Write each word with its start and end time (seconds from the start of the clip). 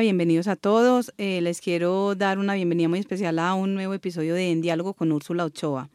Bienvenidos 0.00 0.46
a 0.46 0.54
todos. 0.54 1.12
Eh, 1.18 1.40
les 1.40 1.60
quiero 1.60 2.14
dar 2.14 2.38
una 2.38 2.54
bienvenida 2.54 2.88
muy 2.88 3.00
especial 3.00 3.40
a 3.40 3.54
un 3.54 3.74
nuevo 3.74 3.94
episodio 3.94 4.34
de 4.34 4.52
En 4.52 4.60
Diálogo 4.60 4.94
con 4.94 5.10
Úrsula 5.10 5.44
Ochoa. 5.44 5.88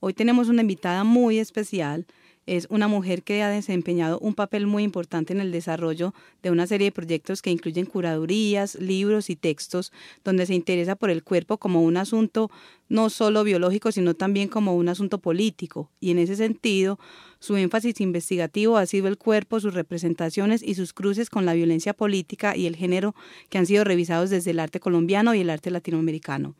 Hoy 0.00 0.12
tenemos 0.12 0.48
una 0.48 0.60
invitada 0.60 1.02
muy 1.02 1.38
especial 1.38 2.04
es 2.48 2.66
una 2.70 2.88
mujer 2.88 3.22
que 3.22 3.42
ha 3.42 3.50
desempeñado 3.50 4.18
un 4.20 4.34
papel 4.34 4.66
muy 4.66 4.82
importante 4.82 5.34
en 5.34 5.40
el 5.40 5.52
desarrollo 5.52 6.14
de 6.42 6.50
una 6.50 6.66
serie 6.66 6.86
de 6.86 6.92
proyectos 6.92 7.42
que 7.42 7.50
incluyen 7.50 7.84
curadurías, 7.84 8.74
libros 8.76 9.28
y 9.28 9.36
textos, 9.36 9.92
donde 10.24 10.46
se 10.46 10.54
interesa 10.54 10.96
por 10.96 11.10
el 11.10 11.22
cuerpo 11.22 11.58
como 11.58 11.82
un 11.82 11.98
asunto 11.98 12.50
no 12.88 13.10
solo 13.10 13.44
biológico, 13.44 13.92
sino 13.92 14.14
también 14.14 14.48
como 14.48 14.74
un 14.74 14.88
asunto 14.88 15.18
político. 15.18 15.90
Y 16.00 16.10
en 16.10 16.18
ese 16.18 16.36
sentido, 16.36 16.98
su 17.38 17.56
énfasis 17.56 18.00
investigativo 18.00 18.78
ha 18.78 18.86
sido 18.86 19.08
el 19.08 19.18
cuerpo, 19.18 19.60
sus 19.60 19.74
representaciones 19.74 20.62
y 20.62 20.74
sus 20.74 20.94
cruces 20.94 21.28
con 21.28 21.44
la 21.44 21.52
violencia 21.52 21.92
política 21.92 22.56
y 22.56 22.66
el 22.66 22.76
género 22.76 23.14
que 23.50 23.58
han 23.58 23.66
sido 23.66 23.84
revisados 23.84 24.30
desde 24.30 24.52
el 24.52 24.60
arte 24.60 24.80
colombiano 24.80 25.34
y 25.34 25.40
el 25.40 25.50
arte 25.50 25.70
latinoamericano. 25.70 26.54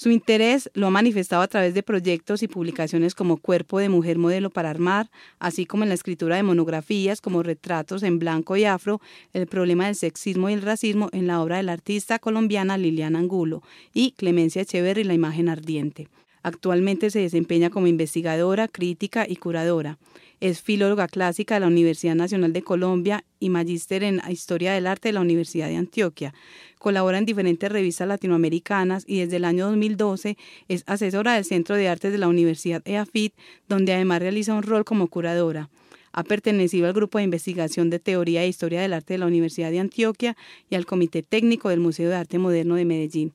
Su 0.00 0.10
interés 0.10 0.70
lo 0.72 0.86
ha 0.86 0.90
manifestado 0.90 1.42
a 1.42 1.48
través 1.48 1.74
de 1.74 1.82
proyectos 1.82 2.42
y 2.42 2.48
publicaciones 2.48 3.14
como 3.14 3.36
Cuerpo 3.36 3.80
de 3.80 3.90
Mujer 3.90 4.16
Modelo 4.16 4.48
para 4.48 4.70
Armar, 4.70 5.10
así 5.38 5.66
como 5.66 5.82
en 5.82 5.90
la 5.90 5.94
escritura 5.94 6.36
de 6.36 6.42
monografías 6.42 7.20
como 7.20 7.42
Retratos 7.42 8.02
en 8.02 8.18
Blanco 8.18 8.56
y 8.56 8.64
Afro, 8.64 9.02
El 9.34 9.46
problema 9.46 9.84
del 9.84 9.94
sexismo 9.94 10.48
y 10.48 10.54
el 10.54 10.62
racismo 10.62 11.10
en 11.12 11.26
la 11.26 11.42
obra 11.42 11.58
de 11.58 11.64
la 11.64 11.74
artista 11.74 12.18
colombiana 12.18 12.78
Liliana 12.78 13.18
Angulo 13.18 13.62
y 13.92 14.12
Clemencia 14.12 14.62
Echeverry, 14.62 15.04
La 15.04 15.12
imagen 15.12 15.50
ardiente. 15.50 16.08
Actualmente 16.42 17.10
se 17.10 17.18
desempeña 17.18 17.68
como 17.68 17.86
investigadora, 17.86 18.68
crítica 18.68 19.26
y 19.28 19.36
curadora. 19.36 19.98
Es 20.40 20.62
filóloga 20.62 21.06
clásica 21.06 21.54
de 21.54 21.60
la 21.60 21.66
Universidad 21.66 22.14
Nacional 22.14 22.54
de 22.54 22.62
Colombia 22.62 23.24
y 23.38 23.50
magíster 23.50 24.02
en 24.02 24.22
Historia 24.30 24.72
del 24.72 24.86
Arte 24.86 25.10
de 25.10 25.12
la 25.12 25.20
Universidad 25.20 25.68
de 25.68 25.76
Antioquia. 25.76 26.32
Colabora 26.80 27.18
en 27.18 27.26
diferentes 27.26 27.70
revistas 27.70 28.08
latinoamericanas 28.08 29.04
y 29.06 29.18
desde 29.18 29.36
el 29.36 29.44
año 29.44 29.66
2012 29.66 30.38
es 30.66 30.82
asesora 30.86 31.34
del 31.34 31.44
Centro 31.44 31.76
de 31.76 31.90
Artes 31.90 32.10
de 32.10 32.16
la 32.16 32.26
Universidad 32.26 32.80
EAFIT, 32.86 33.34
donde 33.68 33.92
además 33.92 34.20
realiza 34.20 34.54
un 34.54 34.62
rol 34.62 34.86
como 34.86 35.08
curadora. 35.08 35.68
Ha 36.12 36.24
pertenecido 36.24 36.86
al 36.86 36.94
grupo 36.94 37.18
de 37.18 37.24
investigación 37.24 37.90
de 37.90 37.98
teoría 37.98 38.44
e 38.44 38.48
historia 38.48 38.80
del 38.80 38.94
arte 38.94 39.12
de 39.12 39.18
la 39.18 39.26
Universidad 39.26 39.70
de 39.70 39.78
Antioquia 39.78 40.38
y 40.70 40.74
al 40.74 40.86
Comité 40.86 41.22
Técnico 41.22 41.68
del 41.68 41.80
Museo 41.80 42.08
de 42.08 42.16
Arte 42.16 42.38
Moderno 42.38 42.76
de 42.76 42.86
Medellín. 42.86 43.34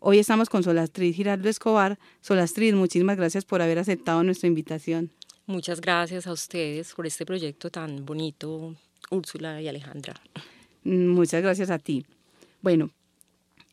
Hoy 0.00 0.18
estamos 0.18 0.48
con 0.48 0.62
Solastrid 0.62 1.14
Giraldo 1.14 1.50
Escobar. 1.50 1.98
Solastrid, 2.22 2.74
muchísimas 2.74 3.18
gracias 3.18 3.44
por 3.44 3.60
haber 3.60 3.78
aceptado 3.78 4.22
nuestra 4.22 4.46
invitación. 4.46 5.10
Muchas 5.44 5.82
gracias 5.82 6.26
a 6.26 6.32
ustedes 6.32 6.94
por 6.94 7.06
este 7.06 7.26
proyecto 7.26 7.68
tan 7.68 8.06
bonito, 8.06 8.74
Úrsula 9.10 9.60
y 9.60 9.68
Alejandra. 9.68 10.14
Mm, 10.84 11.08
muchas 11.08 11.42
gracias 11.42 11.68
a 11.68 11.78
ti. 11.78 12.06
Bueno, 12.66 12.90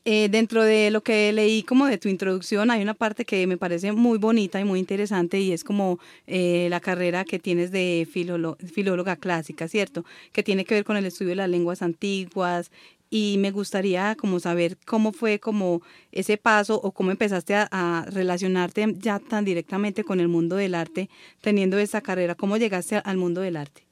eh, 0.05 0.29
dentro 0.29 0.63
de 0.63 0.91
lo 0.91 1.01
que 1.01 1.33
leí 1.33 1.63
como 1.63 1.87
de 1.87 1.97
tu 1.97 2.09
introducción, 2.09 2.69
hay 2.69 2.83
una 2.83 2.93
parte 2.93 3.25
que 3.25 3.47
me 3.47 3.57
parece 3.57 3.91
muy 3.91 4.19
bonita 4.19 4.59
y 4.59 4.65
muy 4.65 4.79
interesante 4.79 5.39
y 5.39 5.51
es 5.51 5.63
como 5.63 5.97
eh, 6.27 6.67
la 6.69 6.79
carrera 6.79 7.25
que 7.25 7.39
tienes 7.39 7.71
de 7.71 8.07
filóloga 8.07 9.15
clásica, 9.15 9.67
¿cierto? 9.67 10.05
Que 10.31 10.43
tiene 10.43 10.63
que 10.63 10.75
ver 10.75 10.83
con 10.85 10.95
el 10.95 11.07
estudio 11.07 11.29
de 11.29 11.37
las 11.37 11.49
lenguas 11.49 11.81
antiguas 11.81 12.69
y 13.09 13.37
me 13.39 13.49
gustaría 13.49 14.15
como 14.15 14.39
saber 14.39 14.77
cómo 14.85 15.11
fue 15.11 15.39
como 15.39 15.81
ese 16.11 16.37
paso 16.37 16.79
o 16.79 16.91
cómo 16.91 17.09
empezaste 17.09 17.55
a, 17.55 18.05
relacionarte 18.11 18.93
ya 18.99 19.17
tan 19.17 19.43
directamente 19.43 20.03
con 20.03 20.19
el 20.19 20.27
mundo 20.27 20.55
del 20.55 20.75
arte 20.75 21.09
teniendo 21.41 21.79
esa 21.79 22.01
carrera, 22.01 22.35
cómo 22.35 22.57
llegaste 22.57 22.97
al 22.97 23.17
mundo 23.17 23.41
del 23.41 23.57
arte. 23.57 23.87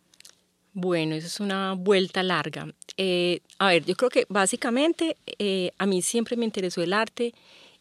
Bueno, 0.73 1.15
eso 1.15 1.27
es 1.27 1.39
una 1.39 1.73
vuelta 1.73 2.23
larga. 2.23 2.67
Eh, 2.97 3.41
a 3.59 3.69
ver, 3.69 3.85
yo 3.85 3.95
creo 3.95 4.09
que 4.09 4.25
básicamente 4.29 5.17
eh, 5.37 5.71
a 5.77 5.85
mí 5.85 6.01
siempre 6.01 6.37
me 6.37 6.45
interesó 6.45 6.81
el 6.81 6.93
arte 6.93 7.33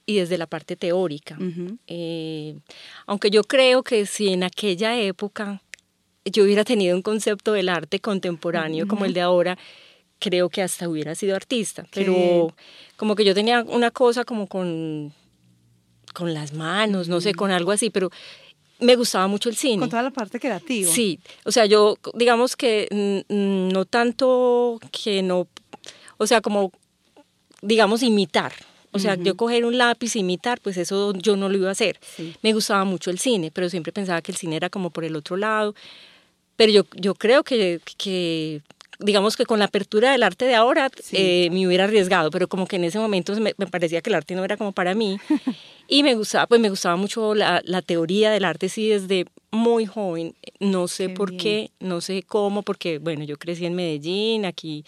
y 0.06 0.16
desde 0.16 0.38
la 0.38 0.46
parte 0.46 0.76
teórica. 0.76 1.38
Eh, 1.86 2.58
aunque 3.06 3.30
yo 3.30 3.44
creo 3.44 3.82
que 3.82 4.06
si 4.06 4.32
en 4.32 4.42
aquella 4.42 4.98
época 4.98 5.62
yo 6.24 6.44
hubiera 6.44 6.64
tenido 6.64 6.96
un 6.96 7.02
concepto 7.02 7.52
del 7.52 7.68
arte 7.68 8.00
contemporáneo 8.00 8.88
como 8.88 9.04
el 9.04 9.14
de 9.14 9.20
ahora, 9.20 9.56
creo 10.18 10.48
que 10.48 10.62
hasta 10.62 10.88
hubiera 10.88 11.14
sido 11.14 11.36
artista, 11.36 11.86
pero 11.94 12.54
como 12.96 13.14
que 13.14 13.24
yo 13.24 13.34
tenía 13.34 13.62
una 13.62 13.90
cosa 13.90 14.24
como 14.24 14.46
con, 14.48 15.14
con 16.12 16.34
las 16.34 16.52
manos, 16.52 17.08
no 17.08 17.20
sé, 17.20 17.34
con 17.34 17.50
algo 17.50 17.72
así, 17.72 17.88
pero 17.90 18.10
me 18.80 18.96
gustaba 18.96 19.26
mucho 19.26 19.48
el 19.48 19.56
cine. 19.56 19.78
Con 19.78 19.90
toda 19.90 20.02
la 20.02 20.10
parte 20.10 20.40
creativa. 20.40 20.90
Sí, 20.90 21.20
o 21.44 21.52
sea, 21.52 21.66
yo 21.66 21.96
digamos 22.14 22.56
que 22.56 23.24
no 23.28 23.84
tanto 23.84 24.78
que 24.90 25.22
no, 25.22 25.46
o 26.16 26.26
sea, 26.26 26.40
como, 26.40 26.72
digamos, 27.62 28.02
imitar. 28.02 28.52
O 28.92 28.98
sea, 28.98 29.14
yo 29.14 29.36
coger 29.36 29.64
un 29.64 29.78
lápiz 29.78 30.16
e 30.16 30.18
imitar, 30.18 30.60
pues 30.60 30.76
eso 30.76 31.12
yo 31.14 31.36
no 31.36 31.48
lo 31.48 31.56
iba 31.56 31.68
a 31.68 31.72
hacer. 31.72 32.00
Me 32.42 32.52
gustaba 32.52 32.84
mucho 32.84 33.10
el 33.10 33.20
cine, 33.20 33.52
pero 33.52 33.70
siempre 33.70 33.92
pensaba 33.92 34.20
que 34.20 34.32
el 34.32 34.36
cine 34.36 34.56
era 34.56 34.68
como 34.68 34.90
por 34.90 35.04
el 35.04 35.14
otro 35.14 35.36
lado. 35.36 35.76
Pero 36.56 36.72
yo, 36.72 36.84
yo 36.96 37.14
creo 37.14 37.44
que, 37.44 37.80
que 37.96 38.62
digamos 39.00 39.36
que 39.36 39.46
con 39.46 39.58
la 39.58 39.66
apertura 39.66 40.12
del 40.12 40.22
arte 40.22 40.44
de 40.44 40.54
ahora 40.54 40.90
eh, 41.12 41.48
me 41.50 41.66
hubiera 41.66 41.84
arriesgado, 41.84 42.30
pero 42.30 42.48
como 42.48 42.66
que 42.66 42.76
en 42.76 42.84
ese 42.84 42.98
momento 42.98 43.34
me, 43.40 43.54
parecía 43.54 44.00
que 44.02 44.10
el 44.10 44.14
arte 44.14 44.34
no 44.34 44.44
era 44.44 44.56
como 44.56 44.72
para 44.72 44.94
mí. 44.94 45.18
y 45.88 46.02
me 46.02 46.14
gustaba, 46.14 46.46
pues 46.46 46.60
me 46.60 46.70
gustaba 46.70 46.96
mucho 46.96 47.34
la, 47.34 47.62
la 47.64 47.82
teoría 47.82 48.30
del 48.30 48.44
arte, 48.44 48.68
sí, 48.68 48.88
desde 48.88 49.26
muy 49.50 49.86
joven. 49.86 50.34
No 50.60 50.86
sé 50.88 51.08
por 51.08 51.36
qué, 51.36 51.70
no 51.80 52.00
sé 52.00 52.22
cómo, 52.22 52.62
porque 52.62 52.98
bueno, 52.98 53.24
yo 53.24 53.38
crecí 53.38 53.66
en 53.66 53.74
Medellín, 53.74 54.44
aquí 54.44 54.84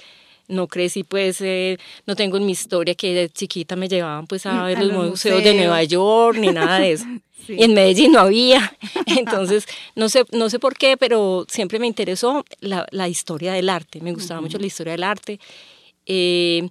no 0.49 0.69
crecí 0.69 1.03
pues, 1.05 1.41
eh, 1.41 1.79
no 2.07 2.15
tengo 2.15 2.37
en 2.37 2.47
mi 2.47 2.53
historia 2.53 2.95
que 2.95 3.15
de 3.15 3.31
chiquita 3.31 3.77
me 3.77 3.89
llevaban 3.89 4.27
pues 4.27 4.47
a 4.47 4.65
ver 4.67 4.83
los, 4.83 5.11
museos, 5.11 5.43
de 5.43 5.55
Nueva 5.55 5.83
York 5.85 6.39
ni 6.39 6.49
nada 6.49 6.79
de 6.79 6.93
eso. 6.93 7.07
en 7.49 7.75
Medellín 7.75 8.13
no 8.13 8.21
había, 8.21 8.77
entonces 9.07 9.67
no 9.95 10.09
sé, 10.09 10.25
no 10.33 10.51
sé 10.51 10.59
por 10.59 10.77
qué, 10.77 10.97
pero 10.97 11.47
siempre 11.49 11.79
me 11.79 11.87
interesó 11.87 12.45
la, 12.61 12.87
la 12.91 13.09
historia 13.09 13.53
del 13.53 13.69
arte, 13.69 14.01
me 14.01 14.13
gustaba 14.13 14.41
mucho 14.41 14.59
la 14.59 14.67
historia 14.67 14.93
del 14.93 15.05
arte. 15.05 15.41
Eh, 16.07 16.69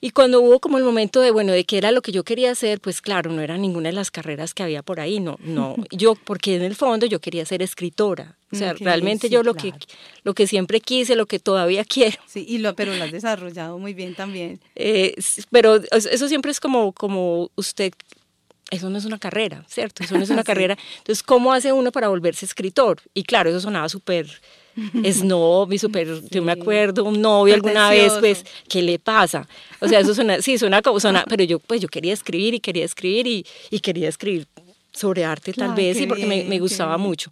y 0.00 0.10
cuando 0.10 0.40
hubo 0.40 0.60
como 0.60 0.78
el 0.78 0.84
momento 0.84 1.20
de, 1.20 1.32
bueno, 1.32 1.52
de 1.52 1.64
qué 1.64 1.76
era 1.76 1.90
lo 1.90 2.02
que 2.02 2.12
yo 2.12 2.22
quería 2.22 2.52
hacer, 2.52 2.80
pues 2.80 3.00
claro, 3.00 3.32
no 3.32 3.42
era 3.42 3.58
ninguna 3.58 3.88
de 3.88 3.94
las 3.94 4.12
carreras 4.12 4.54
que 4.54 4.62
había 4.62 4.82
por 4.82 5.00
ahí, 5.00 5.18
no, 5.18 5.38
no, 5.40 5.74
yo, 5.90 6.14
porque 6.14 6.54
en 6.54 6.62
el 6.62 6.76
fondo 6.76 7.06
yo 7.06 7.20
quería 7.20 7.44
ser 7.44 7.62
escritora, 7.62 8.36
o 8.52 8.56
sea, 8.56 8.74
realmente 8.74 9.28
yo 9.28 9.42
lo 9.42 9.54
que 9.54 9.74
lo 10.22 10.34
que 10.34 10.46
siempre 10.46 10.80
quise, 10.80 11.16
lo 11.16 11.26
que 11.26 11.38
todavía 11.38 11.84
quiero. 11.84 12.16
Sí, 12.26 12.46
y 12.48 12.58
lo, 12.58 12.74
pero 12.74 12.94
lo 12.94 13.04
has 13.04 13.12
desarrollado 13.12 13.78
muy 13.78 13.92
bien 13.92 14.14
también. 14.14 14.60
Eh, 14.74 15.14
pero 15.50 15.80
eso 15.92 16.28
siempre 16.28 16.52
es 16.52 16.60
como, 16.60 16.92
como 16.92 17.50
usted, 17.56 17.92
eso 18.70 18.90
no 18.90 18.98
es 18.98 19.04
una 19.04 19.18
carrera, 19.18 19.64
¿cierto? 19.66 20.02
Eso 20.02 20.16
no 20.16 20.22
es 20.22 20.30
una 20.30 20.44
carrera. 20.44 20.76
Entonces, 20.98 21.22
¿cómo 21.22 21.52
hace 21.52 21.72
uno 21.72 21.92
para 21.92 22.08
volverse 22.08 22.44
escritor? 22.44 23.00
Y 23.14 23.22
claro, 23.24 23.50
eso 23.50 23.60
sonaba 23.60 23.88
súper 23.88 24.40
snob 25.12 25.72
y 25.72 25.78
súper, 25.78 26.22
yo 26.30 26.42
me 26.42 26.52
acuerdo, 26.52 27.04
un 27.04 27.20
novio 27.20 27.54
alguna 27.54 27.90
vez, 27.90 28.12
pues, 28.20 28.44
¿qué 28.68 28.82
le 28.82 28.98
pasa? 28.98 29.48
O 29.80 29.88
sea, 29.88 30.00
eso 30.00 30.14
suena, 30.14 30.40
sí, 30.40 30.58
suena 30.58 30.82
como, 30.82 31.00
suena, 31.00 31.24
pero 31.28 31.44
yo, 31.44 31.58
pues, 31.58 31.80
yo 31.80 31.88
quería 31.88 32.12
escribir 32.12 32.54
y 32.54 32.60
quería 32.60 32.84
escribir 32.84 33.26
y, 33.26 33.46
y 33.70 33.80
quería 33.80 34.08
escribir 34.08 34.46
sobre 34.92 35.24
arte 35.24 35.52
tal 35.52 35.74
vez, 35.74 35.96
sí, 35.96 36.06
porque 36.06 36.26
me, 36.26 36.44
me, 36.44 36.58
gustaba 36.58 36.98
mucho. 36.98 37.30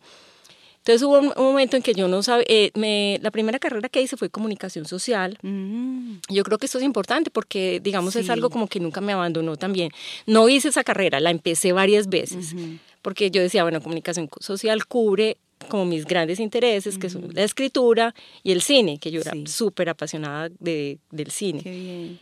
Entonces 0.87 1.03
hubo 1.03 1.19
un, 1.19 1.33
momento 1.37 1.77
en 1.77 1.83
que 1.83 1.95
yo 1.95 2.07
no 2.07 2.23
sabía, 2.23 2.45
eh, 2.49 3.19
la 3.21 3.33
primera 3.33 3.59
carrera 3.59 3.89
que 3.89 4.01
hice 4.01 4.17
fue 4.17 4.31
comunicación 4.31 4.85
social. 4.85 5.37
Mm. 5.43 6.19
Yo 6.29 6.45
creo 6.45 6.59
que 6.59 6.67
esto 6.67 6.79
es 6.79 6.85
importante 6.85 7.29
porque, 7.29 7.81
digamos, 7.83 8.15
es 8.15 8.31
algo 8.31 8.51
como 8.51 8.69
que 8.69 8.79
nunca 8.79 9.01
me 9.01 9.13
abandonó 9.13 9.57
también. 9.57 9.91
No 10.27 10.49
hice 10.49 10.69
esa 10.69 10.85
carrera, 10.85 11.19
la 11.19 11.31
empecé 11.31 11.73
varias 11.73 12.09
veces, 12.09 12.55
porque 13.03 13.33
yo 13.33 13.43
decía, 13.43 13.65
bueno, 13.65 13.83
comunicación 13.83 14.29
social 14.39 14.87
cubre 14.87 15.39
como 15.69 15.87
mis 15.87 16.05
grandes 16.05 16.39
intereses, 16.39 16.99
que 16.99 17.11
son 17.11 17.31
la 17.33 17.43
escritura 17.43 18.15
y 18.45 18.53
el 18.53 18.63
cine, 18.63 18.99
que 18.99 19.11
yo 19.11 19.23
era 19.23 19.33
súper 19.47 19.89
apasionada 19.89 20.51
de, 20.61 21.01
del 21.11 21.33
cine. 21.33 22.21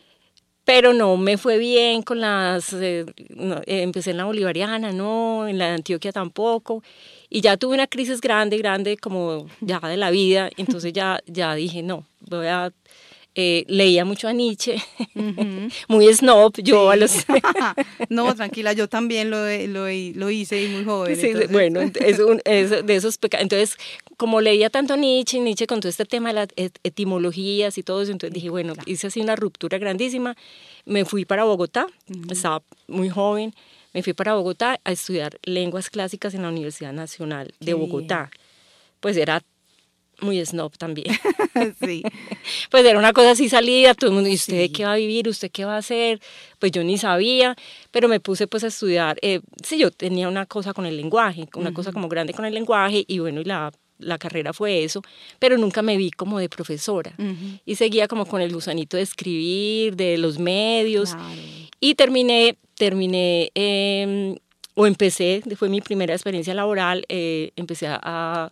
Pero 0.63 0.91
no 0.93 1.17
me 1.17 1.37
fue 1.37 1.59
bien 1.59 2.01
con 2.01 2.19
las, 2.19 2.73
eh, 2.73 3.05
empecé 3.67 4.09
en 4.09 4.17
la 4.17 4.25
bolivariana, 4.25 4.91
no, 4.91 5.47
en 5.47 5.59
la 5.59 5.67
de 5.67 5.73
Antioquia 5.73 6.11
tampoco, 6.11 6.81
y 7.35 7.41
ya 7.41 7.57
tuve 7.57 7.73
una 7.73 7.87
crisis 7.87 8.21
grande, 8.21 8.57
grande 8.57 8.95
como 8.95 9.47
ya 9.59 9.81
de 9.81 9.97
la 9.97 10.09
vida, 10.09 10.49
entonces 10.57 10.93
ya, 10.93 11.19
ya 11.27 11.53
dije, 11.53 11.83
no, 11.83 12.05
voy 12.21 12.47
a 12.47 12.71
eh, 13.37 13.65
leía 13.67 14.05
mucho 14.05 14.29
a 14.29 14.31
Nietzsche, 14.31 14.81
muy 15.89 16.13
snob, 16.13 16.53
yo 16.63 16.89
a 16.89 16.95
los... 16.95 17.25
no, 18.09 18.33
tranquila, 18.33 18.71
yo 18.71 18.87
también 18.87 19.29
lo, 19.29 19.39
lo, 19.67 19.87
lo 19.89 20.29
hice 20.29 20.63
y 20.63 20.69
muy 20.69 20.85
joven. 20.85 21.17
Sí, 21.17 21.33
bueno, 21.51 21.81
es, 21.81 22.19
un, 22.19 22.41
es 22.45 22.69
de 22.69 22.95
esos 22.95 23.17
pecados. 23.17 23.43
Entonces, 23.43 23.77
como 24.15 24.39
leía 24.39 24.69
tanto 24.69 24.93
a 24.93 24.97
Nietzsche, 24.97 25.41
Nietzsche 25.41 25.67
con 25.67 25.81
todo 25.81 25.89
este 25.89 26.05
tema 26.05 26.29
de 26.29 26.35
las 26.35 26.47
etimologías 26.85 27.77
y 27.77 27.83
todo 27.83 28.01
eso, 28.01 28.13
entonces 28.13 28.33
dije, 28.33 28.49
bueno, 28.49 28.75
hice 28.85 29.07
así 29.07 29.19
una 29.19 29.35
ruptura 29.35 29.77
grandísima, 29.77 30.37
me 30.85 31.03
fui 31.03 31.25
para 31.25 31.43
Bogotá, 31.43 31.87
estaba 32.31 32.63
muy 32.87 33.09
joven, 33.09 33.53
me 33.95 34.03
fui 34.03 34.11
para 34.11 34.33
Bogotá 34.33 34.81
a 34.83 34.91
estudiar 34.91 35.39
lenguas 35.43 35.89
clásicas 35.89 36.33
en 36.33 36.41
la 36.41 36.49
Universidad 36.49 36.91
Nacional 36.91 37.53
de 37.61 37.73
Bogotá. 37.75 38.29
Pues 38.99 39.15
era 39.15 39.41
muy 40.19 40.45
snob 40.45 40.77
también. 40.77 41.07
sí. 41.81 42.03
Pues 42.69 42.85
era 42.85 42.99
una 42.99 43.13
cosa 43.13 43.31
así 43.31 43.47
salida, 43.47 43.93
todo 43.93 44.09
el 44.09 44.15
mundo, 44.15 44.29
¿y 44.29 44.35
usted 44.35 44.69
qué 44.73 44.83
va 44.83 44.93
a 44.93 44.97
vivir? 44.97 45.29
¿Usted 45.29 45.49
qué 45.49 45.63
va 45.63 45.75
a 45.75 45.77
hacer? 45.77 46.19
Pues 46.59 46.73
yo 46.73 46.83
ni 46.83 46.97
sabía, 46.97 47.55
pero 47.91 48.09
me 48.09 48.19
puse 48.19 48.47
pues 48.47 48.65
a 48.65 48.67
estudiar. 48.67 49.17
Eh, 49.21 49.39
sí, 49.63 49.77
yo 49.77 49.91
tenía 49.91 50.27
una 50.27 50.45
cosa 50.45 50.73
con 50.73 50.85
el 50.85 50.97
lenguaje, 50.97 51.47
una 51.55 51.73
cosa 51.73 51.93
como 51.93 52.09
grande 52.09 52.33
con 52.33 52.43
el 52.43 52.53
lenguaje, 52.53 53.05
y 53.07 53.19
bueno, 53.19 53.39
y 53.39 53.45
la, 53.45 53.71
la 53.97 54.17
carrera 54.17 54.51
fue 54.51 54.83
eso, 54.83 55.01
pero 55.39 55.57
nunca 55.57 55.81
me 55.81 55.95
vi 55.95 56.11
como 56.11 56.39
de 56.39 56.49
profesora. 56.49 57.15
Y 57.65 57.75
seguía 57.75 58.09
como 58.09 58.25
con 58.25 58.41
el 58.41 58.53
gusanito 58.53 58.97
de 58.97 59.03
escribir, 59.03 59.95
de 59.95 60.17
los 60.17 60.37
medios. 60.37 61.15
Y 61.85 61.93
terminé, 61.93 62.57
terminé, 62.73 63.51
em, 63.53 64.35
o 64.73 64.87
empecé, 64.87 65.43
fue 65.55 65.69
mi 65.69 65.81
primera 65.81 66.15
experiencia 66.15 66.55
laboral, 66.55 67.05
eh, 67.09 67.51
empecé 67.55 67.85
a 67.87 68.51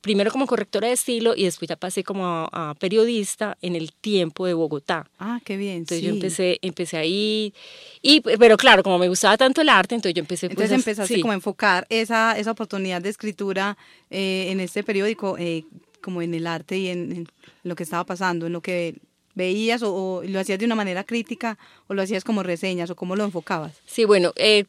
primero 0.00 0.32
como 0.32 0.48
correctora 0.48 0.88
de 0.88 0.94
estilo 0.94 1.34
y 1.36 1.44
después 1.44 1.68
ya 1.68 1.76
pasé 1.76 2.02
como 2.02 2.48
a, 2.50 2.74
periodista 2.80 3.56
en 3.62 3.76
el 3.76 3.92
tiempo 3.92 4.44
de 4.44 4.54
Bogotá. 4.54 5.08
Ah, 5.20 5.40
qué 5.44 5.56
bien. 5.56 5.76
Entonces 5.76 6.04
yo 6.04 6.10
empecé, 6.10 6.58
empecé 6.62 6.96
ahí, 6.96 7.54
y, 8.02 8.20
pero 8.22 8.56
claro, 8.56 8.82
como 8.82 8.98
me 8.98 9.08
gustaba 9.08 9.36
tanto 9.36 9.60
el 9.60 9.68
arte, 9.68 9.94
entonces 9.94 10.14
yo 10.14 10.20
empecé... 10.20 10.48
Pues, 10.48 10.70
entonces 10.70 10.76
empezaste 10.76 11.20
como 11.20 11.30
a 11.30 11.36
enfocar 11.36 11.86
esa, 11.90 12.36
esa 12.36 12.50
oportunidad 12.50 13.00
de 13.00 13.10
escritura 13.10 13.78
eh, 14.10 14.48
en 14.50 14.58
este 14.58 14.82
periódico, 14.82 15.38
eh, 15.38 15.64
como 16.02 16.22
en 16.22 16.34
el 16.34 16.48
arte 16.48 16.76
y 16.76 16.88
en, 16.88 17.28
lo 17.62 17.76
que 17.76 17.84
estaba 17.84 18.02
pasando, 18.02 18.46
en 18.46 18.52
lo 18.52 18.62
que 18.62 18.96
veías 19.34 19.82
o, 19.82 20.22
lo 20.24 20.40
hacías 20.40 20.58
de 20.58 20.64
una 20.64 20.74
manera 20.74 21.04
crítica 21.04 21.58
o 21.86 21.94
lo 21.94 22.02
hacías 22.02 22.24
como 22.24 22.42
reseñas 22.42 22.90
o 22.90 22.96
cómo 22.96 23.16
lo 23.16 23.24
enfocabas. 23.24 23.72
Sí, 23.86 24.04
bueno, 24.04 24.32
eh, 24.36 24.64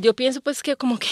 yo 0.00 0.14
pienso 0.14 0.40
pues 0.40 0.62
que 0.62 0.76
como 0.76 0.98
que 0.98 1.08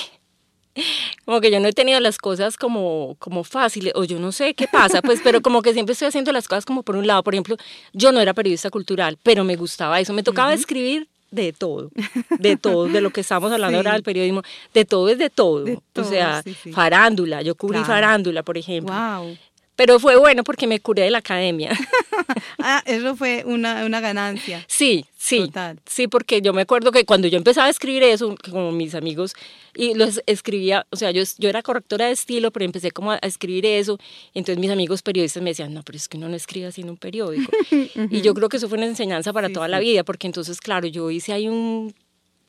como 1.24 1.40
que 1.40 1.50
yo 1.50 1.60
no 1.60 1.68
he 1.68 1.72
tenido 1.72 2.00
las 2.00 2.18
cosas 2.18 2.56
como, 2.56 3.16
como 3.18 3.44
fáciles, 3.44 3.92
o 3.94 4.04
yo 4.04 4.18
no 4.18 4.32
sé 4.32 4.54
qué 4.54 4.66
pasa, 4.66 5.02
pues, 5.02 5.20
pero 5.22 5.42
como 5.42 5.62
que 5.62 5.72
siempre 5.72 5.92
estoy 5.92 6.08
haciendo 6.08 6.32
las 6.32 6.48
cosas 6.48 6.64
como 6.64 6.82
por 6.82 6.96
un 6.96 7.06
lado. 7.06 7.22
Por 7.22 7.34
ejemplo, 7.34 7.56
yo 7.92 8.12
no 8.12 8.20
era 8.20 8.34
periodista 8.34 8.70
cultural, 8.70 9.18
pero 9.22 9.44
me 9.44 9.56
gustaba 9.56 10.00
eso. 10.00 10.12
Me 10.12 10.22
tocaba 10.22 10.54
escribir 10.54 11.08
de 11.30 11.52
todo, 11.52 11.90
de 12.38 12.56
todo, 12.56 12.86
de 12.86 13.00
lo 13.00 13.10
que 13.10 13.22
estamos 13.22 13.52
hablando 13.52 13.78
ahora 13.78 13.92
del 13.94 14.02
periodismo, 14.02 14.42
de 14.74 14.84
todo 14.84 15.08
es 15.08 15.18
de 15.18 15.30
todo. 15.30 15.66
o 15.94 16.04
sea, 16.04 16.42
farándula, 16.72 17.42
yo 17.42 17.54
cubrí 17.54 17.82
farándula, 17.84 18.42
por 18.42 18.58
ejemplo. 18.58 18.94
Wow. 18.94 19.36
Pero 19.74 19.98
fue 19.98 20.16
bueno 20.16 20.44
porque 20.44 20.66
me 20.66 20.80
curé 20.80 21.02
de 21.04 21.10
la 21.10 21.18
academia. 21.18 21.70
ah, 22.58 22.82
eso 22.86 23.16
fue 23.16 23.42
una, 23.46 23.84
una 23.84 24.00
ganancia. 24.00 24.64
Sí, 24.68 25.06
sí. 25.16 25.50
Sí, 25.86 26.08
porque 26.08 26.42
yo 26.42 26.52
me 26.52 26.62
acuerdo 26.62 26.92
que 26.92 27.06
cuando 27.06 27.26
yo 27.28 27.38
empezaba 27.38 27.68
a 27.68 27.70
escribir 27.70 28.02
eso, 28.02 28.36
como 28.50 28.70
mis 28.70 28.94
amigos, 28.94 29.34
y 29.74 29.94
los 29.94 30.22
escribía, 30.26 30.86
o 30.90 30.96
sea, 30.96 31.10
yo, 31.10 31.22
yo 31.38 31.48
era 31.48 31.62
correctora 31.62 32.06
de 32.06 32.12
estilo, 32.12 32.50
pero 32.50 32.66
empecé 32.66 32.90
como 32.90 33.12
a, 33.12 33.16
escribir 33.16 33.64
eso, 33.64 33.98
entonces 34.34 34.58
mis 34.58 34.70
amigos 34.70 35.00
periodistas 35.00 35.42
me 35.42 35.50
decían, 35.50 35.72
no, 35.72 35.82
pero 35.82 35.96
es 35.96 36.06
que 36.06 36.18
uno 36.18 36.28
no 36.28 36.36
escribe 36.36 36.66
así 36.66 36.82
en 36.82 36.90
un 36.90 36.98
periódico. 36.98 37.50
y 38.10 38.20
yo 38.20 38.34
creo 38.34 38.50
que 38.50 38.58
eso 38.58 38.68
fue 38.68 38.76
una 38.76 38.86
enseñanza 38.86 39.32
para 39.32 39.50
toda 39.50 39.68
la 39.68 39.80
vida, 39.80 40.04
porque 40.04 40.26
entonces, 40.26 40.60
claro, 40.60 40.86
yo 40.86 41.10
hice 41.10 41.32
ahí 41.32 41.48
un, 41.48 41.94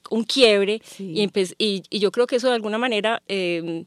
un 0.09 0.23
quiebre, 0.25 0.81
y, 0.99 1.23
y, 1.57 1.83
y, 1.89 1.99
yo 1.99 2.11
creo 2.11 2.27
que 2.27 2.35
eso 2.35 2.49
de 2.49 2.55
alguna 2.55 2.77
manera... 2.77 3.23
Eh, 3.29 3.85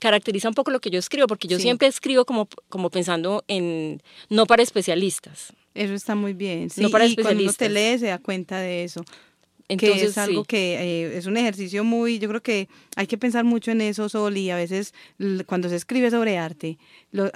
caracteriza 0.00 0.48
un 0.48 0.54
poco 0.54 0.70
lo 0.70 0.80
que 0.80 0.90
yo 0.90 0.98
escribo, 0.98 1.26
porque 1.26 1.46
yo 1.46 1.58
siempre 1.58 1.86
escribo 1.86 2.24
como, 2.24 2.48
como 2.68 2.90
pensando 2.90 3.44
en, 3.46 4.02
no 4.28 4.46
para 4.46 4.62
especialistas. 4.62 5.52
Eso 5.74 5.94
está 5.94 6.14
muy 6.16 6.32
bien. 6.32 6.68
Sí, 6.70 6.80
no 6.80 6.90
para 6.90 7.06
y 7.06 7.10
especialistas. 7.10 7.56
cuando 7.56 7.74
te 7.74 7.92
lee 7.92 7.98
se 7.98 8.06
da 8.06 8.18
cuenta 8.18 8.58
de 8.58 8.82
eso. 8.84 9.04
Entonces, 9.70 10.00
que 10.00 10.06
es 10.06 10.18
algo 10.18 10.44
que 10.44 10.74
eh, 10.74 11.16
es 11.16 11.26
un 11.26 11.36
ejercicio 11.36 11.84
muy, 11.84 12.18
yo 12.18 12.28
creo 12.28 12.42
que 12.42 12.68
hay 12.96 13.06
que 13.06 13.16
pensar 13.16 13.44
mucho 13.44 13.70
en 13.70 13.80
eso, 13.80 14.08
Sol, 14.08 14.36
y 14.36 14.50
a 14.50 14.56
veces 14.56 14.94
cuando 15.46 15.68
se 15.68 15.76
escribe 15.76 16.10
sobre 16.10 16.38
arte, 16.38 16.78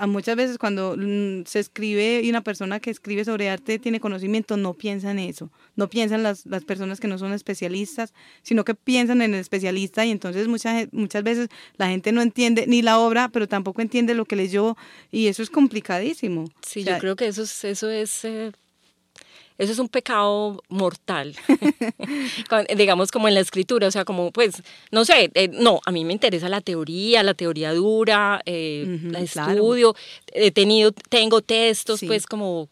muchas 0.09 0.37
veces 0.37 0.59
cuando 0.59 0.97
mm, 0.99 1.45
se 1.47 1.61
escribe 1.61 2.23
y 2.23 2.31
una 2.31 2.43
persona 2.43 2.81
que 2.81 2.91
escribe 2.91 3.25
sobre 3.25 3.51
arte 3.51 3.79
tiene 3.79 4.01
conocimiento, 4.01 4.57
no 4.57 4.75
piensa 4.75 5.13
en 5.13 5.21
eso, 5.21 5.53
no 5.77 5.89
piensan 5.89 6.23
las, 6.23 6.45
las 6.47 6.65
personas 6.65 6.99
que 6.99 7.09
no 7.09 7.19
son 7.19 7.33
especialistas, 7.33 8.13
sino 8.43 8.65
que 8.65 8.75
piensan 8.75 9.23
en 9.23 9.35
el 9.35 9.41
especialista 9.41 10.05
y 10.05 10.11
entonces 10.11 10.49
muchas, 10.49 10.89
muchas 10.93 11.23
veces 11.23 11.49
la 11.77 11.89
gente 11.89 12.11
no 12.13 12.21
entiende 12.21 12.67
ni 12.67 12.83
la 12.83 12.99
obra, 12.99 13.29
pero 13.29 13.47
tampoco 13.47 13.81
entiende 13.81 14.15
lo 14.15 14.25
que 14.25 14.37
leyó 14.37 14.77
y 15.11 15.29
eso 15.29 15.43
es 15.43 15.51
complicadísimo. 15.51 16.51
Sí, 16.67 16.83
yo 16.85 16.99
creo 16.99 17.17
que 17.17 17.29
eso 17.29 17.43
es, 17.43 17.65
eso 17.65 17.91
es 17.91 18.25
eh, 18.25 18.53
eso 19.57 19.73
es 19.73 19.79
un 19.79 19.89
pecado 19.89 20.63
mortal, 20.69 21.37
digamos 22.77 23.13
como 23.13 23.29
en 23.29 23.35
la 23.35 23.41
escritura, 23.41 23.87
o 23.87 23.91
sea, 23.91 24.05
como 24.05 24.33
pues, 24.33 24.63
no 24.91 25.05
sé, 25.05 25.31
eh, 25.35 25.49
no, 25.49 25.81
a 25.87 25.93
mí 25.93 26.05
me 26.05 26.13
interesa 26.13 26.49
la 26.49 26.61
teoría, 26.61 27.23
la 27.23 27.35
teoría 27.35 27.73
dura, 27.73 28.41
eh, 28.47 28.85
el 28.85 29.15
estudio, 29.17 29.95
he 30.33 30.51
tenido, 30.51 30.91
tengo 30.93 31.41
textos, 31.41 32.01
pues 32.05 32.27
como 32.27 32.69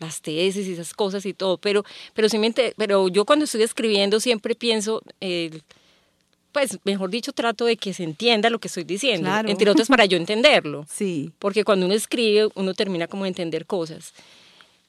las 0.00 0.22
tesis 0.22 0.66
y 0.66 0.72
esas 0.72 0.94
cosas 0.94 1.26
y 1.26 1.34
todo, 1.34 1.58
pero, 1.58 1.84
pero, 2.14 2.28
sí 2.30 2.38
pero 2.76 3.08
yo 3.08 3.24
cuando 3.24 3.44
estoy 3.44 3.62
escribiendo 3.62 4.18
siempre 4.18 4.54
pienso... 4.54 5.02
pues 6.50 6.78
mejor 6.84 7.10
dicho, 7.10 7.32
trato 7.32 7.66
de 7.66 7.76
que 7.76 7.92
se 7.94 8.04
entienda 8.04 8.50
lo 8.50 8.58
que 8.58 8.68
estoy 8.68 8.84
diciendo, 8.84 9.30
entre 9.46 9.70
otras 9.70 9.88
para 9.88 10.06
yo 10.06 10.16
entenderlo. 10.16 10.86
Sí. 10.92 11.30
Porque 11.38 11.64
cuando 11.64 11.86
uno 11.86 11.94
escribe, 11.94 12.48
uno 12.54 12.74
termina 12.74 13.06
como 13.06 13.24
de 13.24 13.28
entender 13.28 13.64
cosas. 13.66 14.12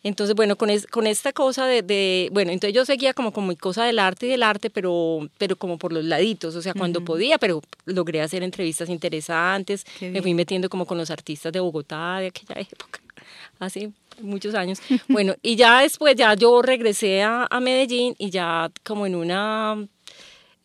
Entonces, 0.04 0.36
bueno, 0.36 0.58
con, 0.58 0.70
con 0.92 1.08
esta 1.08 1.32
cosa 1.32 1.66
de, 1.66 2.30
bueno, 2.34 2.52
entonces 2.52 2.76
yo 2.76 2.86
seguía 2.86 3.14
como 3.14 3.32
con 3.32 3.48
mi 3.48 3.56
cosa 3.56 3.86
del 3.86 4.00
arte 4.00 4.26
y 4.26 4.30
del 4.30 4.44
arte, 4.44 4.70
pero, 4.70 5.30
pero 5.38 5.56
como 5.56 5.78
por 5.78 5.94
los 5.94 6.04
laditos, 6.04 6.56
o 6.56 6.62
sea, 6.62 6.74
cuando 6.74 7.06
podía, 7.06 7.38
pero 7.38 7.62
logré 7.86 8.22
hacer 8.22 8.44
entrevistas 8.44 8.90
interesantes, 8.90 9.86
me 10.02 10.22
fui 10.22 10.34
metiendo 10.34 10.70
como 10.70 10.86
con 10.86 10.98
los 10.98 11.10
artistas 11.10 11.54
de 11.54 11.62
Bogotá 11.62 12.20
de 12.20 12.28
aquella 12.28 12.56
época, 12.60 13.00
hace 13.60 13.92
muchos 14.22 14.56
años. 14.56 14.80
Bueno, 15.08 15.36
y 15.42 15.56
ya 15.56 15.82
después, 15.82 16.16
ya 16.16 16.34
yo 16.34 16.62
regresé 16.62 17.24
a, 17.24 17.48
a 17.50 17.60
Medellín 17.62 18.14
y 18.18 18.30
ya 18.30 18.70
como 18.84 19.06
en 19.06 19.16
una 19.16 19.88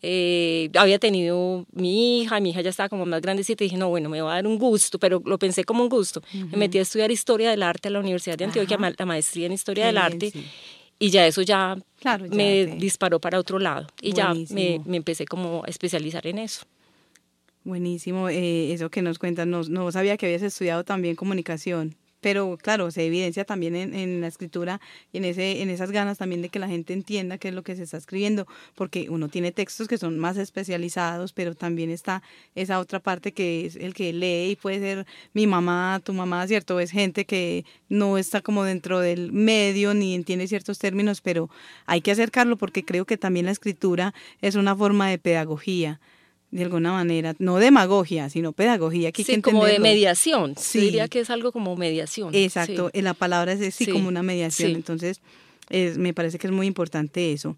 eh, 0.01 0.69
había 0.75 0.97
tenido 0.97 1.65
mi 1.71 2.21
hija, 2.21 2.39
mi 2.39 2.51
hija 2.51 2.61
ya 2.61 2.69
estaba 2.69 2.87
como 2.87 3.05
más 3.05 3.21
grandecita 3.21 3.63
y 3.63 3.67
dije, 3.67 3.77
no, 3.77 3.89
bueno, 3.89 4.09
me 4.09 4.21
va 4.21 4.31
a 4.31 4.35
dar 4.35 4.47
un 4.47 4.57
gusto, 4.57 4.97
pero 4.97 5.21
lo 5.25 5.37
pensé 5.37 5.63
como 5.63 5.83
un 5.83 5.89
gusto. 5.89 6.21
Me 6.33 6.57
metí 6.57 6.77
a 6.77 6.81
estudiar 6.81 7.11
Historia 7.11 7.49
del 7.49 7.63
Arte 7.63 7.89
a 7.89 7.91
la 7.91 7.99
Universidad 7.99 8.37
de 8.37 8.45
Antioquia, 8.45 8.77
la 8.97 9.05
maestría 9.05 9.47
en 9.47 9.51
Historia 9.51 9.87
del 9.87 9.97
Arte, 9.97 10.31
y 10.99 11.09
ya 11.09 11.27
eso 11.27 11.41
ya, 11.41 11.77
me 12.31 12.65
disparó 12.77 13.19
para 13.19 13.39
otro 13.39 13.59
lado, 13.59 13.87
y 14.01 14.13
ya 14.13 14.33
me, 14.33 14.81
me, 14.85 14.97
empecé 14.97 15.25
como 15.25 15.63
a 15.65 15.67
especializar 15.67 16.25
en 16.27 16.39
eso. 16.39 16.65
Buenísimo, 17.65 18.29
eh, 18.29 18.71
eso 18.71 18.89
que 18.89 19.01
nos 19.01 19.19
cuentas, 19.19 19.45
no, 19.47 19.63
no 19.63 19.91
sabía 19.91 20.15
que 20.15 20.25
habías 20.25 20.41
estudiado 20.43 20.85
también 20.85 21.15
comunicación 21.15 21.95
pero 22.21 22.57
claro, 22.61 22.91
se 22.91 23.05
evidencia 23.05 23.45
también 23.45 23.75
en, 23.75 23.93
en, 23.93 24.21
la 24.21 24.27
escritura 24.27 24.81
y 25.11 25.17
en, 25.17 25.25
ese, 25.25 25.61
en 25.61 25.69
esas 25.69 25.91
ganas 25.91 26.17
también 26.17 26.41
de 26.41 26.49
que 26.49 26.59
la 26.59 26.67
gente 26.67 26.93
entienda 26.93 27.37
qué 27.37 27.49
es 27.49 27.53
lo 27.53 27.63
que 27.63 27.75
se 27.75 27.83
está 27.83 27.97
escribiendo, 27.97 28.47
porque 28.75 29.09
uno 29.09 29.29
tiene 29.29 29.51
textos 29.51 29.87
que 29.87 29.97
son 29.97 30.19
más 30.19 30.37
especializados, 30.37 31.33
pero 31.33 31.55
también 31.55 31.89
está 31.89 32.21
esa 32.55 32.79
otra 32.79 32.99
parte 32.99 33.31
que 33.31 33.65
es 33.65 33.75
el 33.75 33.93
que 33.93 34.13
lee 34.13 34.51
y 34.51 34.55
puede 34.55 34.79
ser 34.79 35.05
mi 35.33 35.47
mamá, 35.47 36.01
tu 36.03 36.13
mamá, 36.13 36.45
¿cierto? 36.47 36.79
Es 36.79 36.91
gente 36.91 37.25
que 37.25 37.65
no 37.87 38.17
está 38.17 38.41
como 38.41 38.63
dentro 38.63 38.99
del 38.99 39.31
medio 39.31 39.93
ni 39.93 40.15
entiende 40.15 40.47
ciertos 40.47 40.79
términos, 40.79 41.21
pero 41.21 41.49
hay 41.85 42.01
que 42.01 42.11
acercarlo 42.11 42.57
porque 42.57 42.83
creo 42.83 43.05
que 43.05 43.17
también 43.17 43.45
la 43.45 43.51
escritura 43.51 44.13
es 44.41 44.55
una 44.55 44.75
forma 44.75 45.09
de 45.09 45.17
pedagogía 45.17 45.99
de 46.51 46.63
alguna 46.63 46.91
manera, 46.91 47.35
no 47.39 47.57
demagogia, 47.57 48.29
sino 48.29 48.53
pedagogía. 48.53 49.11
Que 49.11 49.23
sí, 49.23 49.41
como 49.41 49.65
de 49.65 49.79
mediación. 49.79 50.55
Sí. 50.57 50.79
diría 50.79 51.07
que 51.07 51.19
es 51.19 51.29
algo 51.29 51.51
como 51.51 51.75
mediación. 51.75 52.33
Exacto, 52.33 52.89
la 52.93 53.13
palabra 53.13 53.53
es 53.53 53.75
sí, 53.75 53.87
como 53.87 54.07
una 54.07 54.23
mediación. 54.23 54.71
Entonces, 54.71 55.21
me 55.69 56.13
parece 56.13 56.37
que 56.37 56.47
es 56.47 56.53
muy 56.53 56.67
importante 56.67 57.31
eso. 57.31 57.55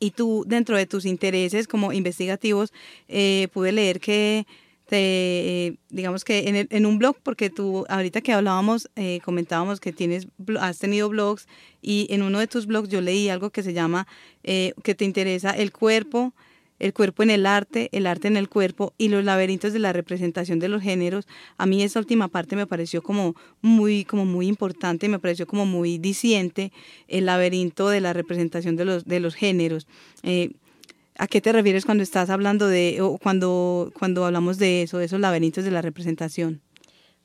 Y 0.00 0.10
tú, 0.10 0.44
dentro 0.46 0.76
de 0.76 0.86
tus 0.86 1.04
intereses 1.04 1.66
como 1.66 1.92
investigativos, 1.92 2.72
eh, 3.08 3.48
pude 3.52 3.72
leer 3.72 4.00
que, 4.00 4.46
te, 4.86 5.78
digamos 5.88 6.24
que 6.24 6.48
en, 6.48 6.66
en, 6.68 6.86
un 6.86 6.98
blog, 6.98 7.16
porque 7.22 7.50
tú, 7.50 7.86
ahorita 7.88 8.20
que 8.20 8.32
hablábamos, 8.32 8.90
eh, 8.96 9.20
comentábamos 9.24 9.80
que 9.80 9.92
tienes, 9.92 10.26
has 10.60 10.78
tenido 10.78 11.08
blogs 11.08 11.46
y 11.80 12.06
en 12.10 12.22
uno 12.22 12.38
de 12.38 12.46
tus 12.46 12.66
blogs 12.66 12.88
yo 12.88 13.00
leí 13.00 13.28
algo 13.28 13.50
que 13.50 13.62
se 13.62 13.72
llama, 13.72 14.06
eh, 14.42 14.74
que 14.82 14.94
te 14.94 15.04
interesa 15.04 15.50
el 15.50 15.72
cuerpo, 15.72 16.34
el 16.84 16.92
cuerpo 16.92 17.22
en 17.22 17.30
el 17.30 17.46
arte, 17.46 17.88
el 17.92 18.06
arte 18.06 18.28
en 18.28 18.36
el 18.36 18.50
cuerpo 18.50 18.92
y 18.98 19.08
los 19.08 19.24
laberintos 19.24 19.72
de 19.72 19.78
la 19.78 19.94
representación 19.94 20.58
de 20.58 20.68
los 20.68 20.82
géneros. 20.82 21.26
A 21.56 21.64
mí 21.64 21.82
esa 21.82 21.98
última 21.98 22.28
parte 22.28 22.56
me 22.56 22.66
pareció 22.66 23.00
como 23.02 23.34
muy, 23.62 24.04
como 24.04 24.26
muy 24.26 24.46
importante, 24.48 25.08
me 25.08 25.18
pareció 25.18 25.46
como 25.46 25.64
muy 25.64 25.96
diciente 25.96 26.72
el 27.08 27.24
laberinto 27.24 27.88
de 27.88 28.02
la 28.02 28.12
representación 28.12 28.76
de 28.76 28.84
los, 28.84 29.06
de 29.06 29.18
los 29.18 29.34
géneros. 29.34 29.86
Eh, 30.22 30.50
¿A 31.16 31.26
qué 31.26 31.40
te 31.40 31.52
refieres 31.52 31.86
cuando 31.86 32.02
estás 32.02 32.28
hablando 32.28 32.68
de, 32.68 33.00
o 33.00 33.16
cuando, 33.16 33.90
cuando 33.98 34.26
hablamos 34.26 34.58
de 34.58 34.82
eso, 34.82 34.98
de 34.98 35.06
esos 35.06 35.20
laberintos 35.20 35.64
de 35.64 35.70
la 35.70 35.80
representación? 35.80 36.60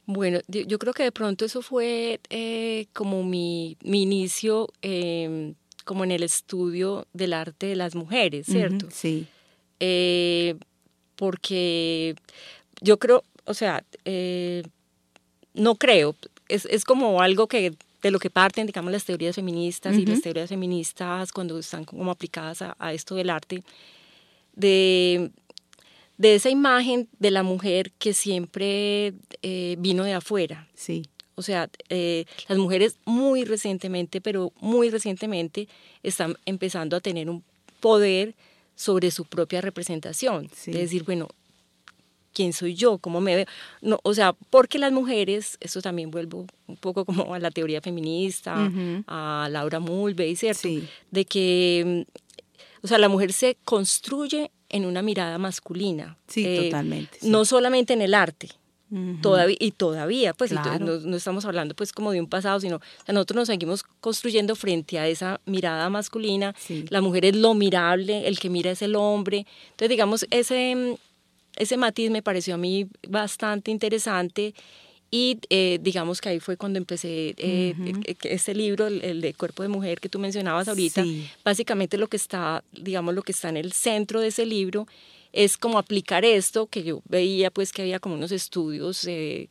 Bueno, 0.06 0.40
yo 0.48 0.80
creo 0.80 0.94
que 0.94 1.04
de 1.04 1.12
pronto 1.12 1.44
eso 1.44 1.62
fue 1.62 2.22
eh, 2.30 2.86
como 2.94 3.26
mi, 3.26 3.78
mi 3.84 4.04
inicio 4.04 4.70
em, 4.82 5.56
como 5.84 6.06
en 6.06 6.12
el 6.12 6.24
estudio 6.24 7.08
del 7.12 7.34
arte 7.34 7.66
de 7.66 7.76
las 7.76 7.94
mujeres, 7.94 8.46
¿cierto? 8.46 8.88
sí. 8.90 9.28
Eh, 9.80 10.56
porque 11.16 12.16
yo 12.82 12.98
creo, 12.98 13.24
o 13.46 13.54
sea, 13.54 13.84
eh, 14.06 14.64
no 15.54 15.76
creo, 15.76 16.16
es, 16.48 16.66
es 16.66 16.86
como 16.86 17.22
algo 17.22 17.48
que 17.48 17.74
de 18.02 18.12
lo 18.12 18.20
que 18.20 18.30
parten, 18.30 18.66
digamos, 18.66 18.92
las 18.92 19.06
teorías 19.06 19.36
feministas 19.36 19.98
y 19.98 20.06
las 20.06 20.22
teorías 20.22 20.50
feministas 20.50 21.32
cuando 21.32 21.60
están 21.60 21.84
como 21.84 22.12
aplicadas 22.12 22.62
a, 22.62 22.94
esto 22.94 23.16
del 23.16 23.30
arte, 23.30 23.64
de, 24.56 25.32
de, 26.18 26.36
esa 26.36 26.50
imagen 26.50 27.10
de 27.20 27.32
la 27.32 27.44
mujer 27.44 27.92
que 28.00 28.14
siempre 28.14 29.14
eh, 29.42 29.76
vino 29.80 30.04
de 30.04 30.14
afuera. 30.14 30.68
Sí. 30.76 31.04
O 31.36 31.42
sea, 31.42 31.70
eh, 31.90 32.26
las 32.48 32.58
mujeres 32.58 32.98
muy 33.06 33.44
recientemente, 33.44 34.22
pero 34.22 34.52
muy 34.60 34.90
recientemente, 34.90 35.68
están 36.04 36.38
empezando 36.46 36.96
a 36.96 37.02
tener 37.02 37.30
un 37.30 37.44
poder 37.80 38.34
sobre 38.80 39.12
su 39.12 39.26
propia 39.26 39.60
representación. 39.60 40.50
Es 40.66 40.74
decir, 40.74 41.04
bueno, 41.04 41.28
quién 42.34 42.54
soy 42.54 42.76
yo, 42.76 42.98
cómo 42.98 43.20
me 43.20 43.36
veo. 43.36 43.46
No, 43.82 44.00
o 44.04 44.14
sea, 44.14 44.32
porque 44.32 44.80
las 44.80 44.94
mujeres, 44.94 45.58
eso 45.60 45.82
también 45.82 46.12
vuelvo 46.12 46.46
un 46.66 46.78
poco 46.78 47.04
como 47.04 47.34
a 47.34 47.40
la 47.40 47.52
teoría 47.52 47.82
feminista, 47.82 48.72
a 49.06 49.50
Laura 49.52 49.82
Mulvey, 49.82 50.38
¿cierto? 50.38 50.70
De 51.12 51.26
que, 51.26 52.06
o 52.82 52.88
sea, 52.88 52.98
la 53.00 53.10
mujer 53.10 53.34
se 53.34 53.58
construye 53.66 54.50
en 54.70 54.86
una 54.86 55.02
mirada 55.02 55.38
masculina. 55.38 56.18
Sí, 56.28 56.46
eh, 56.46 56.62
totalmente. 56.64 57.18
No 57.24 57.44
solamente 57.44 57.92
en 57.92 58.02
el 58.02 58.14
arte. 58.14 58.48
Todavía, 59.22 59.58
y 59.60 59.72
todavía, 59.72 60.34
pues 60.34 60.52
no, 60.52 61.16
estamos 61.16 61.46
hablando 61.46 61.76
pues 61.76 61.94
como 61.94 62.12
de 62.12 62.20
un 62.20 62.28
pasado, 62.28 62.60
sino 62.60 62.82
nosotros 63.08 63.36
nos 63.36 63.48
seguimos 63.48 63.84
construyendo 64.02 64.56
frente 64.56 64.98
a 64.98 65.08
esa 65.08 65.40
mirada 65.46 65.90
masculina. 65.90 66.56
La 66.90 67.02
mujer 67.02 67.26
es 67.26 67.36
lo 67.36 67.54
mirable, 67.54 68.28
el 68.28 68.40
que 68.40 68.50
mira 68.50 68.72
es 68.72 68.82
el 68.82 68.96
hombre. 68.96 69.46
Entonces, 69.72 69.90
digamos, 69.90 70.26
ese, 70.32 70.98
ese 71.56 71.78
matiz 71.78 72.10
me 72.10 72.24
pareció 72.24 72.56
a 72.56 72.58
mí 72.58 72.88
bastante 73.08 73.70
interesante 73.70 74.56
y 75.12 75.40
eh, 75.50 75.80
digamos 75.82 76.22
que 76.22 76.30
ahí 76.30 76.40
fue 76.40 76.56
cuando 76.56 76.78
empecé 76.78 77.34
eh, 77.38 77.74
este 78.24 78.54
libro, 78.54 78.88
el, 78.88 79.22
de 79.22 79.34
Cuerpo 79.34 79.64
de 79.64 79.70
Mujer 79.70 80.00
que 80.00 80.10
tú 80.10 80.20
mencionabas 80.20 80.68
ahorita. 80.68 81.04
Básicamente 81.44 81.98
lo 81.98 82.08
que 82.08 82.18
está, 82.18 82.64
digamos, 82.72 83.16
lo 83.16 83.24
que 83.24 83.32
está 83.32 83.50
en 83.50 83.58
el 83.58 83.72
centro 83.72 84.20
de 84.20 84.28
ese 84.28 84.46
libro 84.46 84.88
es 85.34 85.58
como 85.58 85.78
aplicar 85.78 86.26
esto, 86.26 86.68
que 86.68 86.84
yo 86.84 87.02
veía 87.06 87.52
pues 87.52 87.72
que 87.72 87.82
había 87.84 88.00
como 88.00 88.16
unos 88.16 88.32
estudios, 88.32 89.06
eh, 89.06 89.50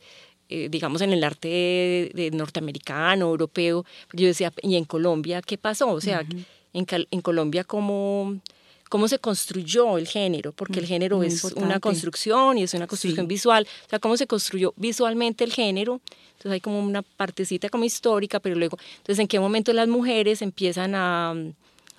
digamos, 0.49 1.02
en 1.02 1.12
el 1.12 1.23
arte 1.25 2.11
de, 2.14 2.30
norteamericano, 2.32 3.26
europeo. 3.26 3.85
Yo 4.12 4.26
decía, 4.26 4.52
¿y 4.62 4.76
en 4.76 4.85
Colombia 4.85 5.42
qué 5.42 5.58
pasó? 5.58 5.90
O 5.90 6.00
sea, 6.00 6.25
en, 6.73 6.87
en 7.11 7.20
Colombia 7.20 7.64
cómo 7.64 8.40
cómo 8.88 9.08
se 9.08 9.18
construyó 9.18 9.99
el 9.99 10.06
género, 10.06 10.52
porque 10.52 10.78
el 10.78 10.87
mm, 10.87 10.88
género 10.88 11.23
es 11.23 11.44
una 11.44 11.80
construcción 11.80 12.58
y 12.58 12.62
es 12.62 12.75
una 12.75 12.87
construcción 12.87 13.28
visual, 13.28 13.66
o 13.87 13.88
sea, 13.88 13.99
cómo 13.99 14.16
se 14.16 14.26
construyó 14.26 14.73
visualmente 14.76 15.44
el 15.44 15.52
género, 15.52 16.00
entonces 16.32 16.52
hay 16.52 16.61
como 16.61 16.80
una 16.80 17.02
partecita 17.02 17.68
como 17.68 17.85
histórica, 17.85 18.40
pero 18.40 18.56
luego, 18.56 18.78
entonces 18.99 19.18
en 19.18 19.28
qué 19.28 19.40
momento 19.40 19.73
las 19.73 19.88
mujeres 19.88 20.42
empiezan 20.42 20.94
a, 20.94 21.35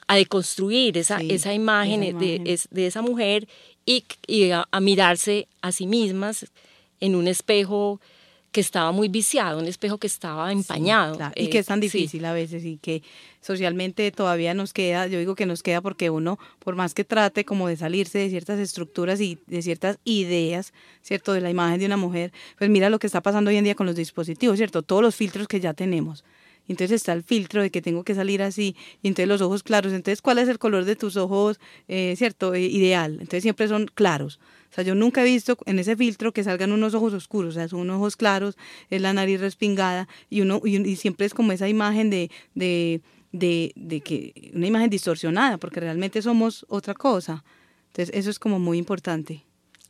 a 0.09 0.15
deconstruir 0.15 0.97
esa, 0.97 1.21
esa, 1.21 1.53
imagen 1.53 2.17
De, 2.17 2.59
de, 2.71 2.87
esa 2.87 3.03
mujer 3.03 3.47
y, 3.85 4.03
y 4.25 4.49
a, 4.49 4.65
mirarse 4.81 5.47
a 5.61 5.71
sí 5.71 5.85
mismas 5.85 6.47
en 6.99 7.15
un 7.15 7.27
espejo 7.27 8.01
que 8.51 8.59
estaba 8.59 8.91
muy 8.91 9.07
viciado, 9.07 9.59
un 9.59 9.67
espejo 9.67 9.99
que 9.99 10.07
estaba 10.07 10.51
empañado. 10.51 11.15
y 11.35 11.49
que 11.49 11.59
es 11.59 11.67
tan 11.67 11.77
eh, 11.77 11.81
difícil 11.81 12.25
a 12.25 12.33
veces 12.33 12.65
y 12.65 12.77
que 12.77 13.03
socialmente 13.39 14.11
todavía 14.11 14.55
nos 14.55 14.73
queda, 14.73 15.05
yo 15.05 15.19
digo 15.19 15.35
que 15.35 15.45
nos 15.45 15.61
queda 15.61 15.79
porque 15.79 16.09
uno, 16.09 16.39
por 16.57 16.75
más 16.75 16.95
que 16.95 17.03
trate 17.03 17.45
como 17.45 17.67
de 17.67 17.77
salirse 17.77 18.17
de 18.17 18.29
ciertas 18.29 18.57
estructuras 18.57 19.21
y 19.21 19.37
de 19.45 19.61
ciertas 19.61 19.99
ideas, 20.05 20.73
¿cierto? 21.03 21.33
De 21.33 21.41
la 21.41 21.51
imagen 21.51 21.79
de 21.79 21.85
una 21.85 21.97
mujer, 21.97 22.31
pues 22.57 22.71
mira 22.71 22.89
lo 22.89 22.97
que 22.97 23.05
está 23.05 23.21
pasando 23.21 23.49
hoy 23.51 23.57
en 23.57 23.63
día 23.63 23.75
con 23.75 23.85
los 23.85 23.95
dispositivos, 23.95 24.57
¿cierto? 24.57 24.81
Todos 24.81 25.03
los 25.03 25.15
filtros 25.15 25.47
que 25.47 25.59
ya 25.59 25.75
tenemos. 25.75 26.23
Entonces 26.69 26.95
está 26.95 27.13
el 27.13 27.23
filtro 27.23 27.61
de 27.61 27.71
que 27.71 27.81
tengo 27.81 28.03
que 28.03 28.15
salir 28.15 28.41
así, 28.41 28.75
y 29.01 29.07
entonces 29.07 29.27
los 29.27 29.41
ojos 29.41 29.63
claros. 29.63 29.91
Entonces, 29.91 30.21
¿cuál 30.21 30.38
es 30.38 30.47
el 30.47 30.59
color 30.59 30.85
de 30.85 30.95
tus 30.95 31.17
ojos, 31.17 31.59
eh, 31.88 32.13
cierto? 32.17 32.53
Eh, 32.53 32.61
ideal. 32.61 33.13
Entonces 33.13 33.43
siempre 33.43 33.67
son 33.67 33.88
claros. 33.93 34.39
O 34.71 34.73
sea, 34.73 34.83
yo 34.83 34.93
nunca 34.93 35.21
he 35.21 35.25
visto 35.25 35.57
en 35.65 35.79
ese 35.79 35.95
filtro 35.95 36.31
que 36.31 36.43
salgan 36.43 36.71
unos 36.71 36.93
ojos 36.93 37.13
oscuros, 37.13 37.55
o 37.55 37.59
sea, 37.59 37.67
son 37.67 37.81
unos 37.81 37.97
ojos 37.97 38.15
claros, 38.15 38.55
es 38.91 39.01
la 39.01 39.13
nariz 39.13 39.41
respingada, 39.41 40.07
y 40.29 40.41
uno, 40.41 40.61
y, 40.63 40.95
siempre 40.95 41.25
es 41.25 41.33
como 41.33 41.51
esa 41.51 41.67
imagen 41.67 42.11
de, 42.11 42.29
de, 42.53 43.01
de, 43.31 43.71
de 43.75 44.01
que, 44.01 44.51
una 44.53 44.67
imagen 44.67 44.91
distorsionada, 44.91 45.57
porque 45.57 45.79
realmente 45.79 46.21
somos 46.21 46.67
otra 46.69 46.93
cosa. 46.93 47.43
Entonces, 47.88 48.15
eso 48.15 48.29
es 48.29 48.38
como 48.38 48.59
muy 48.59 48.77
importante. 48.77 49.43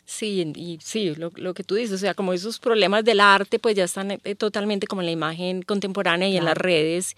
Sí, 0.09 0.51
y 0.55 0.79
sí, 0.81 1.13
lo, 1.13 1.31
lo, 1.35 1.53
que 1.53 1.63
tú 1.63 1.75
dices, 1.75 1.93
o 1.93 1.97
sea, 1.99 2.15
como 2.15 2.33
esos 2.33 2.57
problemas 2.57 3.05
del 3.05 3.19
arte, 3.19 3.59
pues 3.59 3.75
ya 3.75 3.83
están 3.83 4.09
eh, 4.09 4.33
totalmente 4.33 4.87
como 4.87 5.03
en 5.03 5.05
la 5.05 5.11
imagen 5.11 5.61
contemporánea 5.61 6.27
y 6.27 6.35
en 6.35 6.45
las 6.45 6.57
redes, 6.57 7.15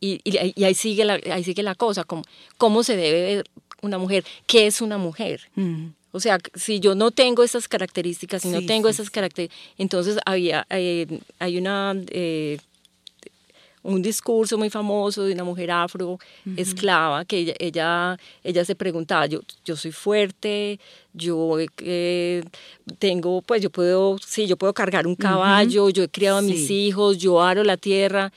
y, 0.00 0.20
y, 0.24 0.64
ahí, 0.64 0.74
sigue 0.74 1.04
la, 1.04 1.20
ahí 1.30 1.44
sigue 1.44 1.62
la 1.62 1.76
cosa, 1.76 2.02
como 2.02 2.24
cómo 2.58 2.82
se 2.82 2.96
debe 2.96 3.22
ver 3.22 3.44
una 3.80 3.96
mujer, 3.98 4.24
qué 4.48 4.66
es 4.66 4.80
una 4.80 4.98
mujer. 4.98 5.48
O 6.10 6.18
sea, 6.18 6.40
si 6.54 6.80
yo 6.80 6.96
no 6.96 7.12
tengo 7.12 7.44
esas 7.44 7.68
características, 7.68 8.42
si 8.42 8.48
no 8.48 8.66
tengo 8.66 8.88
esas 8.88 9.08
características, 9.08 9.64
entonces 9.78 10.18
había, 10.26 10.66
eh, 10.68 11.20
hay 11.38 11.58
una... 11.58 11.94
Eh, 12.08 12.58
un 13.82 14.00
discurso 14.00 14.56
muy 14.56 14.70
famoso 14.70 15.24
de 15.24 15.32
una 15.32 15.44
mujer 15.44 15.70
afro 15.70 16.18
esclava 16.56 17.24
que 17.24 17.38
ella, 17.38 17.54
ella, 17.58 18.18
ella, 18.44 18.64
se 18.64 18.74
preguntaba, 18.74 19.26
yo, 19.26 19.40
yo 19.64 19.76
soy 19.76 19.92
fuerte, 19.92 20.78
yo 21.12 21.58
eh, 21.78 22.44
tengo, 22.98 23.42
pues 23.42 23.60
yo 23.60 23.70
puedo, 23.70 24.18
sí, 24.24 24.46
yo 24.46 24.56
puedo 24.56 24.72
cargar 24.72 25.06
un 25.06 25.16
caballo, 25.16 25.90
yo 25.90 26.04
he 26.04 26.08
criado 26.08 26.38
a 26.38 26.42
mis 26.42 26.70
hijos, 26.70 27.18
yo 27.18 27.42
aro 27.42 27.64
la 27.64 27.76
tierra, 27.76 28.32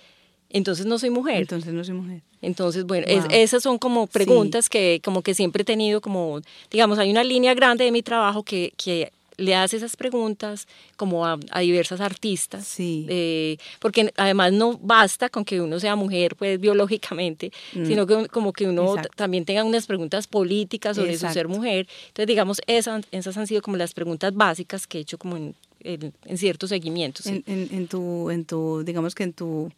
entonces 0.49 0.85
no 0.85 0.97
soy 0.97 1.09
mujer. 1.09 1.41
Entonces 1.41 1.73
no 1.73 1.83
soy 1.83 1.93
mujer. 1.93 2.21
Entonces, 2.41 2.85
bueno, 2.85 3.07
esas 3.31 3.63
son 3.63 3.79
como 3.79 4.05
preguntas 4.07 4.69
que 4.69 5.01
como 5.03 5.23
que 5.23 5.33
siempre 5.33 5.63
he 5.63 5.65
tenido 5.65 5.99
como, 5.99 6.41
digamos, 6.69 6.99
hay 6.99 7.09
una 7.09 7.23
línea 7.23 7.55
grande 7.55 7.85
de 7.85 7.91
mi 7.91 8.03
trabajo 8.03 8.43
que, 8.43 8.71
que 8.77 9.11
le 9.37 9.55
hace 9.55 9.77
esas 9.77 9.95
preguntas 9.95 10.67
como 10.97 11.25
a, 11.25 11.37
diversas 11.59 12.01
artistas, 12.01 12.67
sí. 12.67 13.05
Eh, 13.09 13.57
porque 13.79 14.13
además 14.17 14.53
no 14.53 14.77
basta 14.81 15.29
con 15.29 15.45
que 15.45 15.61
uno 15.61 15.79
sea 15.79 15.95
mujer, 15.95 16.35
pues 16.35 16.59
biológicamente, 16.59 17.51
mm. 17.73 17.85
sino 17.85 18.07
que 18.07 18.27
como 18.27 18.53
que 18.53 18.67
uno 18.67 18.95
también 19.15 19.45
tenga 19.45 19.63
unas 19.63 19.85
preguntas 19.85 20.27
políticas 20.27 20.95
sobre 20.95 21.17
su 21.17 21.27
ser 21.29 21.47
mujer. 21.47 21.87
Entonces, 22.07 22.27
digamos, 22.27 22.61
esas, 22.67 23.05
esas 23.11 23.37
han 23.37 23.47
sido 23.47 23.61
como 23.61 23.77
las 23.77 23.93
preguntas 23.93 24.33
básicas 24.33 24.87
que 24.87 24.99
he 24.99 25.01
hecho 25.01 25.17
como 25.17 25.37
en, 25.37 25.55
en, 25.81 26.37
ciertos 26.37 26.69
seguimientos. 26.69 27.25
En, 27.27 27.43
en, 27.47 27.87
tu, 27.87 28.29
en 28.29 28.45
tu, 28.45 28.83
digamos 28.83 29.15
que 29.15 29.23
en 29.23 29.33
tu 29.33 29.71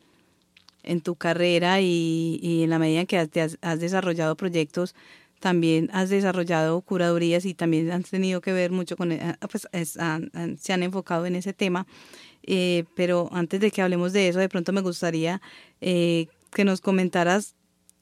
en 0.83 1.01
tu 1.01 1.15
carrera 1.15 1.81
y, 1.81 2.39
y 2.41 2.63
en 2.63 2.69
la 2.69 2.79
medida 2.79 3.01
en 3.01 3.07
que 3.07 3.17
has, 3.17 3.57
has 3.61 3.79
desarrollado 3.81 4.35
proyectos 4.35 4.95
también 5.39 5.89
has 5.93 6.09
desarrollado 6.09 6.81
curadurías 6.81 7.45
y 7.45 7.53
también 7.53 7.91
has 7.91 8.09
tenido 8.09 8.41
que 8.41 8.53
ver 8.53 8.71
mucho 8.71 8.97
con, 8.97 9.11
eh, 9.11 9.35
pues 9.51 9.67
se 9.71 10.73
han 10.73 10.83
enfocado 10.83 11.25
en 11.25 11.35
ese 11.35 11.53
tema. 11.53 11.85
Eh, 12.43 12.85
pero 12.95 13.29
antes 13.33 13.59
de 13.59 13.71
que 13.71 13.81
hablemos 13.81 14.13
de 14.13 14.29
eso, 14.29 14.39
de 14.39 14.47
pronto 14.49 14.71
me 14.71 14.81
gustaría 14.81 15.41
eh, 15.81 16.27
que 16.53 16.63
nos 16.63 16.79
comentaras 16.79 17.56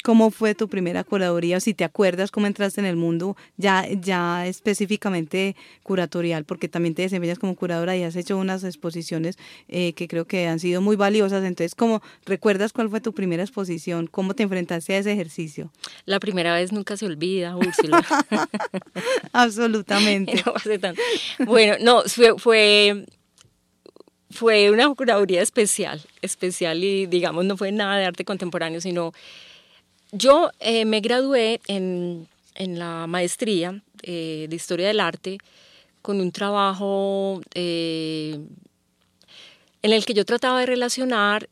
¿Cómo 0.05 0.29
fue 0.29 0.53
tu 0.53 0.69
primera 0.69 1.03
curaduría? 1.03 1.57
O 1.57 1.59
si 1.59 1.74
te 1.74 1.83
acuerdas 1.83 2.29
cómo 2.29 2.45
entraste 2.45 2.79
en 2.79 2.85
el 2.85 2.95
mundo 2.95 3.35
ya, 3.57 3.88
ya 3.89 4.45
específicamente 4.45 5.55
curatorial, 5.81 6.45
porque 6.45 6.69
también 6.69 6.93
te 6.93 7.01
desempeñas 7.01 7.39
como 7.39 7.55
curadora 7.55 7.97
y 7.97 8.03
has 8.03 8.15
hecho 8.15 8.38
unas 8.38 8.63
exposiciones 8.63 9.39
eh, 9.67 9.93
que 9.93 10.07
creo 10.07 10.25
que 10.25 10.45
han 10.45 10.59
sido 10.59 10.79
muy 10.79 10.95
valiosas. 10.95 11.43
Entonces, 11.43 11.74
¿cómo 11.74 12.03
recuerdas 12.24 12.71
cuál 12.71 12.88
fue 12.91 13.01
tu 13.01 13.13
primera 13.13 13.41
exposición? 13.41 14.05
¿Cómo 14.05 14.35
te 14.35 14.43
enfrentaste 14.43 14.93
a 14.93 15.00
ese 15.00 15.12
ejercicio? 15.12 15.71
La 16.05 16.19
primera 16.19 16.53
vez 16.53 16.71
nunca 16.71 16.97
se 16.97 17.07
olvida, 17.07 17.57
Úrsula. 17.57 18.05
Absolutamente. 19.31 20.43
Bueno, 21.47 21.77
no, 21.81 22.03
fue, 22.03 22.38
fue 22.38 23.07
fue 24.29 24.69
una 24.69 24.88
curaduría 24.93 25.41
especial, 25.41 26.00
especial 26.21 26.83
y 26.83 27.07
digamos 27.07 27.45
no 27.45 27.57
fue 27.57 27.71
nada 27.71 27.97
de 27.97 28.05
arte 28.05 28.24
contemporáneo, 28.24 28.81
sino 28.81 29.13
yo 30.17 30.51
eh, 30.60 30.86
me 30.86 31.01
gradué 31.01 31.60
en, 31.67 32.27
la 32.57 33.05
maestría 33.07 33.81
eh, 34.01 34.48
de 34.50 34.55
Historia 34.55 34.88
del 34.88 35.01
Arte 35.01 35.38
con 36.01 36.22
un 36.22 36.31
trabajo 36.31 37.41
eh, 37.53 38.39
en 39.81 39.93
el 39.93 40.05
que 40.05 40.13
yo 40.13 40.24
trataba 40.24 40.62
de 40.62 40.65
relacionar, 40.65 41.50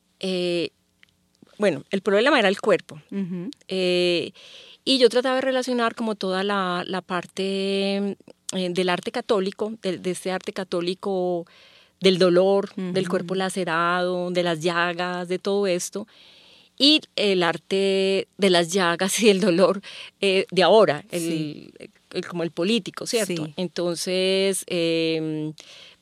bueno, 1.57 1.83
el 1.91 2.01
problema 2.01 2.39
era 2.39 2.47
el 2.47 2.59
cuerpo. 2.59 3.01
y 3.09 4.97
yo 4.97 5.09
trataba 5.09 5.35
de 5.35 5.41
relacionar 5.41 5.93
como 5.93 6.15
toda 6.15 6.43
la, 6.43 7.03
parte 7.05 8.17
del 8.51 8.89
arte 8.89 9.11
católico, 9.11 9.73
de, 9.81 9.99
este 10.09 10.31
arte 10.31 10.53
católico 10.53 11.45
del 11.99 12.17
dolor, 12.17 12.73
del 12.75 13.09
cuerpo 13.09 13.35
lacerado, 13.35 14.31
de 14.31 14.43
las 14.43 14.61
llagas, 14.61 15.27
de 15.27 15.37
todo 15.37 15.67
esto, 15.67 16.07
y 16.77 17.01
el 17.15 17.43
arte 17.43 18.27
de 18.37 18.49
las 18.49 18.71
llagas 18.71 19.19
y 19.21 19.29
el 19.29 19.39
dolor 19.39 19.81
eh, 20.21 20.45
de 20.51 20.63
ahora, 20.63 21.03
el, 21.11 21.73
como 22.27 22.43
el 22.43 22.51
político, 22.51 23.05
¿cierto? 23.07 23.49
Entonces, 23.57 24.63
em, 24.67 25.53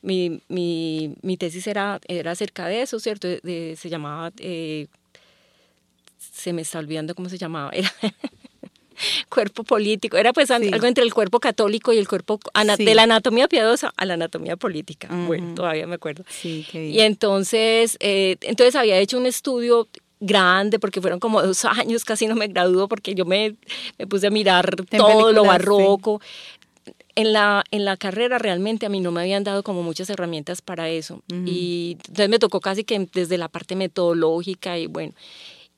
mi, 0.02 0.40
mi, 0.48 1.14
mi, 1.22 1.36
tesis 1.36 1.66
era, 1.66 2.00
era 2.06 2.32
acerca 2.32 2.66
de 2.66 2.82
eso, 2.82 2.98
¿cierto? 3.00 3.28
se 3.42 3.88
llamaba, 3.88 4.32
eh, 4.38 4.88
se 6.18 6.52
me 6.52 6.62
está 6.62 6.78
olvidando 6.78 7.14
cómo 7.14 7.28
se 7.28 7.38
llamaba, 7.38 7.70
era 7.72 7.92
cuerpo 9.28 9.64
político, 9.64 10.16
era 10.16 10.32
pues 10.32 10.50
algo 10.50 10.86
entre 10.86 11.04
el 11.04 11.14
cuerpo 11.14 11.40
católico 11.40 11.92
y 11.92 11.98
el 11.98 12.08
cuerpo, 12.08 12.40
de 12.78 12.94
la 12.94 13.04
anatomía 13.04 13.48
piadosa 13.48 13.92
a 13.96 14.04
la 14.04 14.14
anatomía 14.14 14.56
política, 14.56 15.08
bueno, 15.26 15.54
todavía 15.54 15.86
me 15.86 15.94
acuerdo. 15.94 16.24
Y 16.42 17.00
entonces, 17.00 17.96
eh, 18.00 18.36
entonces 18.42 18.74
había 18.74 18.98
hecho 18.98 19.18
un 19.18 19.26
estudio 19.26 19.88
grande, 20.22 20.78
porque 20.78 21.00
fueron 21.00 21.20
como 21.20 21.42
dos 21.42 21.64
años, 21.64 22.04
casi 22.04 22.26
no 22.26 22.34
me 22.34 22.48
graduó, 22.48 22.88
porque 22.88 23.14
yo 23.14 23.24
me, 23.24 23.56
me 23.98 24.06
puse 24.06 24.28
a 24.28 24.30
mirar 24.30 24.76
todo 24.86 25.32
lo 25.32 25.44
barroco. 25.44 26.20
En 27.14 27.34
la, 27.34 27.62
en 27.70 27.84
la 27.84 27.98
carrera 27.98 28.38
realmente 28.38 28.86
a 28.86 28.88
mí 28.88 29.00
no 29.00 29.12
me 29.12 29.20
habían 29.20 29.44
dado 29.44 29.62
como 29.62 29.82
muchas 29.82 30.08
herramientas 30.08 30.62
para 30.62 30.88
eso. 30.88 31.22
Y 31.44 31.98
entonces 32.06 32.30
me 32.30 32.38
tocó 32.38 32.60
casi 32.60 32.84
que 32.84 33.06
desde 33.12 33.36
la 33.36 33.48
parte 33.48 33.76
metodológica 33.76 34.78
y 34.78 34.86
bueno. 34.86 35.12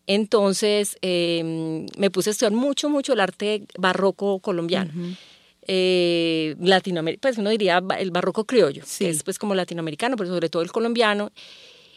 Entonces 0.06 0.96
em, 1.02 1.86
me 1.98 2.10
puse 2.10 2.30
a 2.30 2.32
estudiar 2.32 2.52
mucho, 2.52 2.88
mucho 2.88 3.14
el 3.14 3.20
arte 3.20 3.64
barroco 3.76 4.38
colombiano. 4.38 4.92
Eh, 5.66 6.54
latinoamericano, 6.60 7.20
pues 7.22 7.38
uno 7.38 7.50
diría 7.50 7.82
el 7.98 8.10
barroco 8.10 8.44
criollo, 8.44 8.84
que 8.98 9.08
es 9.08 9.22
pues 9.24 9.38
como 9.38 9.54
latinoamericano, 9.56 10.16
pero 10.16 10.30
sobre 10.30 10.50
todo 10.50 10.62
el 10.62 10.70
colombiano. 10.70 11.32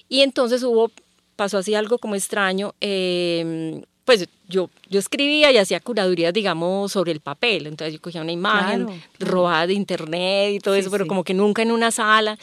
Y 0.10 0.22
entonces 0.22 0.63
hubo 0.63 0.89
pasó 1.38 1.60
así 1.60 1.74
algo 1.74 1.98
como 1.98 2.15
extraño. 2.15 2.75
Em, 2.82 3.82
pues 4.03 4.27
yo, 4.50 4.70
yo 4.89 5.00
escribía 5.00 5.51
y 5.51 5.58
hacía 5.58 5.79
curadurías, 5.79 6.34
digamos, 6.34 6.91
sobre 6.91 7.13
el 7.13 7.22
papel. 7.22 7.67
Entonces 7.67 7.94
yo 7.94 8.01
cogía 8.01 8.22
una 8.22 8.34
imagen 8.34 8.88
robada 9.20 9.67
de 9.67 9.74
internet 9.74 10.56
y 10.56 10.60
todo 10.60 10.75
eso, 10.75 10.91
pero 10.91 11.08
como 11.08 11.24
que 11.24 11.34
nunca 11.34 11.62
en 11.62 11.72
una 11.72 11.91
sala. 11.91 12.38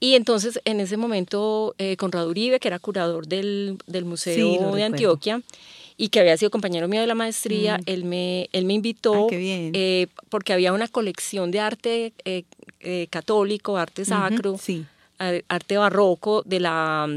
Y 0.00 0.14
entonces 0.16 0.60
en 0.64 0.80
ese 0.80 0.96
momento 0.96 1.76
eh, 1.78 1.96
Conrado 1.96 2.28
Uribe, 2.28 2.58
que 2.58 2.66
era 2.66 2.80
curador 2.80 3.28
del, 3.28 3.78
del 3.86 4.04
Museo 4.04 4.74
de 4.74 4.82
Antioquia, 4.82 5.40
y 5.96 6.08
que 6.08 6.20
había 6.20 6.36
sido 6.36 6.50
compañero 6.50 6.88
mío 6.88 7.00
de 7.00 7.06
la 7.06 7.14
maestría, 7.14 7.78
mm. 7.78 7.82
él, 7.86 8.04
me, 8.04 8.48
él 8.52 8.64
me 8.64 8.74
invitó 8.74 9.28
eh, 9.30 10.08
porque 10.28 10.52
había 10.52 10.72
una 10.72 10.88
colección 10.88 11.50
de 11.50 11.60
arte 11.60 12.12
eh, 12.24 12.42
eh, 12.80 13.06
católico, 13.10 13.76
arte 13.76 14.04
sacro, 14.04 14.58
arte 15.48 15.76
barroco 15.76 16.42
de 16.44 16.60
la 16.60 17.08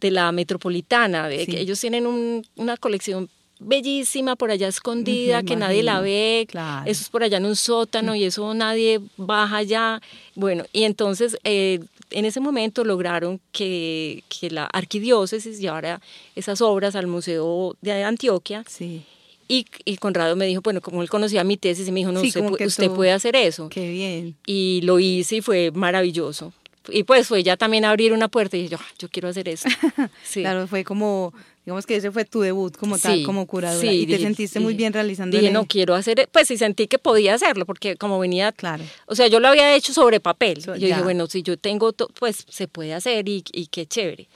de 0.00 0.10
la 0.10 0.32
metropolitana, 0.32 1.28
de 1.28 1.46
que 1.46 1.60
ellos 1.60 1.80
tienen 1.80 2.42
una 2.56 2.76
colección 2.76 3.28
bellísima 3.60 4.36
por 4.36 4.50
allá 4.50 4.68
escondida, 4.68 5.42
que 5.42 5.56
nadie 5.56 5.82
la 5.82 6.00
ve, 6.00 6.46
eso 6.86 7.02
es 7.02 7.08
por 7.08 7.22
allá 7.22 7.38
en 7.38 7.46
un 7.46 7.56
sótano 7.56 8.14
y 8.14 8.24
eso 8.24 8.52
nadie 8.54 9.00
baja 9.16 9.58
allá. 9.58 10.00
Bueno, 10.34 10.64
y 10.72 10.84
entonces 10.84 11.36
eh, 11.44 11.80
en 12.10 12.24
ese 12.24 12.40
momento 12.40 12.84
lograron 12.84 13.40
que, 13.52 14.24
que, 14.28 14.50
la 14.50 14.64
arquidiócesis 14.66 15.58
llevara 15.58 16.00
esas 16.34 16.60
obras 16.60 16.94
al 16.96 17.06
Museo 17.06 17.76
de 17.80 18.04
Antioquia. 18.04 18.64
Sí. 18.68 19.02
Y, 19.46 19.66
y, 19.84 19.98
Conrado 19.98 20.36
me 20.36 20.46
dijo, 20.46 20.62
bueno, 20.62 20.80
como 20.80 21.02
él 21.02 21.10
conocía 21.10 21.44
mi 21.44 21.58
tesis, 21.58 21.86
y 21.86 21.92
me 21.92 22.00
dijo, 22.00 22.12
no, 22.12 22.22
usted, 22.22 22.66
usted 22.66 22.90
puede 22.90 23.12
hacer 23.12 23.36
eso. 23.36 23.68
Qué 23.68 23.90
bien. 23.90 24.36
Y 24.46 24.80
lo 24.84 24.98
hice 24.98 25.36
y 25.36 25.40
fue 25.42 25.70
maravilloso 25.70 26.52
y 26.88 27.04
pues 27.04 27.28
fue 27.28 27.42
ya 27.42 27.56
también 27.56 27.84
abrir 27.84 28.12
una 28.12 28.28
puerta 28.28 28.56
y 28.56 28.68
yo, 28.68 28.78
ah, 28.80 28.86
yo 28.98 29.08
quiero 29.08 29.28
hacer 29.28 29.48
eso. 29.48 29.68
Claro, 30.32 30.66
fue 30.66 30.84
como, 30.84 31.32
digamos 31.64 31.86
que 31.86 31.96
ese 31.96 32.10
fue 32.10 32.24
tu 32.24 32.40
debut 32.40 32.76
como 32.76 32.98
tal, 32.98 33.22
como 33.22 33.46
curadora. 33.46 33.92
y 33.92 34.06
te 34.06 34.18
sentiste 34.18 34.60
muy 34.60 34.74
bien 34.74 34.92
realizando 34.92 35.38
Dije, 35.38 35.52
no 35.52 35.66
quiero 35.66 35.94
hacer, 35.94 36.28
pues 36.32 36.48
sí 36.48 36.56
sentí 36.56 36.86
que 36.86 36.98
podía 36.98 37.34
hacerlo, 37.34 37.66
porque 37.66 37.96
como 37.96 38.18
venía, 38.18 38.52
claro. 38.52 38.84
o 39.06 39.14
sea, 39.14 39.28
yo 39.28 39.40
lo 39.40 39.48
había 39.48 39.74
hecho 39.74 39.92
sobre 39.92 40.20
papel. 40.20 40.62
yo 40.62 40.74
dije, 40.74 41.02
bueno, 41.02 41.26
si 41.26 41.42
yo 41.42 41.56
tengo, 41.56 41.92
pues 41.92 42.44
se 42.48 42.68
puede 42.68 42.94
hacer 42.94 43.28
y, 43.28 43.44
y 43.52 43.66
qué 43.68 43.86
chévere. 43.86 44.28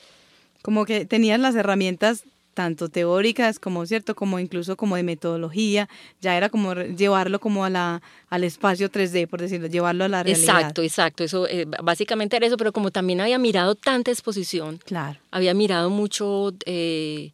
Como 0.62 0.84
que 0.84 1.04
tenías 1.04 1.40
las 1.40 1.54
herramientas 1.54 2.24
tanto 2.58 2.88
teóricas 2.88 3.60
como 3.60 3.86
cierto 3.86 4.16
como 4.16 4.40
incluso 4.40 4.76
como 4.76 4.96
de 4.96 5.04
metodología 5.04 5.88
ya 6.20 6.36
era 6.36 6.48
como 6.48 6.74
llevarlo 6.74 7.38
como 7.38 7.64
a 7.64 7.70
la 7.70 8.02
al 8.30 8.42
espacio 8.42 8.90
3D 8.90 9.28
por 9.28 9.40
decirlo 9.40 9.68
llevarlo 9.68 10.02
a 10.02 10.08
la 10.08 10.24
realidad. 10.24 10.56
Exacto 10.56 10.82
exacto 10.82 11.22
eso 11.22 11.46
eh, 11.46 11.66
básicamente 11.84 12.36
era 12.36 12.48
eso 12.48 12.56
pero 12.56 12.72
como 12.72 12.90
también 12.90 13.20
había 13.20 13.38
mirado 13.38 13.76
tanta 13.76 14.10
exposición 14.10 14.80
claro. 14.84 15.20
había 15.30 15.54
mirado 15.54 15.88
mucho 15.88 16.52
eh, 16.66 17.30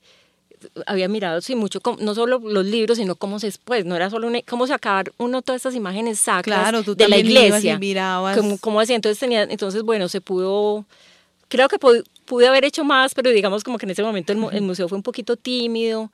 había 0.84 1.08
mirado 1.08 1.40
sí 1.40 1.54
mucho 1.54 1.80
no 2.00 2.14
solo 2.14 2.38
los 2.38 2.66
libros 2.66 2.98
sino 2.98 3.14
cómo 3.14 3.38
se 3.38 3.50
pues 3.64 3.86
no 3.86 3.96
era 3.96 4.10
solo 4.10 4.30
cómo 4.46 4.66
sacar 4.66 5.10
uno 5.16 5.40
todas 5.40 5.60
estas 5.60 5.74
imágenes 5.74 6.18
sacras 6.20 6.58
claro, 6.60 6.82
tú 6.82 6.94
de 6.94 7.08
la 7.08 7.16
iglesia 7.16 7.78
mirabas. 7.78 8.38
como 8.60 8.78
así 8.78 8.92
entonces 8.92 9.18
tenía 9.18 9.44
entonces 9.44 9.84
bueno 9.84 10.10
se 10.10 10.20
pudo 10.20 10.84
creo 11.54 11.68
que 11.68 11.78
pude 11.78 12.48
haber 12.48 12.64
hecho 12.64 12.84
más, 12.84 13.14
pero 13.14 13.30
digamos 13.30 13.62
como 13.62 13.78
que 13.78 13.86
en 13.86 13.90
ese 13.90 14.02
momento 14.02 14.32
el, 14.32 14.62
museo 14.62 14.88
fue 14.88 14.98
un 14.98 15.04
poquito 15.04 15.36
tímido. 15.36 16.10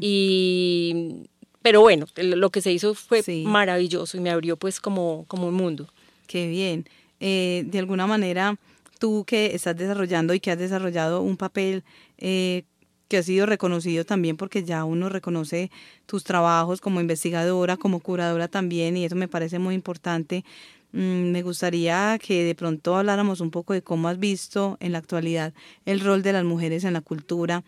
y, 0.00 1.26
pero 1.60 1.80
bueno, 1.80 2.06
lo 2.16 2.50
que 2.50 2.60
se 2.60 2.70
hizo 2.70 2.94
fue 2.94 3.24
maravilloso 3.44 4.16
y 4.16 4.20
me 4.20 4.30
abrió 4.30 4.56
pues 4.56 4.78
como, 4.78 5.24
como 5.26 5.48
un 5.48 5.54
mundo. 5.54 5.88
Qué 6.28 6.46
bien. 6.46 6.88
Eh, 7.18 7.64
de 7.66 7.80
alguna 7.80 8.06
manera, 8.06 8.56
tú 9.00 9.24
que 9.26 9.56
estás 9.56 9.76
desarrollando 9.76 10.34
y 10.34 10.40
que 10.40 10.52
has 10.52 10.58
desarrollado 10.58 11.20
un 11.20 11.36
papel 11.36 11.82
eh, 12.18 12.62
que 13.08 13.16
ha 13.16 13.22
sido 13.24 13.46
reconocido 13.46 14.04
también 14.04 14.36
porque 14.36 14.62
ya 14.62 14.84
uno 14.84 15.08
reconoce 15.08 15.72
tus 16.06 16.22
trabajos 16.22 16.80
como 16.80 17.00
investigadora, 17.00 17.76
como 17.76 17.98
curadora 17.98 18.46
también, 18.46 18.96
y 18.96 19.04
eso 19.04 19.16
me 19.16 19.26
parece 19.26 19.58
muy 19.58 19.74
importante. 19.74 20.44
Mm, 20.92 21.30
me 21.30 21.42
gustaría 21.42 22.18
que 22.18 22.44
de 22.44 22.54
pronto 22.54 22.96
habláramos 22.96 23.40
un 23.40 23.50
poco 23.50 23.72
de 23.74 23.82
cómo 23.82 24.08
has 24.08 24.18
visto 24.18 24.76
en 24.80 24.92
la 24.92 24.98
actualidad 24.98 25.54
el 25.84 26.00
rol 26.00 26.22
de 26.22 26.32
las 26.32 26.44
mujeres 26.44 26.82
en 26.84 26.94
la 26.94 27.00
cultura 27.00 27.62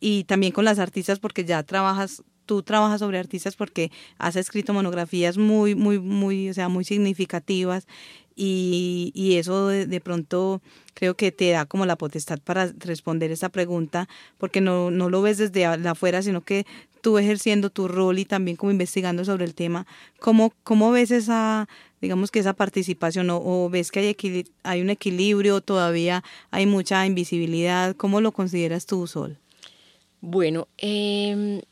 y 0.00 0.24
también 0.24 0.52
con 0.52 0.64
las 0.64 0.80
artistas 0.80 1.20
porque 1.20 1.44
ya 1.44 1.62
trabajas 1.62 2.24
tú 2.46 2.62
trabajas 2.62 3.00
sobre 3.00 3.18
artistas 3.18 3.56
porque 3.56 3.90
has 4.18 4.36
escrito 4.36 4.74
monografías 4.74 5.38
muy 5.38 5.76
muy 5.76 6.00
muy 6.00 6.50
o 6.50 6.54
sea 6.54 6.68
muy 6.68 6.84
significativas 6.84 7.86
y, 8.36 9.12
y 9.14 9.36
eso 9.36 9.68
de, 9.68 10.00
pronto 10.00 10.60
creo 10.94 11.14
que 11.14 11.32
te 11.32 11.50
da 11.50 11.66
como 11.66 11.86
la 11.86 11.96
potestad 11.96 12.38
para 12.38 12.72
responder 12.78 13.30
esa 13.30 13.48
pregunta 13.48 14.08
porque 14.38 14.60
no, 14.60 14.90
no 14.90 15.10
lo 15.10 15.22
ves 15.22 15.38
desde 15.38 15.64
afuera 15.64 16.22
sino 16.22 16.40
que 16.40 16.66
tú 17.00 17.18
ejerciendo 17.18 17.70
tu 17.70 17.86
rol 17.86 18.18
y 18.18 18.24
también 18.24 18.56
como 18.56 18.72
investigando 18.72 19.24
sobre 19.24 19.44
el 19.44 19.54
tema 19.54 19.86
cómo 20.18 20.52
cómo 20.62 20.90
ves 20.90 21.10
esa 21.10 21.68
digamos 22.04 22.30
que 22.30 22.38
esa 22.38 22.52
participación 22.52 23.28
o, 23.30 23.68
ves 23.70 23.90
que 23.90 24.00
hay, 24.00 24.44
hay 24.62 24.82
un 24.82 24.90
equilibrio, 24.90 25.60
todavía 25.62 26.22
hay 26.50 26.66
mucha 26.66 27.06
invisibilidad, 27.06 27.96
¿cómo 27.96 28.20
lo 28.20 28.32
consideras 28.32 28.84
tú, 28.86 29.06
Sol? 29.06 29.38
Bueno, 30.20 30.68
em, 30.76 31.62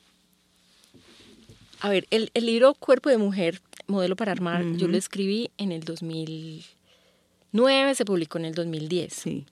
a 1.81 1.89
ver, 1.89 2.07
el, 2.11 2.31
libro 2.35 2.75
Cuerpo 2.75 3.11
de 3.11 3.19
Mujer, 3.19 3.61
Modelo 3.93 4.17
para 4.17 4.33
Armar, 4.33 4.65
yo 4.77 4.89
lo 4.89 4.97
escribí 4.97 5.51
en 5.59 5.71
el 5.71 5.85
2009, 5.85 7.95
se 7.95 8.05
publicó 8.05 8.39
en 8.39 8.47
el 8.47 8.55
2010. 8.55 9.13
Sí. 9.13 9.47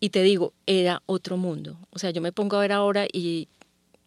Y 0.00 0.10
te 0.10 0.22
digo, 0.22 0.52
era 0.66 1.02
otro 1.06 1.36
mundo. 1.36 1.78
O 1.90 1.98
sea, 1.98 2.10
yo 2.10 2.20
me 2.20 2.32
pongo 2.32 2.56
a 2.56 2.60
ver 2.60 2.72
ahora 2.72 3.06
y 3.10 3.48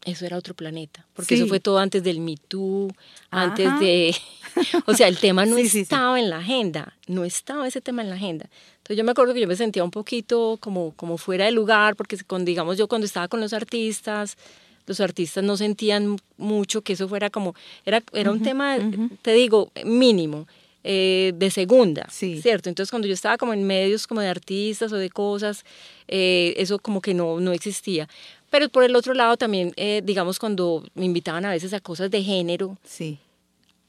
eso 0.05 0.25
era 0.25 0.37
otro 0.37 0.53
planeta, 0.53 1.05
porque 1.13 1.35
eso 1.35 1.47
fue 1.47 1.59
todo 1.59 1.79
antes 1.79 2.03
del 2.03 2.19
Me 2.19 2.37
Too, 2.37 2.89
antes 3.31 3.79
de, 3.79 4.15
o 4.85 4.93
sea, 4.93 5.07
el 5.07 5.17
tema 5.17 5.45
no 5.47 5.57
estaba 5.57 6.19
en 6.19 6.29
la 6.29 6.37
agenda, 6.37 6.95
no 7.07 7.25
estaba 7.25 7.67
ese 7.67 7.81
tema 7.81 8.03
en 8.03 8.09
la 8.09 8.15
agenda. 8.15 8.49
Entonces 8.77 8.97
yo 8.97 9.03
me 9.03 9.11
acuerdo 9.11 9.33
que 9.33 9.41
yo 9.41 9.47
me 9.47 9.55
sentía 9.55 9.83
un 9.83 9.91
poquito 9.91 10.57
como, 10.59 10.93
como 10.95 11.17
fuera 11.17 11.45
de 11.45 11.51
lugar, 11.51 11.95
porque 11.95 12.17
con, 12.19 12.45
digamos 12.45 12.77
yo 12.77 12.87
cuando 12.87 13.05
estaba 13.05 13.27
con 13.27 13.41
los 13.41 13.53
artistas, 13.53 14.37
los 14.85 14.99
artistas 14.99 15.43
no 15.43 15.57
sentían 15.57 16.17
mucho 16.37 16.81
que 16.81 16.93
eso 16.93 17.07
fuera 17.07 17.29
como, 17.29 17.55
era, 17.85 18.03
era 18.13 18.31
un 18.31 18.41
tema, 18.41 18.77
te 19.21 19.33
digo, 19.33 19.71
mínimo. 19.83 20.47
Eh, 20.87 21.33
de 21.35 21.49
segunda, 21.49 22.07
¿cierto? 22.11 22.69
Entonces 22.69 22.91
cuando 22.91 23.07
yo 23.07 23.15
estaba 23.15 23.39
como 23.39 23.53
en 23.53 23.63
medios 23.63 24.05
como 24.05 24.21
de 24.21 24.27
artistas 24.27 24.91
o 24.93 24.97
de 24.97 25.09
cosas, 25.09 25.65
eh, 26.07 26.53
eso 26.57 26.77
como 26.77 27.01
que 27.01 27.15
no, 27.15 27.39
no 27.39 27.53
existía. 27.53 28.07
Pero 28.51 28.69
por 28.69 28.83
el 28.83 28.95
otro 28.95 29.15
lado 29.15 29.35
también, 29.35 29.73
eh, 29.77 30.03
digamos, 30.03 30.37
cuando 30.37 30.83
me 30.93 31.05
invitaban 31.05 31.43
a 31.43 31.49
veces 31.49 31.73
a 31.73 31.79
cosas 31.79 32.11
de 32.11 32.21
género, 32.21 32.77
sí. 32.83 33.17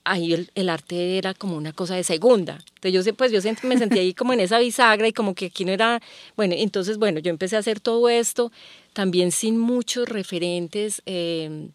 ahí 0.04 0.32
el, 0.32 0.50
el, 0.54 0.70
arte 0.70 1.18
era 1.18 1.35
como 1.35 1.59
una 1.59 1.74
cosa 1.74 1.96
de 1.96 2.02
segunda. 2.02 2.61
Entonces 2.76 3.04
yo, 3.04 3.14
pues, 3.14 3.30
yo 3.30 3.40
me 3.62 3.76
sentía 3.76 4.00
ahí 4.00 4.14
como 4.14 4.32
en 4.32 4.40
esa 4.40 4.59
bisagra 4.59 5.06
y 5.06 5.12
como 5.12 5.35
que 5.35 5.46
aquí 5.46 5.66
no 5.66 5.72
era... 5.72 6.00
Bueno, 6.35 6.54
entonces, 6.56 6.96
bueno, 6.96 7.20
yo 7.20 7.28
empecé 7.28 7.56
a 7.56 7.59
hacer 7.59 7.78
todo 7.78 8.09
esto 8.09 8.50
también 8.96 9.30
sin 9.30 9.59
muchos 9.59 10.09
referentes. 10.09 11.02
Eh, 11.04 11.68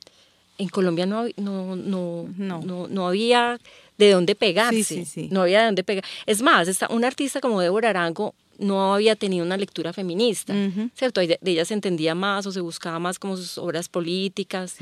en 0.57 0.69
Colombia 0.69 1.05
no, 1.05 1.25
no, 1.37 1.75
no, 1.75 2.27
no, 2.35 2.87
no, 2.87 3.07
había 3.07 3.59
de 3.99 4.11
dónde 4.11 4.33
pegarse, 4.33 4.83
sí, 4.83 5.05
sí, 5.05 5.05
sí. 5.05 5.27
no 5.31 5.43
había 5.43 5.59
de 5.59 5.65
dónde 5.67 5.83
pegar. 5.83 6.03
Es 6.25 6.41
más, 6.41 6.67
un 6.89 7.05
artista 7.05 7.39
como 7.39 7.61
Débora 7.61 7.91
Arango 7.91 8.33
no 8.57 8.95
había 8.95 9.15
tenido 9.15 9.45
una 9.45 9.55
lectura 9.55 9.93
feminista, 9.93 10.55
¿cierto? 10.95 11.21
De, 11.21 11.39
ella 11.45 11.63
se 11.63 11.75
entendía 11.75 12.15
más 12.15 12.47
o 12.47 12.51
se 12.51 12.59
buscaba 12.59 12.97
más 12.97 13.19
como 13.19 13.37
sus 13.37 13.59
obras 13.59 13.87
políticas. 13.87 14.77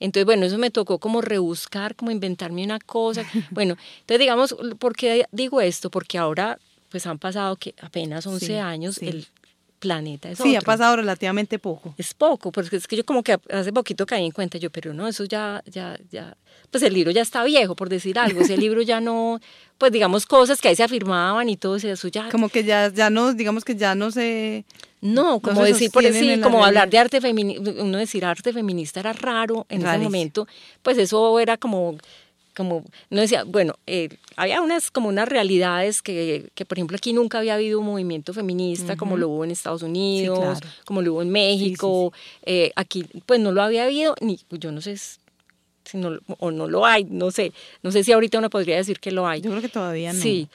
Entonces, 0.00 0.24
bueno, 0.24 0.46
eso 0.46 0.56
me 0.56 0.70
tocó 0.70 0.98
como 0.98 1.20
rebuscar, 1.20 1.94
como 1.94 2.10
inventarme 2.10 2.64
una 2.64 2.78
cosa. 2.78 3.22
Bueno, 3.50 3.76
entonces 4.00 4.18
digamos, 4.18 4.56
¿por 4.78 4.96
qué 4.96 5.26
digo 5.30 5.60
esto? 5.60 5.90
Porque 5.90 6.16
ahora 6.16 6.58
pues 6.90 7.06
han 7.06 7.18
pasado 7.18 7.56
que 7.56 7.74
apenas 7.82 8.26
11 8.26 8.60
años, 8.60 8.98
el 8.98 9.26
planeta 9.78 10.30
es 10.30 10.38
Sí, 10.38 10.56
ha 10.56 10.60
pasado 10.60 10.96
relativamente 10.96 11.58
poco. 11.58 11.94
Es 11.98 12.14
poco, 12.14 12.52
porque 12.52 12.76
es 12.76 12.86
que 12.86 12.96
yo 12.96 13.04
como 13.04 13.22
que 13.22 13.38
hace 13.50 13.72
poquito 13.72 14.06
caí 14.06 14.24
en 14.24 14.32
cuenta, 14.32 14.58
yo, 14.58 14.70
pero 14.70 14.92
no, 14.92 15.06
eso 15.08 15.24
ya, 15.24 15.62
ya, 15.66 15.98
ya, 16.10 16.36
pues 16.70 16.82
el 16.82 16.94
libro 16.94 17.10
ya 17.10 17.22
está 17.22 17.44
viejo, 17.44 17.76
por 17.76 17.88
decir 17.88 18.18
algo, 18.18 18.40
ese 18.40 18.56
libro 18.56 18.82
ya 18.82 19.00
no, 19.00 19.40
pues 19.78 19.92
digamos 19.92 20.26
cosas 20.26 20.60
que 20.60 20.68
ahí 20.68 20.76
se 20.76 20.82
afirmaban 20.82 21.48
y 21.48 21.56
todo 21.56 21.76
eso 21.76 22.08
ya... 22.08 22.28
Como 22.30 22.48
que 22.48 22.64
ya, 22.64 22.92
ya 22.92 23.10
no, 23.10 23.32
digamos 23.34 23.64
que 23.64 23.76
ya 23.76 23.94
no 23.94 24.10
se... 24.10 24.64
No, 25.02 25.40
como 25.40 25.62
decir, 25.62 25.90
por 25.90 26.02
decir, 26.02 26.40
como 26.40 26.64
hablar 26.64 26.88
de 26.88 26.98
arte 26.98 27.20
feminista, 27.20 27.70
uno 27.82 27.98
decir 27.98 28.24
arte 28.24 28.52
feminista 28.52 28.98
era 28.98 29.12
raro 29.12 29.66
en 29.68 29.86
ese 29.86 29.98
momento, 29.98 30.48
pues 30.82 30.98
eso 30.98 31.38
era 31.38 31.58
como 31.58 31.96
como, 32.56 32.84
no 33.10 33.20
decía, 33.20 33.44
bueno, 33.44 33.74
eh, 33.86 34.08
había 34.34 34.62
unas 34.62 34.90
como 34.90 35.10
unas 35.10 35.28
realidades 35.28 36.00
que, 36.00 36.50
que, 36.54 36.64
por 36.64 36.78
ejemplo, 36.78 36.96
aquí 36.96 37.12
nunca 37.12 37.38
había 37.38 37.54
habido 37.54 37.78
un 37.78 37.86
movimiento 37.86 38.32
feminista 38.32 38.96
como 38.96 39.18
lo 39.18 39.28
hubo 39.28 39.44
en 39.44 39.50
Estados 39.50 39.82
Unidos, 39.82 40.58
como 40.86 41.02
lo 41.02 41.12
hubo 41.12 41.22
en 41.22 41.30
México, 41.30 42.14
eh, 42.46 42.72
aquí 42.74 43.04
pues 43.26 43.40
no 43.40 43.52
lo 43.52 43.62
había 43.62 43.84
habido, 43.84 44.14
ni 44.22 44.40
pues, 44.48 44.58
yo 44.60 44.72
no 44.72 44.80
sé 44.80 44.96
si 44.96 45.98
no, 45.98 46.18
o 46.38 46.50
no 46.50 46.66
lo 46.66 46.86
hay, 46.86 47.04
no 47.04 47.30
sé, 47.30 47.52
no 47.82 47.92
sé 47.92 48.02
si 48.02 48.12
ahorita 48.12 48.38
uno 48.38 48.48
podría 48.48 48.76
decir 48.76 48.98
que 49.00 49.12
lo 49.12 49.26
hay. 49.26 49.42
Yo 49.42 49.50
creo 49.50 49.62
que 49.62 49.68
todavía 49.68 50.14
no. 50.14 50.20
Sí, 50.20 50.48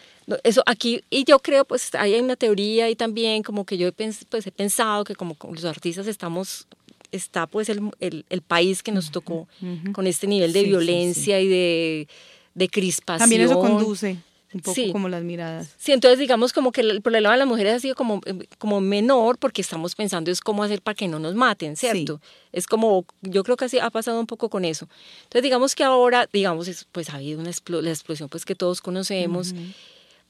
eso 0.44 0.64
aquí, 0.66 1.04
y 1.12 1.24
yo 1.24 1.38
creo, 1.38 1.66
pues 1.66 1.94
hay 1.94 2.20
una 2.20 2.36
teoría 2.36 2.90
y 2.90 2.96
también 2.96 3.44
como 3.44 3.64
que 3.64 3.78
yo 3.78 3.88
he, 3.88 3.92
pues, 3.92 4.48
he 4.48 4.52
pensado 4.52 5.04
que 5.04 5.16
como 5.16 5.38
los 5.54 5.66
artistas 5.66 6.08
estamos 6.08 6.68
está 7.12 7.48
pues 7.48 7.70
el, 7.70 7.92
el, 8.00 8.26
el 8.30 8.42
país 8.42 8.84
que 8.84 8.92
nos 8.92 9.12
tocó 9.12 9.48
con 9.94 10.08
este 10.08 10.28
nivel 10.28 10.54
de 10.54 10.64
violencia 10.64 11.40
y 11.40 11.48
de, 11.48 12.08
de, 12.54 12.70
crispación. 12.70 13.20
También 13.20 13.42
eso 13.42 13.60
conduce 13.60 14.18
un 14.54 14.62
poco 14.62 14.92
como 14.92 15.10
las 15.10 15.24
miradas. 15.24 15.74
Sí, 15.78 15.92
entonces 15.92 16.20
digamos 16.20 16.54
como 16.54 16.72
que 16.72 16.82
el 16.82 17.02
problema 17.02 17.32
de 17.32 17.38
las 17.38 17.48
mujeres 17.48 17.76
ha 17.76 17.80
sido 17.80 17.96
como, 17.96 18.22
em, 18.26 18.40
como 18.58 18.82
menor 18.82 19.38
porque 19.38 19.62
estamos 19.62 19.96
pensando 19.96 20.32
es 20.32 20.42
cómo 20.42 20.64
hacer 20.64 20.82
para 20.82 20.96
que 20.96 21.08
no 21.08 21.20
nos 21.20 21.36
maten, 21.36 21.76
¿cierto? 21.76 22.22
Es 22.52 22.68
como, 22.68 23.06
yo 23.22 23.44
creo 23.44 23.56
que 23.56 23.66
así 23.66 23.80
ha 23.80 23.90
pasado 23.90 24.20
un 24.20 24.28
poco 24.28 24.50
con 24.50 24.66
eso. 24.66 24.88
Entonces 25.24 25.44
digamos 25.44 25.76
que 25.76 25.84
ahora, 25.84 26.28
digamos, 26.32 26.88
pues 26.92 27.10
ha 27.10 27.16
habido 27.16 27.40
una 27.40 27.52
la 27.82 27.90
explosión 27.90 28.30
pues 28.30 28.46
que 28.46 28.56
todos 28.56 28.82
conocemos, 28.82 29.54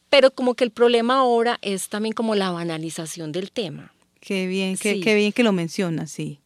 pero 0.10 0.32
como 0.32 0.54
que 0.54 0.64
el 0.64 0.72
problema 0.72 1.20
ahora 1.20 1.58
es 1.62 1.90
también 1.90 2.14
como 2.14 2.36
la 2.36 2.52
banalización 2.52 3.32
del 3.32 3.52
tema. 3.52 3.94
Qué 4.20 4.46
bien, 4.46 4.78
qué, 4.78 5.00
qué 5.00 5.16
bien 5.16 5.32
que 5.32 5.44
lo 5.44 5.52
mencionas, 5.52 6.12
sí. 6.12 6.41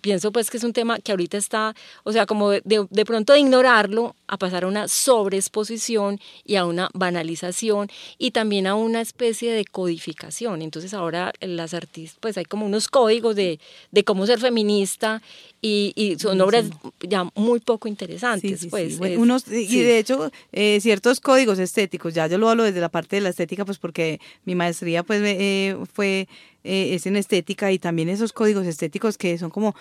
Pienso 0.00 0.32
pues 0.32 0.50
que 0.50 0.56
es 0.56 0.64
un 0.64 0.72
tema 0.72 0.98
que 0.98 1.12
ahorita 1.12 1.36
está, 1.36 1.74
o 2.04 2.12
sea, 2.12 2.26
como 2.26 2.50
de, 2.50 2.62
de, 2.64 3.04
pronto 3.04 3.32
de 3.32 3.40
ignorarlo 3.40 4.16
a 4.30 4.38
pasar 4.38 4.62
a 4.64 4.68
una 4.68 4.86
sobreexposición 4.86 6.20
y 6.44 6.54
a 6.54 6.64
una 6.64 6.88
banalización 6.94 7.90
y 8.16 8.30
también 8.30 8.68
a 8.68 8.76
una 8.76 9.00
especie 9.00 9.52
de 9.52 9.64
codificación. 9.64 10.62
Entonces 10.62 10.94
ahora 10.94 11.32
las 11.40 11.74
artistas, 11.74 12.18
pues 12.20 12.38
hay 12.38 12.44
como 12.44 12.64
unos 12.64 12.86
códigos 12.88 13.34
de, 13.34 13.58
de 13.90 14.04
cómo 14.04 14.26
ser 14.26 14.38
feminista 14.38 15.20
y, 15.62 15.92
y 15.94 16.18
son 16.18 16.40
obras 16.40 16.66
ya 17.00 17.24
muy 17.34 17.60
poco 17.60 17.88
interesantes. 17.88 18.66
pues, 18.70 18.98
unos, 19.00 19.46
y 19.48 19.80
de 19.80 19.98
hecho, 19.98 20.30
eh, 20.52 20.78
ciertos 20.80 21.20
códigos 21.20 21.58
estéticos, 21.58 22.14
ya 22.14 22.26
yo 22.28 22.38
lo 22.38 22.48
hablo 22.48 22.64
desde 22.64 22.80
la 22.80 22.88
parte 22.88 23.16
de 23.16 23.22
la 23.22 23.28
estética, 23.30 23.64
pues 23.64 23.78
porque 23.78 24.20
mi 24.44 24.54
maestría 24.54 25.02
pues 25.02 25.20
eh, 25.22 25.76
fue 25.92 26.28
eh, 26.62 26.94
es 26.94 27.06
en 27.06 27.16
estética 27.16 27.72
y 27.72 27.78
también 27.78 28.08
esos 28.08 28.32
códigos 28.32 28.66
estéticos 28.66 29.16
que 29.18 29.38
son 29.38 29.50
como 29.50 29.74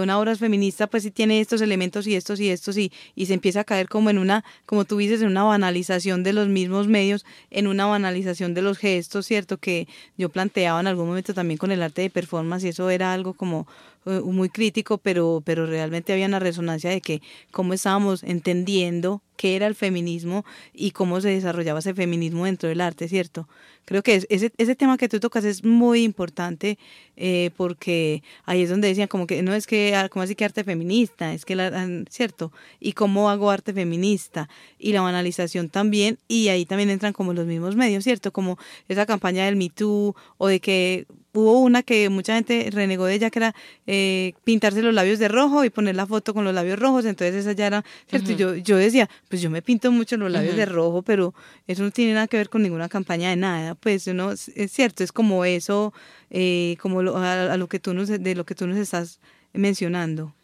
una 0.00 0.18
obra 0.18 0.36
feminista, 0.36 0.86
pues 0.86 1.02
sí 1.02 1.10
tiene 1.10 1.40
estos 1.40 1.60
elementos 1.60 2.06
y 2.06 2.14
estos 2.14 2.40
y 2.40 2.50
estos 2.50 2.76
y, 2.76 2.92
y 3.14 3.26
se 3.26 3.34
empieza 3.34 3.60
a 3.60 3.64
caer 3.64 3.88
como 3.96 4.10
en 4.10 4.18
una, 4.18 4.44
como 4.66 4.84
tú 4.84 4.98
dices, 4.98 5.22
en 5.22 5.28
una 5.28 5.42
banalización 5.44 6.22
de 6.22 6.34
los 6.34 6.48
mismos 6.48 6.86
medios, 6.86 7.24
en 7.50 7.66
una 7.66 7.86
banalización 7.86 8.52
de 8.52 8.60
los 8.60 8.76
gestos, 8.76 9.24
¿cierto? 9.24 9.56
Que 9.56 9.88
yo 10.18 10.28
planteaba 10.28 10.78
en 10.80 10.86
algún 10.86 11.06
momento 11.06 11.32
también 11.32 11.56
con 11.56 11.70
el 11.70 11.82
arte 11.82 12.02
de 12.02 12.10
performance 12.10 12.62
y 12.64 12.68
eso 12.68 12.90
era 12.90 13.14
algo 13.14 13.32
como 13.32 13.66
muy 14.06 14.48
crítico, 14.48 14.98
pero, 14.98 15.42
pero 15.44 15.66
realmente 15.66 16.12
había 16.12 16.26
una 16.26 16.38
resonancia 16.38 16.90
de 16.90 17.00
que 17.00 17.22
cómo 17.50 17.74
estábamos 17.74 18.22
entendiendo 18.22 19.22
qué 19.36 19.56
era 19.56 19.66
el 19.66 19.74
feminismo 19.74 20.44
y 20.72 20.92
cómo 20.92 21.20
se 21.20 21.28
desarrollaba 21.28 21.80
ese 21.80 21.94
feminismo 21.94 22.46
dentro 22.46 22.68
del 22.68 22.80
arte, 22.80 23.08
¿cierto? 23.08 23.48
Creo 23.84 24.02
que 24.02 24.24
ese, 24.28 24.52
ese 24.56 24.74
tema 24.74 24.96
que 24.96 25.08
tú 25.08 25.20
tocas 25.20 25.44
es 25.44 25.62
muy 25.62 26.02
importante 26.02 26.78
eh, 27.16 27.50
porque 27.56 28.22
ahí 28.44 28.62
es 28.62 28.70
donde 28.70 28.88
decían 28.88 29.06
como 29.08 29.26
que 29.26 29.42
no 29.42 29.54
es 29.54 29.66
que, 29.66 29.94
ah, 29.94 30.08
como 30.08 30.22
así 30.22 30.34
que 30.34 30.44
arte 30.44 30.64
feminista? 30.64 31.32
Es 31.32 31.44
que, 31.44 31.54
la, 31.54 31.70
¿cierto? 32.10 32.52
Y 32.80 32.92
cómo 32.94 33.30
hago 33.30 33.50
arte 33.50 33.72
feminista 33.72 34.48
y 34.78 34.92
la 34.92 35.02
banalización 35.02 35.68
también 35.68 36.18
y 36.26 36.48
ahí 36.48 36.64
también 36.66 36.90
entran 36.90 37.12
como 37.12 37.32
los 37.32 37.46
mismos 37.46 37.76
medios, 37.76 38.02
¿cierto? 38.02 38.32
Como 38.32 38.58
esa 38.88 39.06
campaña 39.06 39.44
del 39.44 39.56
Me 39.56 39.70
Too 39.70 40.16
o 40.38 40.48
de 40.48 40.60
que 40.60 41.06
hubo 41.36 41.60
una 41.60 41.82
que 41.82 42.08
mucha 42.08 42.34
gente 42.34 42.68
renegó 42.72 43.06
de 43.06 43.14
ella, 43.14 43.30
que 43.30 43.38
era 43.38 43.54
eh, 43.86 44.34
pintarse 44.44 44.82
los 44.82 44.94
labios 44.94 45.18
de 45.18 45.28
rojo 45.28 45.64
y 45.64 45.70
poner 45.70 45.96
la 45.96 46.06
foto 46.06 46.34
con 46.34 46.44
los 46.44 46.54
labios 46.54 46.78
rojos, 46.78 47.04
entonces 47.04 47.34
esa 47.34 47.52
ya 47.52 47.66
era, 47.66 47.84
¿cierto? 48.08 48.32
yo, 48.32 48.56
yo 48.56 48.76
decía, 48.76 49.08
pues 49.28 49.42
yo 49.42 49.50
me 49.50 49.62
pinto 49.62 49.92
mucho 49.92 50.16
los 50.16 50.30
labios 50.30 50.56
de 50.56 50.66
rojo, 50.66 51.02
pero 51.02 51.34
eso 51.66 51.82
no 51.82 51.90
tiene 51.90 52.14
nada 52.14 52.26
que 52.26 52.36
ver 52.36 52.48
con 52.48 52.62
ninguna 52.62 52.88
campaña 52.88 53.30
de 53.30 53.36
nada, 53.36 53.74
pues 53.74 54.06
no 54.08 54.32
es 54.32 54.72
cierto, 54.72 55.04
es 55.04 55.12
como 55.12 55.44
eso, 55.44 55.92
eh, 56.30 56.76
como 56.80 57.00
a, 57.00 57.56
lo 57.56 57.68
que 57.68 57.78
tú 57.78 57.94
nos, 57.94 58.08
de 58.08 58.34
lo 58.34 58.44
que 58.44 58.54
tú 58.54 58.66
nos 58.66 58.78
estás 58.78 59.20
mencionando. 59.52 60.34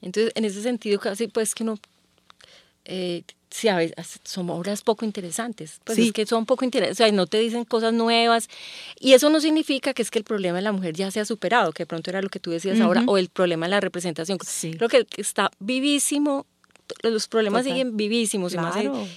Entonces, 0.00 0.32
en 0.34 0.44
ese 0.44 0.62
sentido, 0.62 1.00
casi 1.00 1.28
pues 1.28 1.54
que 1.54 1.64
uno 1.64 1.78
eh, 2.84 3.22
sí, 3.50 3.68
a 3.68 3.76
veces 3.76 4.20
son 4.24 4.50
obras 4.50 4.82
poco 4.82 5.04
interesantes. 5.04 5.80
Pues 5.84 5.98
es 5.98 6.12
que 6.12 6.26
son 6.26 6.46
poco 6.46 6.64
interesantes, 6.64 7.00
o 7.00 7.04
sea, 7.04 7.12
no 7.12 7.26
te 7.26 7.38
dicen 7.38 7.64
cosas 7.64 7.92
nuevas. 7.92 8.48
Y 9.00 9.12
eso 9.12 9.30
no 9.30 9.40
significa 9.40 9.94
que 9.94 10.02
es 10.02 10.10
que 10.10 10.18
el 10.18 10.24
problema 10.24 10.56
de 10.58 10.62
la 10.62 10.72
mujer 10.72 10.94
ya 10.94 11.10
se 11.10 11.20
ha 11.20 11.24
superado, 11.24 11.72
que 11.72 11.82
de 11.82 11.86
pronto 11.86 12.10
era 12.10 12.22
lo 12.22 12.28
que 12.28 12.40
tú 12.40 12.50
decías 12.50 12.80
ahora, 12.80 13.04
o 13.06 13.18
el 13.18 13.28
problema 13.28 13.66
de 13.66 13.70
la 13.70 13.80
representación. 13.80 14.38
Creo 14.38 14.88
que 14.88 15.06
está 15.16 15.50
vivísimo 15.58 16.46
los 17.02 17.28
problemas 17.28 17.64
siguen 17.64 17.96
vivísimos 17.96 18.54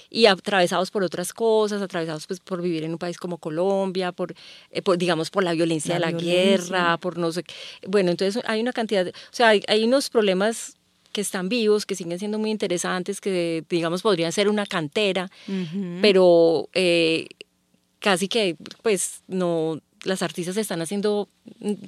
y, 0.10 0.26
atravesados 0.26 0.92
por 0.92 1.04
otras 1.04 1.34
cosas, 1.34 1.82
atravesados 1.82 2.28
pues 2.28 2.40
por 2.40 2.62
vivir 2.62 2.84
en 2.84 2.92
un 2.92 2.98
país 2.98 3.18
como 3.18 3.38
Colombia, 3.38 4.12
por, 4.12 4.34
eh, 4.72 4.82
digamos 4.98 5.30
por 5.30 5.44
la 5.44 5.54
violencia 5.54 5.94
de 5.96 6.00
la 6.00 6.12
guerra, 6.12 6.98
por 6.98 7.18
no 7.18 7.32
sé, 7.32 7.46
bueno, 7.88 8.12
entonces 8.12 8.44
hay 8.46 8.62
una 8.62 8.74
cantidad, 8.74 9.08
o 9.08 9.12
sea, 9.32 9.50
hay, 9.50 9.64
hay 9.68 9.84
unos 9.84 10.10
problemas 10.10 10.76
que 11.12 11.22
están 11.22 11.50
vivos, 11.50 11.86
que 11.86 11.96
siguen 11.96 12.20
siendo 12.20 12.40
muy 12.40 12.52
interesantes, 12.52 13.22
que 13.22 13.64
digamos 13.70 14.02
podrían 14.02 14.32
ser 14.32 14.50
una 14.50 14.66
cantera, 14.66 15.30
pero 16.02 16.70
eh, 16.74 17.28
casi 18.00 18.28
que 18.28 18.56
pues 18.82 19.22
no, 19.28 19.80
las 20.04 20.22
artistas 20.24 20.58
están 20.58 20.82
haciendo, 20.82 21.30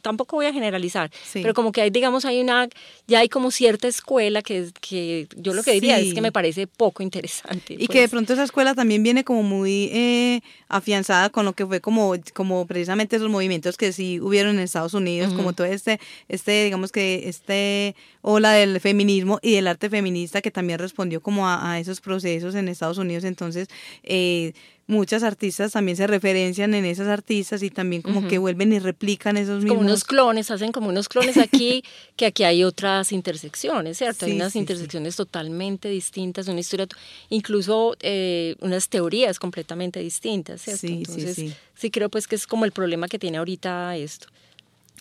tampoco 0.02 0.36
voy 0.36 0.46
a 0.46 0.54
generalizar, 0.54 1.12
pero 1.34 1.54
como 1.54 1.72
que 1.72 1.82
hay, 1.82 1.90
digamos, 1.90 2.26
hay 2.26 2.42
una, 2.42 2.70
ya 3.08 3.20
hay 3.20 3.30
como 3.30 3.50
cierta 3.50 3.88
escuela 3.88 4.42
que, 4.42 4.70
que 4.82 5.28
yo 5.36 5.54
lo 5.54 5.64
que 5.64 5.72
diría 5.72 6.00
es 6.00 6.14
que 6.14 6.22
me 6.22 6.32
parece 6.32 6.68
poco 6.68 7.02
interesante. 7.02 7.74
Y 7.74 7.88
que 7.88 8.00
de 8.00 8.04
pues. 8.04 8.12
pronto 8.12 8.34
esa 8.34 8.44
escuela 8.44 8.76
también 8.76 9.02
viene 9.02 9.24
como 9.24 9.42
muy 9.42 9.90
eh, 9.92 10.42
afianzada 10.68 11.30
con 11.30 11.46
lo 11.46 11.54
que 11.54 11.66
fue 11.66 11.82
como, 11.82 12.14
como 12.34 12.66
precisamente 12.68 13.16
esos 13.16 13.30
movimientos 13.30 13.78
que 13.78 13.92
sí 13.92 14.20
hubieron 14.20 14.56
en 14.56 14.62
Estados 14.62 14.94
Unidos, 14.94 15.34
como 15.34 15.54
todo 15.54 15.66
este, 15.66 16.00
este, 16.30 16.66
digamos 16.66 16.92
que 16.92 17.28
este 17.28 17.96
ola 18.22 18.52
del 18.54 18.80
feminismo 18.80 19.40
y 19.42 19.56
del 19.56 19.68
arte 19.68 19.90
feminista 19.90 20.42
que 20.42 20.52
también 20.52 20.80
respondió 20.80 21.22
como 21.22 21.48
a, 21.48 21.72
a 21.72 21.80
esos 21.80 22.00
procesos 22.00 22.56
en 22.56 22.68
Estados 22.68 22.98
Unidos. 22.98 23.24
Entonces, 23.24 23.68
eh, 24.04 24.54
muchas 24.94 25.24
artistas 25.24 25.74
también 25.74 25.98
se 25.98 26.08
referencian 26.08 26.74
en 26.74 26.86
esas 26.86 27.08
artistas 27.08 27.62
y 27.64 27.70
también 27.70 28.02
como 28.02 28.28
que 28.28 28.38
vuelven 28.38 28.72
y 28.72 28.80
replican 28.80 29.36
esos 29.36 29.64
mismos. 29.64 29.78
Como 29.78 29.82
unos 29.82 30.04
clones, 30.04 30.52
hacen 30.52 30.72
como 30.72 30.88
unos 30.90 31.10
clones 31.10 31.38
aquí, 31.38 31.84
que 32.16 32.28
aquí 32.28 32.44
hay 32.44 32.64
otras 32.64 33.12
intersecciones, 33.12 33.98
¿cierto? 33.98 34.26
hay 34.26 34.34
unas 34.34 34.56
intersecciones 34.56 35.16
totalmente 35.16 35.90
distintas, 35.90 36.48
una 36.48 36.62
historia, 36.62 36.88
incluso 37.30 37.98
eh, 38.00 38.56
unas 38.62 38.88
teorías 38.88 39.40
completamente 39.40 40.00
distintas, 40.00 40.62
¿cierto? 40.62 40.88
Entonces, 40.88 41.56
sí, 41.76 41.92
creo 41.92 42.10
pues 42.10 42.28
que 42.28 42.36
es 42.36 42.48
como 42.48 42.66
el 42.66 42.72
problema 42.72 43.08
que 43.08 43.20
tiene 43.20 43.40
ahorita 43.40 43.98
esto. 43.98 44.28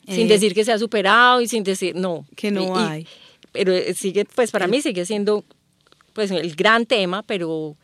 Sin 0.09 0.27
eh, 0.27 0.31
decir 0.31 0.55
que 0.55 0.65
se 0.65 0.73
ha 0.73 0.79
superado 0.79 1.41
y 1.41 1.49
sin 1.49 1.63
decir, 1.63 1.95
no. 1.95 2.27
Que 2.35 2.51
no 2.51 2.77
hay. 2.77 3.07
Pero 3.53 3.73
eh, 3.73 3.95
sigue, 3.95 4.25
pues 4.25 4.51
para 4.51 4.67
mí 4.67 4.81
sigue 4.83 5.05
siendo 5.07 5.45
pues 6.13 6.31
el 6.31 6.55
gran 6.55 6.87
tema, 6.87 7.23
pero 7.23 7.77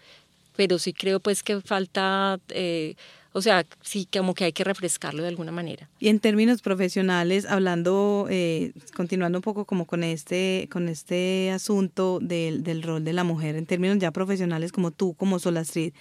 pero 0.58 0.80
sí 0.80 0.92
creo 0.92 1.20
pues 1.20 1.44
que 1.44 1.60
falta, 1.60 2.40
eh, 2.48 2.96
o 3.30 3.40
sea, 3.40 3.64
sí, 3.80 4.08
como 4.12 4.34
que 4.34 4.42
hay 4.42 4.52
que 4.52 4.64
refrescarlo 4.64 5.22
de 5.22 5.28
alguna 5.28 5.52
manera. 5.52 5.88
Y 6.00 6.08
en 6.08 6.18
términos 6.18 6.62
profesionales, 6.62 7.46
hablando, 7.46 8.26
eh, 8.28 8.72
continuando 8.96 9.38
un 9.38 9.42
poco 9.42 9.66
como 9.66 9.86
con 9.86 10.02
este, 10.02 10.68
con 10.72 10.88
este 10.88 11.52
asunto 11.52 12.18
del, 12.20 12.64
del 12.64 12.82
rol 12.82 13.04
de 13.04 13.12
la 13.12 13.22
mujer, 13.22 13.54
en 13.54 13.66
términos 13.66 13.98
ya 13.98 14.10
profesionales 14.10 14.72
como 14.72 14.90
tú, 14.90 15.14
como 15.14 15.38
Solastrid, 15.38 15.92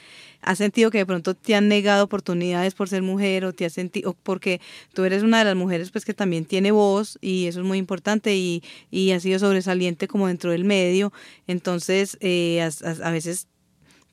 ¿has 0.41 0.57
sentido 0.57 0.89
que 0.89 0.97
de 0.97 1.05
pronto 1.05 1.35
te 1.35 1.53
han 1.53 1.67
negado 1.67 2.05
oportunidades 2.05 2.73
por 2.73 2.89
ser 2.89 3.03
mujer 3.03 3.45
o 3.45 3.53
te 3.53 3.65
has 3.65 3.73
sentido, 3.73 4.15
porque 4.23 4.59
tú 4.95 5.03
eres 5.03 5.21
una 5.21 5.37
de 5.37 5.45
las 5.45 5.55
mujeres 5.55 5.91
pues 5.91 6.03
que 6.03 6.15
también 6.15 6.45
tiene 6.45 6.71
voz 6.71 7.19
y 7.21 7.45
eso 7.45 7.59
es 7.59 7.65
muy 7.67 7.77
importante 7.77 8.35
y, 8.35 8.63
y 8.89 9.11
ha 9.11 9.19
sido 9.19 9.37
sobresaliente 9.37 10.07
como 10.07 10.25
dentro 10.25 10.49
del 10.49 10.63
medio, 10.63 11.13
entonces 11.45 12.17
eh, 12.21 12.67
a 13.03 13.11
veces 13.11 13.45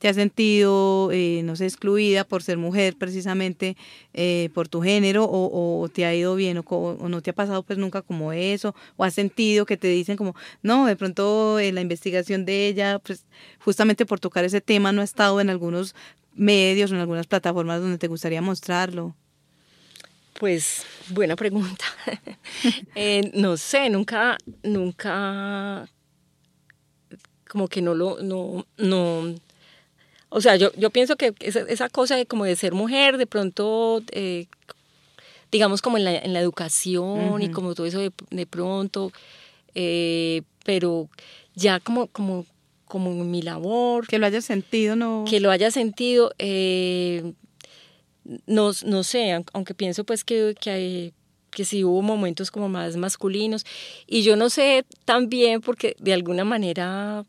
te 0.05 0.11
has 0.11 0.17
sentido, 0.17 1.09
eh, 1.13 1.41
no 1.45 1.57
sé, 1.57 1.65
excluida 1.65 2.25
por 2.25 2.43
ser 2.43 2.59
mujer 2.59 2.95
precisamente, 2.95 3.75
eh, 4.13 4.51
por 4.53 4.69
tu 4.69 4.83
género, 4.83 5.27
o, 5.27 5.89
te 5.91 6.05
ha 6.05 6.15
ido 6.15 6.37
bien, 6.37 6.63
o, 6.63 7.09
no 7.09 7.23
te 7.23 7.31
ha 7.31 7.33
pasado 7.33 7.63
pues 7.63 7.79
nunca 7.79 8.03
como 8.03 8.31
eso, 8.31 8.75
o 8.99 9.05
has 9.05 9.15
sentido 9.15 9.65
que 9.65 9.79
te 9.79 9.89
dicen 9.89 10.19
como, 10.19 10.37
no, 10.63 10.85
de 10.85 10.95
pronto 10.95 11.59
en 11.59 11.75
la 11.75 11.81
investigación 11.81 12.45
de 12.45 12.69
ella, 12.69 12.99
pues 12.99 13.25
justamente 13.61 14.05
por 14.05 14.21
tocar 14.21 14.45
ese 14.45 14.61
tema 14.61 14.93
no 14.93 15.01
ha 15.01 15.05
estado 15.05 15.41
en 15.41 15.49
algunos 15.49 15.95
medios 16.35 16.93
o 16.93 16.97
en 16.97 17.01
algunas 17.01 17.27
plataformas 17.27 17.81
donde 17.81 17.97
te 17.97 18.09
gustaría 18.09 18.43
mostrarlo. 18.43 19.17
Pues 20.39 20.85
buena 21.09 21.35
pregunta. 21.35 21.87
Eh, 22.95 23.31
no 23.35 23.57
sé, 23.57 23.89
nunca, 23.89 24.37
nunca, 24.63 25.89
como 27.49 27.69
que 27.69 27.81
no 27.83 27.95
lo, 27.95 28.23
no, 28.23 28.67
no, 28.77 29.35
o 30.37 30.41
sea, 30.41 30.57
yo, 30.57 30.73
yo 30.77 30.91
pienso 30.91 31.15
que 31.15 31.33
esa, 31.39 31.61
esa 31.61 31.89
cosa 31.89 32.17
de 32.17 32.27
como 32.27 32.45
de 32.45 32.57
ser 32.57 32.75
mujer, 32.75 33.19
de 33.19 33.27
pronto, 33.29 34.03
eh, 34.11 34.47
digamos 35.53 35.81
como 35.81 35.97
en 35.97 36.03
la, 36.03 36.17
en 36.17 36.33
la 36.33 36.41
educación 36.41 37.41
y 37.41 37.51
como 37.51 37.77
todo 37.77 37.87
eso 37.87 38.01
de, 38.01 38.11
de 38.31 38.45
pronto, 38.45 39.13
eh, 39.77 40.43
pero 40.65 41.09
ya 41.55 41.79
como, 41.79 42.09
como, 42.09 42.47
como 42.85 43.13
mi 43.13 43.43
labor. 43.43 44.09
Que 44.09 44.19
lo 44.19 44.27
haya 44.27 44.41
sentido, 44.41 44.97
¿no? 44.97 45.25
Que 45.25 45.39
lo 45.39 45.53
haya 45.53 45.71
sentido, 45.71 46.33
eh, 46.41 47.35
no, 48.47 48.73
no 48.85 49.05
sé, 49.05 49.41
aunque 49.53 49.75
pienso 49.75 50.03
pues 50.03 50.25
que, 50.25 50.57
que 50.61 50.71
hay 50.71 51.13
que 51.53 51.65
sí 51.65 51.85
hubo 51.85 52.03
momentos 52.03 52.51
como 52.51 52.69
más 52.69 52.97
masculinos 52.97 53.65
y 54.09 54.23
yo 54.25 54.35
no 54.35 54.51
sé 54.51 54.85
también 55.05 55.61
porque 55.61 55.95
de 56.01 56.13
alguna 56.13 56.45
manera 56.45 57.25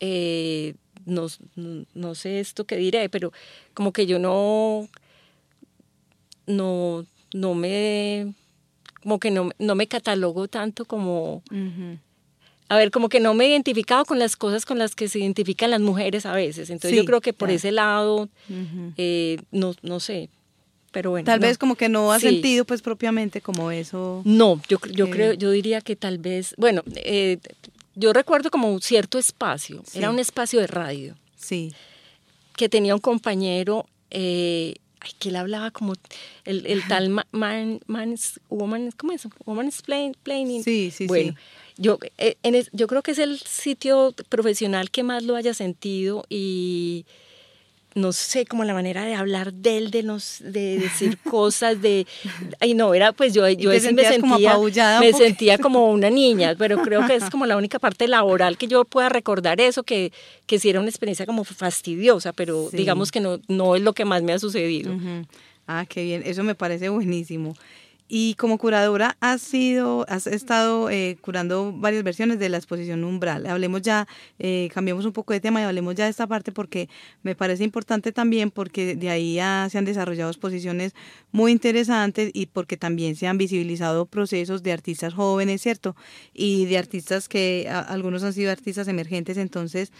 eh, 0.00 0.74
no, 1.06 1.26
no 1.94 2.14
sé 2.14 2.40
esto 2.40 2.64
que 2.64 2.76
diré, 2.76 3.08
pero 3.08 3.32
como 3.74 3.92
que 3.92 4.06
yo 4.06 4.18
no, 4.18 4.88
no, 6.46 7.06
no 7.34 7.54
me, 7.54 8.34
como 9.02 9.18
que 9.18 9.30
no, 9.30 9.50
no 9.58 9.74
me 9.74 9.86
catalogo 9.86 10.48
tanto 10.48 10.84
como, 10.84 11.42
a 12.68 12.76
ver, 12.76 12.90
como 12.90 13.08
que 13.08 13.20
no 13.20 13.34
me 13.34 13.46
he 13.46 13.48
identificado 13.48 14.04
con 14.04 14.18
las 14.18 14.36
cosas 14.36 14.64
con 14.64 14.78
las 14.78 14.94
que 14.94 15.08
se 15.08 15.18
identifican 15.18 15.70
las 15.70 15.80
mujeres 15.80 16.26
a 16.26 16.32
veces. 16.32 16.70
Entonces 16.70 16.98
yo 16.98 17.04
creo 17.04 17.20
que 17.20 17.32
por 17.32 17.50
ese 17.50 17.72
lado, 17.72 18.28
eh, 18.96 19.38
no, 19.50 19.74
no 19.82 20.00
sé, 20.00 20.30
pero 20.92 21.10
bueno. 21.10 21.24
Tal 21.24 21.40
vez 21.40 21.58
como 21.58 21.74
que 21.74 21.88
no 21.88 22.12
ha 22.12 22.20
sentido 22.20 22.64
pues 22.64 22.82
propiamente 22.82 23.40
como 23.40 23.70
eso. 23.70 24.22
No, 24.24 24.60
yo, 24.68 24.78
yo 24.92 25.10
creo, 25.10 25.32
yo 25.32 25.50
diría 25.50 25.80
que 25.80 25.96
tal 25.96 26.18
vez, 26.18 26.54
bueno, 26.58 26.82
eh, 26.96 27.38
yo 27.94 28.12
recuerdo 28.12 28.50
como 28.50 28.72
un 28.72 28.80
cierto 28.80 29.18
espacio, 29.18 29.82
era 29.94 30.10
un 30.10 30.18
espacio 30.18 30.60
de 30.60 30.66
radio. 30.66 31.16
Sí. 31.36 31.72
Que 32.56 32.68
tenía 32.68 32.94
un 32.94 33.00
compañero 33.00 33.86
eh, 34.10 34.74
que 35.18 35.30
él 35.30 35.36
hablaba 35.36 35.70
como 35.70 35.94
el, 36.44 36.66
el 36.66 36.86
tal 36.86 37.08
man, 37.32 37.80
man's, 37.86 38.40
woman, 38.48 38.90
¿cómo 38.96 39.12
es? 39.12 39.26
Woman's 39.44 39.82
planning. 39.82 40.62
Sí, 40.62 40.90
sí, 40.90 41.06
bueno, 41.06 41.34
Yo, 41.76 41.98
eh, 42.18 42.36
en 42.42 42.62
yo 42.72 42.86
creo 42.86 43.02
que 43.02 43.12
es 43.12 43.18
el 43.18 43.38
sitio 43.38 44.14
profesional 44.28 44.90
que 44.90 45.02
más 45.02 45.22
lo 45.24 45.36
haya 45.36 45.54
sentido 45.54 46.24
y 46.28 47.04
no 47.94 48.12
sé, 48.12 48.46
como 48.46 48.64
la 48.64 48.74
manera 48.74 49.04
de 49.04 49.14
hablar 49.14 49.52
de 49.52 49.76
él, 49.76 49.90
de, 49.90 50.02
nos, 50.02 50.38
de 50.40 50.78
decir 50.78 51.18
cosas, 51.30 51.80
de... 51.82 52.06
Ay, 52.60 52.74
no, 52.74 52.94
era 52.94 53.12
pues 53.12 53.32
yo, 53.34 53.48
yo 53.48 53.70
me 53.70 53.80
sentía, 53.80 54.20
como 54.20 54.38
me 55.00 55.12
sentía 55.12 55.58
como 55.58 55.90
una 55.90 56.10
niña, 56.10 56.54
pero 56.58 56.82
creo 56.82 57.06
que 57.06 57.16
es 57.16 57.30
como 57.30 57.46
la 57.46 57.56
única 57.56 57.78
parte 57.78 58.08
laboral 58.08 58.56
que 58.56 58.66
yo 58.66 58.84
pueda 58.84 59.08
recordar 59.08 59.60
eso, 59.60 59.82
que, 59.82 60.12
que 60.46 60.58
sí 60.58 60.70
era 60.70 60.80
una 60.80 60.88
experiencia 60.88 61.26
como 61.26 61.44
fastidiosa, 61.44 62.32
pero 62.32 62.68
digamos 62.72 63.10
que 63.10 63.20
no, 63.20 63.40
no 63.48 63.76
es 63.76 63.82
lo 63.82 63.92
que 63.92 64.04
más 64.04 64.22
me 64.22 64.32
ha 64.32 64.38
sucedido. 64.38 64.92
Ah, 65.66 65.86
qué 65.88 66.02
bien, 66.02 66.22
eso 66.24 66.42
me 66.42 66.54
parece 66.54 66.88
buenísimo. 66.88 67.54
Y 68.14 68.34
como 68.34 68.58
curadora 68.58 69.16
has 69.20 69.40
sido, 69.40 70.04
has 70.06 70.26
estado 70.26 70.90
eh, 70.90 71.16
curando 71.22 71.72
varias 71.72 72.04
versiones 72.04 72.38
de 72.38 72.50
la 72.50 72.58
exposición 72.58 73.04
Umbral. 73.04 73.46
Hablemos 73.46 73.80
ya, 73.80 74.06
eh, 74.38 74.68
cambiemos 74.74 75.06
un 75.06 75.12
poco 75.12 75.32
de 75.32 75.40
tema 75.40 75.62
y 75.62 75.64
hablemos 75.64 75.94
ya 75.94 76.04
de 76.04 76.10
esta 76.10 76.26
parte 76.26 76.52
porque 76.52 76.90
me 77.22 77.34
parece 77.34 77.64
importante 77.64 78.12
también 78.12 78.50
porque 78.50 78.96
de 78.96 79.08
ahí 79.08 79.36
ya 79.36 79.66
se 79.70 79.78
han 79.78 79.86
desarrollado 79.86 80.30
exposiciones 80.30 80.92
muy 81.30 81.52
interesantes 81.52 82.30
y 82.34 82.44
porque 82.44 82.76
también 82.76 83.16
se 83.16 83.28
han 83.28 83.38
visibilizado 83.38 84.04
procesos 84.04 84.62
de 84.62 84.72
artistas 84.72 85.14
jóvenes, 85.14 85.62
¿cierto? 85.62 85.96
Y 86.34 86.66
de 86.66 86.76
artistas 86.76 87.30
que 87.30 87.66
algunos 87.70 88.24
han 88.24 88.34
sido 88.34 88.52
artistas 88.52 88.88
emergentes. 88.88 89.38
Entonces, 89.38 89.90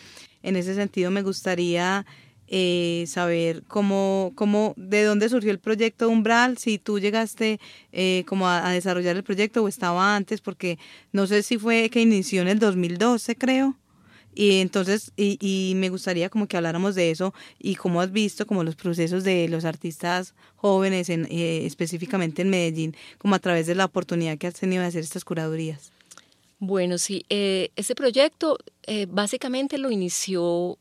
en 0.43 0.57
ese 0.57 0.75
sentido 0.75 1.11
me 1.11 1.23
gustaría 1.23 2.05
eh, 2.55 3.07
saber 3.07 3.63
cómo, 3.67 4.33
cómo, 4.35 4.75
de 4.77 5.05
dónde 5.05 5.31
surgió 5.31 5.51
el 5.51 5.59
proyecto 5.59 6.11
Umbral, 6.11 6.59
si 6.59 6.79
tú 6.79 6.99
llegaste 6.99 7.59
eh, 7.93 8.25
como 8.27 8.47
a, 8.47 8.71
desarrollar 8.73 9.17
el 9.17 9.25
proyecto 9.25 9.63
o 9.63 9.69
estaba 9.69 10.15
antes, 10.15 10.43
porque 10.43 10.79
no 11.13 11.27
sé 11.27 11.43
si 11.43 11.57
fue 11.57 11.89
que 11.89 12.03
inició 12.03 12.43
en 12.43 12.49
el 12.49 12.59
2012, 12.59 13.37
creo. 13.37 13.79
Y 14.35 14.61
entonces, 14.61 15.13
y, 15.17 15.73
me 15.77 15.89
gustaría 15.89 16.29
como 16.29 16.47
que 16.47 16.59
habláramos 16.59 16.95
de 16.95 17.11
eso 17.11 17.33
y 17.59 17.77
cómo 17.77 18.03
has 18.03 18.13
visto 18.13 18.47
como 18.47 18.65
los 18.65 18.77
procesos 18.77 19.25
de 19.25 19.49
los 19.49 19.65
artistas 19.65 20.35
jóvenes, 20.57 21.09
en, 21.09 21.27
eh, 21.31 21.65
específicamente 21.65 22.43
en 22.43 22.51
Medellín, 22.51 22.95
como 23.17 23.35
a 23.35 23.39
través 23.39 23.67
de 23.67 23.77
la 23.77 23.87
oportunidad 23.87 24.37
que 24.37 24.49
has 24.49 24.55
tenido 24.55 24.83
de 24.83 24.89
hacer 24.89 25.01
estas 25.01 25.25
curadurías. 25.25 25.91
Bueno, 26.59 26.99
sí, 26.99 27.25
eh, 27.31 27.71
este 27.77 27.95
proyecto 27.95 28.59
básicamente 29.09 29.79
lo 29.79 29.91
inició 29.91 30.77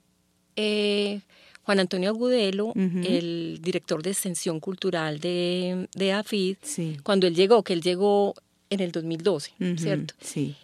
Juan 1.64 1.80
Antonio 1.80 2.10
Agudelo, 2.10 2.74
el 2.76 3.60
director 3.62 4.02
de 4.02 4.12
extensión 4.12 4.60
cultural 4.60 5.20
de, 5.20 5.88
de 5.94 6.12
AFID, 6.14 6.58
cuando 7.04 7.28
él 7.28 7.36
llegó, 7.36 7.64
que 7.64 7.74
él 7.74 7.82
llegó 7.82 8.34
en 8.70 8.80
el 8.80 8.92
2012, 8.92 9.54
¿cierto? 9.78 10.14
Sí. 10.20 10.56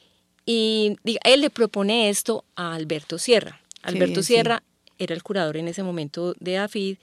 Y 0.46 0.98
él 1.04 1.42
le 1.42 1.50
propone 1.50 2.10
esto 2.10 2.46
a 2.56 2.74
Alberto 2.74 3.18
Sierra. 3.18 3.62
Alberto 3.84 4.24
Sierra 4.24 4.64
era 4.98 5.14
el 5.14 5.22
curador 5.22 5.58
en 5.58 5.68
ese 5.68 5.84
momento 5.84 6.34
de 6.40 6.58
AFID 6.58 6.98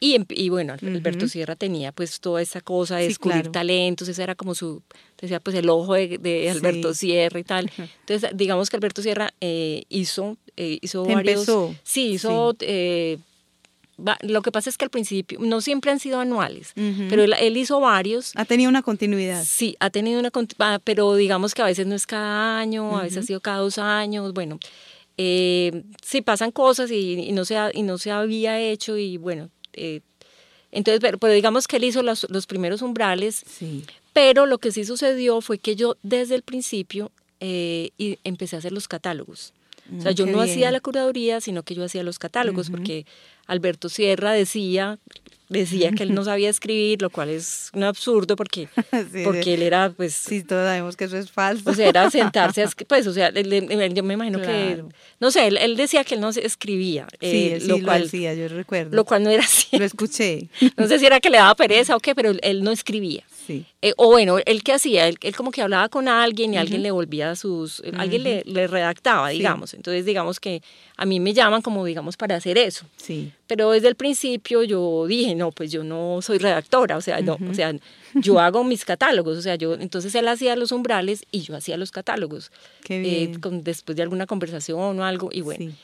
y, 0.00 0.20
y, 0.28 0.48
bueno, 0.48 0.74
Alberto 0.74 1.28
Sierra 1.28 1.56
tenía 1.56 1.92
pues 1.92 2.20
toda 2.20 2.42
esa 2.42 2.60
cosa 2.60 2.96
de 2.96 3.08
descubrir 3.08 3.50
talentos, 3.50 4.08
ese 4.08 4.22
era 4.22 4.34
como 4.34 4.54
su, 4.54 4.82
decía 5.24 5.40
pues 5.40 5.56
el 5.56 5.68
ojo 5.68 5.94
de, 5.94 6.50
Alberto 6.50 6.94
Sierra 6.94 7.38
y 7.38 7.44
tal. 7.44 7.70
Entonces, 8.00 8.30
digamos 8.34 8.70
que 8.70 8.76
Alberto 8.76 9.02
Sierra 9.02 9.32
eh, 9.40 9.84
hizo, 9.88 10.36
eh, 10.56 10.78
hizo 10.80 11.04
varios... 11.04 11.50
Sí, 11.82 12.12
hizo... 12.12 12.56
Eh, 12.60 13.18
lo 14.22 14.42
que 14.42 14.50
pasa 14.50 14.68
es 14.70 14.76
que 14.76 14.84
al 14.84 14.90
principio 14.90 15.38
no 15.40 15.60
siempre 15.60 15.92
han 15.92 16.00
sido 16.00 16.18
anuales, 16.18 16.72
pero 16.74 17.22
él, 17.22 17.56
hizo 17.56 17.78
varios. 17.78 18.32
Ha 18.34 18.44
tenido 18.44 18.68
una 18.68 18.82
continuidad. 18.82 19.44
Sí, 19.44 19.76
ha 19.78 19.88
tenido 19.88 20.18
una 20.18 20.32
continuidad, 20.32 20.80
pero 20.82 21.14
digamos 21.14 21.54
que 21.54 21.62
a 21.62 21.66
veces 21.66 21.86
no 21.86 21.94
es 21.94 22.04
cada 22.04 22.58
año, 22.58 22.98
a 22.98 23.04
veces 23.04 23.18
ha 23.18 23.22
sido 23.22 23.38
cada 23.38 23.58
dos 23.58 23.78
años, 23.78 24.34
bueno, 24.34 24.58
sí 25.16 26.22
pasan 26.24 26.50
cosas 26.50 26.90
y, 26.90 27.30
no 27.30 27.44
se 27.44 27.56
y 27.72 27.82
no 27.82 27.96
se 27.98 28.10
había 28.10 28.60
hecho 28.60 28.96
y 28.96 29.16
bueno, 29.16 29.48
entonces, 30.74 31.00
pero, 31.00 31.32
digamos 31.32 31.68
que 31.68 31.76
él 31.76 31.84
hizo 31.84 32.02
los, 32.02 32.26
los 32.30 32.46
primeros 32.46 32.82
umbrales, 32.82 33.44
sí. 33.46 33.84
Pero 34.14 34.46
lo 34.46 34.58
que 34.58 34.72
sí 34.72 34.84
sucedió 34.84 35.42
fue 35.42 35.58
que 35.58 35.76
yo 35.76 35.98
desde 36.02 36.36
el 36.36 36.42
principio 36.42 37.12
eh, 37.40 37.90
y 37.98 38.18
empecé 38.24 38.56
a 38.56 38.60
hacer 38.60 38.72
los 38.72 38.88
catálogos. 38.88 39.52
O 39.98 40.00
sea, 40.00 40.12
mm, 40.12 40.14
yo 40.14 40.24
no 40.24 40.40
hacía 40.40 40.70
la 40.70 40.80
curaduría, 40.80 41.42
sino 41.42 41.62
que 41.62 41.74
yo 41.74 41.84
hacía 41.84 42.02
los 42.02 42.18
catálogos, 42.18 42.70
porque 42.70 43.04
Alberto 43.46 43.90
Sierra 43.90 44.32
decía, 44.32 44.98
decía 45.50 45.90
que 45.90 46.04
él 46.04 46.14
no 46.14 46.24
sabía 46.24 46.48
escribir, 46.48 47.02
lo 47.02 47.10
cual 47.10 47.28
es 47.28 47.70
un 47.74 47.82
absurdo 47.82 48.36
porque, 48.36 48.68
porque 49.24 49.54
él 49.54 49.62
era, 49.62 49.90
pues... 49.90 50.14
Sí, 50.14 50.42
todos 50.42 50.64
sabemos 50.64 50.96
que 50.96 51.04
eso 51.04 51.18
es 51.18 51.30
falso. 51.30 51.68
O 51.68 51.74
sea, 51.74 51.88
era 51.88 52.08
sentarse 52.10 52.62
a 52.62 52.70
pues, 52.88 53.06
o 53.08 53.12
sea, 53.12 53.30
yo 53.30 54.02
me 54.04 54.14
imagino 54.14 54.40
que, 54.40 54.84
no 55.20 55.30
sé, 55.30 55.48
él, 55.48 55.76
decía 55.76 56.04
que 56.04 56.14
él 56.14 56.20
no 56.20 56.30
escribía. 56.30 57.06
Sí, 57.20 57.26
eh, 57.52 57.58
lo, 57.66 57.82
cual, 57.82 58.04
decía, 58.04 58.32
yo 58.32 58.48
recuerdo. 58.48 58.96
Lo 58.96 59.04
cual 59.04 59.24
no 59.24 59.28
era 59.28 59.42
así. 59.42 59.76
Lo 59.76 59.84
escuché. 59.84 60.48
No 60.76 60.86
sé 60.86 60.98
si 61.00 61.04
era 61.04 61.20
que 61.20 61.30
le 61.30 61.38
daba 61.38 61.54
pereza 61.56 61.96
o 61.96 62.00
qué, 62.00 62.14
pero 62.14 62.32
él 62.40 62.62
no 62.62 62.70
escribía. 62.70 63.24
Sí. 63.46 63.66
Eh, 63.82 63.92
o 63.96 64.06
bueno, 64.08 64.38
él 64.46 64.62
qué 64.62 64.72
hacía, 64.72 65.06
él, 65.06 65.16
él 65.20 65.36
como 65.36 65.50
que 65.50 65.60
hablaba 65.62 65.88
con 65.88 66.08
alguien 66.08 66.54
y 66.54 66.56
alguien 66.56 66.82
le 66.82 66.90
volvía 66.90 67.36
sus, 67.36 67.82
alguien 67.98 68.22
le, 68.22 68.42
le 68.46 68.66
redactaba, 68.66 69.30
Sí. 69.30 69.36
digamos. 69.38 69.74
Entonces, 69.74 70.04
digamos 70.06 70.40
que 70.40 70.62
a 70.96 71.04
mí 71.04 71.20
me 71.20 71.34
llaman 71.34 71.60
como, 71.62 71.84
digamos, 71.84 72.16
para 72.16 72.36
hacer 72.36 72.56
eso. 72.58 72.86
Sí. 72.96 73.32
Pero 73.46 73.70
desde 73.72 73.88
el 73.88 73.94
principio 73.96 74.62
yo 74.62 75.06
dije, 75.06 75.34
no, 75.34 75.50
pues 75.52 75.70
yo 75.70 75.84
no 75.84 76.20
soy 76.22 76.38
redactora, 76.38 76.96
o 76.96 77.00
sea, 77.02 77.20
no, 77.20 77.36
o 77.50 77.54
sea, 77.54 77.74
yo 78.14 78.38
hago 78.40 78.64
mis 78.64 78.84
catálogos, 78.84 79.36
o 79.36 79.42
sea, 79.42 79.56
yo, 79.56 79.74
entonces 79.74 80.14
él 80.14 80.26
hacía 80.28 80.56
los 80.56 80.72
umbrales 80.72 81.24
y 81.30 81.40
yo 81.40 81.54
hacía 81.56 81.76
los 81.76 81.90
catálogos. 81.90 82.50
Qué 82.82 82.96
eh, 82.96 83.00
bien. 83.26 83.40
con- 83.40 83.62
después 83.62 83.94
de 83.96 84.02
alguna 84.02 84.26
conversación 84.26 84.98
o 84.98 85.04
algo, 85.04 85.28
y 85.32 85.40
bueno. 85.42 85.70
Sí. 85.70 85.76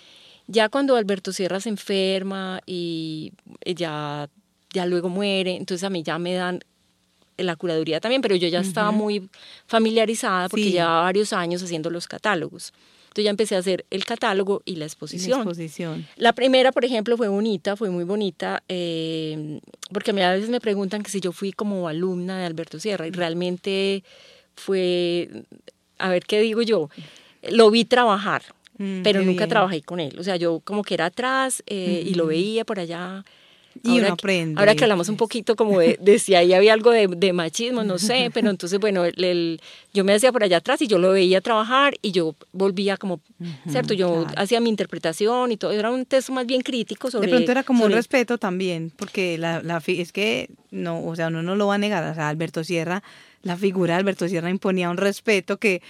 Ya 0.46 0.68
cuando 0.68 0.96
Alberto 0.96 1.32
Sierra 1.32 1.60
se 1.60 1.68
enferma 1.68 2.60
y 2.66 3.32
ya, 3.64 4.28
ya 4.72 4.84
luego 4.86 5.08
muere, 5.08 5.54
entonces 5.54 5.84
a 5.84 5.90
mí 5.90 6.02
ya 6.02 6.18
me 6.18 6.34
dan 6.34 6.58
la 7.46 7.56
curaduría 7.56 8.00
también, 8.00 8.22
pero 8.22 8.36
yo 8.36 8.48
ya 8.48 8.60
estaba 8.60 8.90
muy 8.90 9.28
familiarizada 9.66 10.48
porque 10.48 10.64
Sí. 10.64 10.72
llevaba 10.72 11.02
varios 11.02 11.32
años 11.32 11.62
haciendo 11.62 11.90
los 11.90 12.06
catálogos. 12.06 12.72
Entonces 13.04 13.24
ya 13.24 13.30
empecé 13.30 13.56
a 13.56 13.58
hacer 13.58 13.84
el 13.90 14.04
catálogo 14.04 14.62
y 14.64 14.72
la 14.72 14.76
Y 14.76 14.78
la 14.80 14.86
exposición. 14.86 15.40
exposición. 15.40 16.06
La 16.16 16.32
primera, 16.32 16.70
por 16.70 16.84
ejemplo, 16.84 17.16
fue 17.16 17.26
bonita, 17.28 17.76
fue 17.76 17.90
muy 17.90 18.04
bonita, 18.04 18.62
eh, 18.68 19.60
porque 19.92 20.12
a 20.12 20.14
mí 20.14 20.22
a 20.22 20.32
veces 20.32 20.48
me 20.48 20.60
preguntan 20.60 21.02
que 21.02 21.10
si 21.10 21.20
yo 21.20 21.32
fui 21.32 21.50
como 21.52 21.88
alumna 21.88 22.38
de 22.38 22.46
Alberto 22.46 22.78
Sierra, 22.78 23.08
y 23.08 23.10
realmente 23.10 24.04
fue, 24.54 25.28
a 25.98 26.08
ver 26.08 26.24
qué 26.24 26.40
digo 26.40 26.62
yo, 26.62 26.88
lo 27.50 27.70
vi 27.70 27.84
trabajar, 27.84 28.42
Mm, 28.78 29.02
pero 29.02 29.20
nunca 29.20 29.44
bien. 29.44 29.48
trabajé 29.50 29.82
con 29.82 30.00
él. 30.00 30.18
O 30.18 30.22
sea, 30.22 30.36
yo 30.36 30.60
como 30.60 30.82
que 30.84 30.94
era 30.94 31.06
atrás 31.06 31.62
eh, 31.66 32.02
y 32.06 32.14
lo 32.14 32.26
veía 32.26 32.64
por 32.64 32.78
allá. 32.80 33.24
Y 33.82 33.98
uno 33.98 34.06
que- 34.06 34.12
aprende, 34.12 34.58
Ahora 34.60 34.74
que 34.74 34.84
hablamos 34.84 35.08
un 35.08 35.16
pues. 35.16 35.28
poquito 35.28 35.56
como 35.56 35.78
de, 35.80 35.96
de 36.00 36.18
si 36.18 36.34
ahí 36.34 36.52
había 36.52 36.72
algo 36.72 36.90
de, 36.90 37.06
de 37.06 37.32
machismo, 37.32 37.84
no 37.84 37.98
sé, 37.98 38.30
pero 38.34 38.50
entonces, 38.50 38.78
bueno, 38.80 39.04
el- 39.04 39.22
el- 39.24 39.60
yo 39.94 40.04
me 40.04 40.12
hacía 40.12 40.32
por 40.32 40.42
allá 40.44 40.56
atrás 40.58 40.82
y 40.82 40.86
yo 40.86 40.98
lo 40.98 41.12
veía 41.12 41.40
trabajar 41.40 41.94
y 42.02 42.12
yo 42.12 42.34
volvía 42.52 42.96
como, 42.96 43.20
¿cierto? 43.68 43.94
Yo 43.94 44.24
claro. 44.24 44.34
hacía 44.36 44.60
mi 44.60 44.68
interpretación 44.70 45.52
y 45.52 45.56
todo, 45.56 45.72
era 45.72 45.90
un 45.90 46.04
texto 46.04 46.32
más 46.32 46.46
bien 46.46 46.62
crítico 46.62 47.10
sobre... 47.10 47.26
de 47.28 47.32
pronto 47.36 47.52
era 47.52 47.62
como 47.62 47.84
un 47.84 47.92
respeto 47.92 48.38
también, 48.38 48.92
porque 48.96 49.38
la, 49.38 49.62
la 49.62 49.82
es 49.86 50.12
que 50.12 50.50
no, 50.70 51.04
o 51.04 51.16
sea, 51.16 51.28
uno 51.28 51.42
no 51.42 51.56
lo 51.56 51.66
va 51.68 51.76
a 51.76 51.78
negar, 51.78 52.04
o 52.10 52.14
sea, 52.14 52.28
Alberto 52.28 52.62
Sierra, 52.64 53.02
la 53.42 53.56
figura 53.56 53.94
de 53.94 54.00
Alberto 54.00 54.28
Sierra 54.28 54.50
imponía 54.50 54.90
un 54.90 54.96
respeto 54.98 55.56
que 55.58 55.80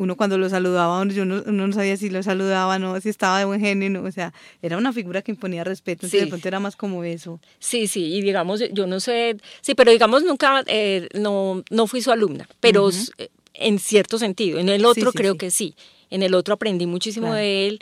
uno 0.00 0.16
cuando 0.16 0.38
lo 0.38 0.48
saludaba, 0.48 0.98
uno, 1.02 1.12
yo 1.12 1.26
no, 1.26 1.42
uno 1.46 1.66
no 1.66 1.72
sabía 1.74 1.94
si 1.96 2.08
lo 2.08 2.22
saludaba, 2.22 2.78
no, 2.78 2.98
si 3.02 3.10
estaba 3.10 3.38
de 3.38 3.44
buen 3.44 3.60
genio, 3.60 3.90
no, 3.90 4.02
o 4.02 4.10
sea, 4.10 4.32
era 4.62 4.78
una 4.78 4.94
figura 4.94 5.20
que 5.20 5.30
imponía 5.30 5.62
respeto, 5.62 6.06
entonces 6.06 6.20
Sí. 6.20 6.24
de 6.24 6.30
pronto 6.30 6.48
era 6.48 6.58
más 6.58 6.74
como 6.74 7.04
eso. 7.04 7.38
Sí, 7.58 7.86
sí, 7.86 8.14
y 8.14 8.22
digamos, 8.22 8.62
yo 8.72 8.86
no 8.86 8.98
sé, 8.98 9.36
sí, 9.60 9.74
pero 9.74 9.92
digamos 9.92 10.22
nunca, 10.24 10.64
eh, 10.68 11.06
no, 11.14 11.62
no 11.70 11.86
fui 11.86 12.00
su 12.00 12.10
alumna, 12.10 12.48
pero 12.60 12.88
eh, 13.18 13.28
en 13.52 13.78
cierto 13.78 14.18
sentido, 14.18 14.58
en 14.58 14.70
el 14.70 14.86
otro 14.86 15.10
sí, 15.10 15.16
creo 15.18 15.36
que 15.36 15.50
sí, 15.50 15.74
en 16.08 16.22
el 16.22 16.34
otro 16.34 16.54
aprendí 16.54 16.86
muchísimo 16.86 17.26
Claro. 17.26 17.40
de 17.40 17.66
él, 17.68 17.80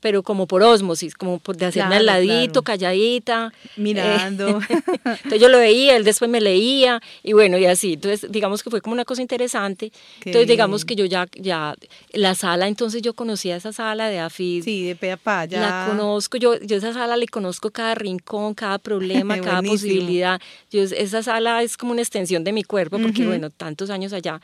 pero 0.00 0.22
como 0.22 0.46
por 0.46 0.62
ósmosis, 0.62 1.14
como 1.14 1.38
por 1.38 1.56
de 1.56 1.66
hacerme 1.66 1.96
Claro, 1.96 2.00
al 2.00 2.06
ladito, 2.06 2.62
claro. 2.62 2.64
calladita. 2.64 3.52
eh, 3.64 3.68
Mirando. 3.76 4.60
entonces 5.04 5.40
yo 5.40 5.48
lo 5.48 5.58
veía, 5.58 5.96
él 5.96 6.04
después 6.04 6.30
me 6.30 6.40
leía 6.40 7.00
y 7.22 7.32
bueno, 7.32 7.58
y 7.58 7.66
así. 7.66 7.94
Entonces, 7.94 8.30
digamos 8.30 8.62
que 8.62 8.70
fue 8.70 8.80
como 8.80 8.94
una 8.94 9.04
cosa 9.04 9.22
interesante. 9.22 9.90
Qué 10.20 10.30
entonces, 10.30 10.48
digamos 10.48 10.84
bien. 10.84 10.86
que 10.88 10.96
yo 10.96 11.04
ya, 11.06 11.26
ya, 11.34 11.74
la 12.12 12.34
sala, 12.34 12.68
entonces 12.68 13.02
yo 13.02 13.14
conocía 13.14 13.56
esa 13.56 13.72
sala 13.72 14.08
de 14.08 14.18
AFID. 14.20 14.64
Sí, 14.64 14.84
de 14.86 14.96
pe 14.96 15.12
a 15.12 15.16
pa, 15.16 15.44
ya. 15.44 15.60
La 15.60 15.84
conozco, 15.86 16.36
yo, 16.38 16.58
yo 16.60 16.76
esa 16.76 16.92
sala 16.92 17.16
le 17.16 17.26
conozco 17.28 17.70
cada 17.70 17.94
rincón, 17.94 18.54
cada 18.54 18.78
problema, 18.78 19.38
cada 19.42 19.62
posibilidad. 19.62 20.40
Yo, 20.70 20.82
esa 20.82 21.22
sala 21.22 21.62
es 21.62 21.76
como 21.76 21.92
una 21.92 22.00
extensión 22.02 22.44
de 22.44 22.52
mi 22.52 22.64
cuerpo, 22.64 22.98
porque 23.00 23.22
Ujú. 23.22 23.28
bueno, 23.30 23.50
tantos 23.50 23.90
años 23.90 24.12
allá. 24.12 24.40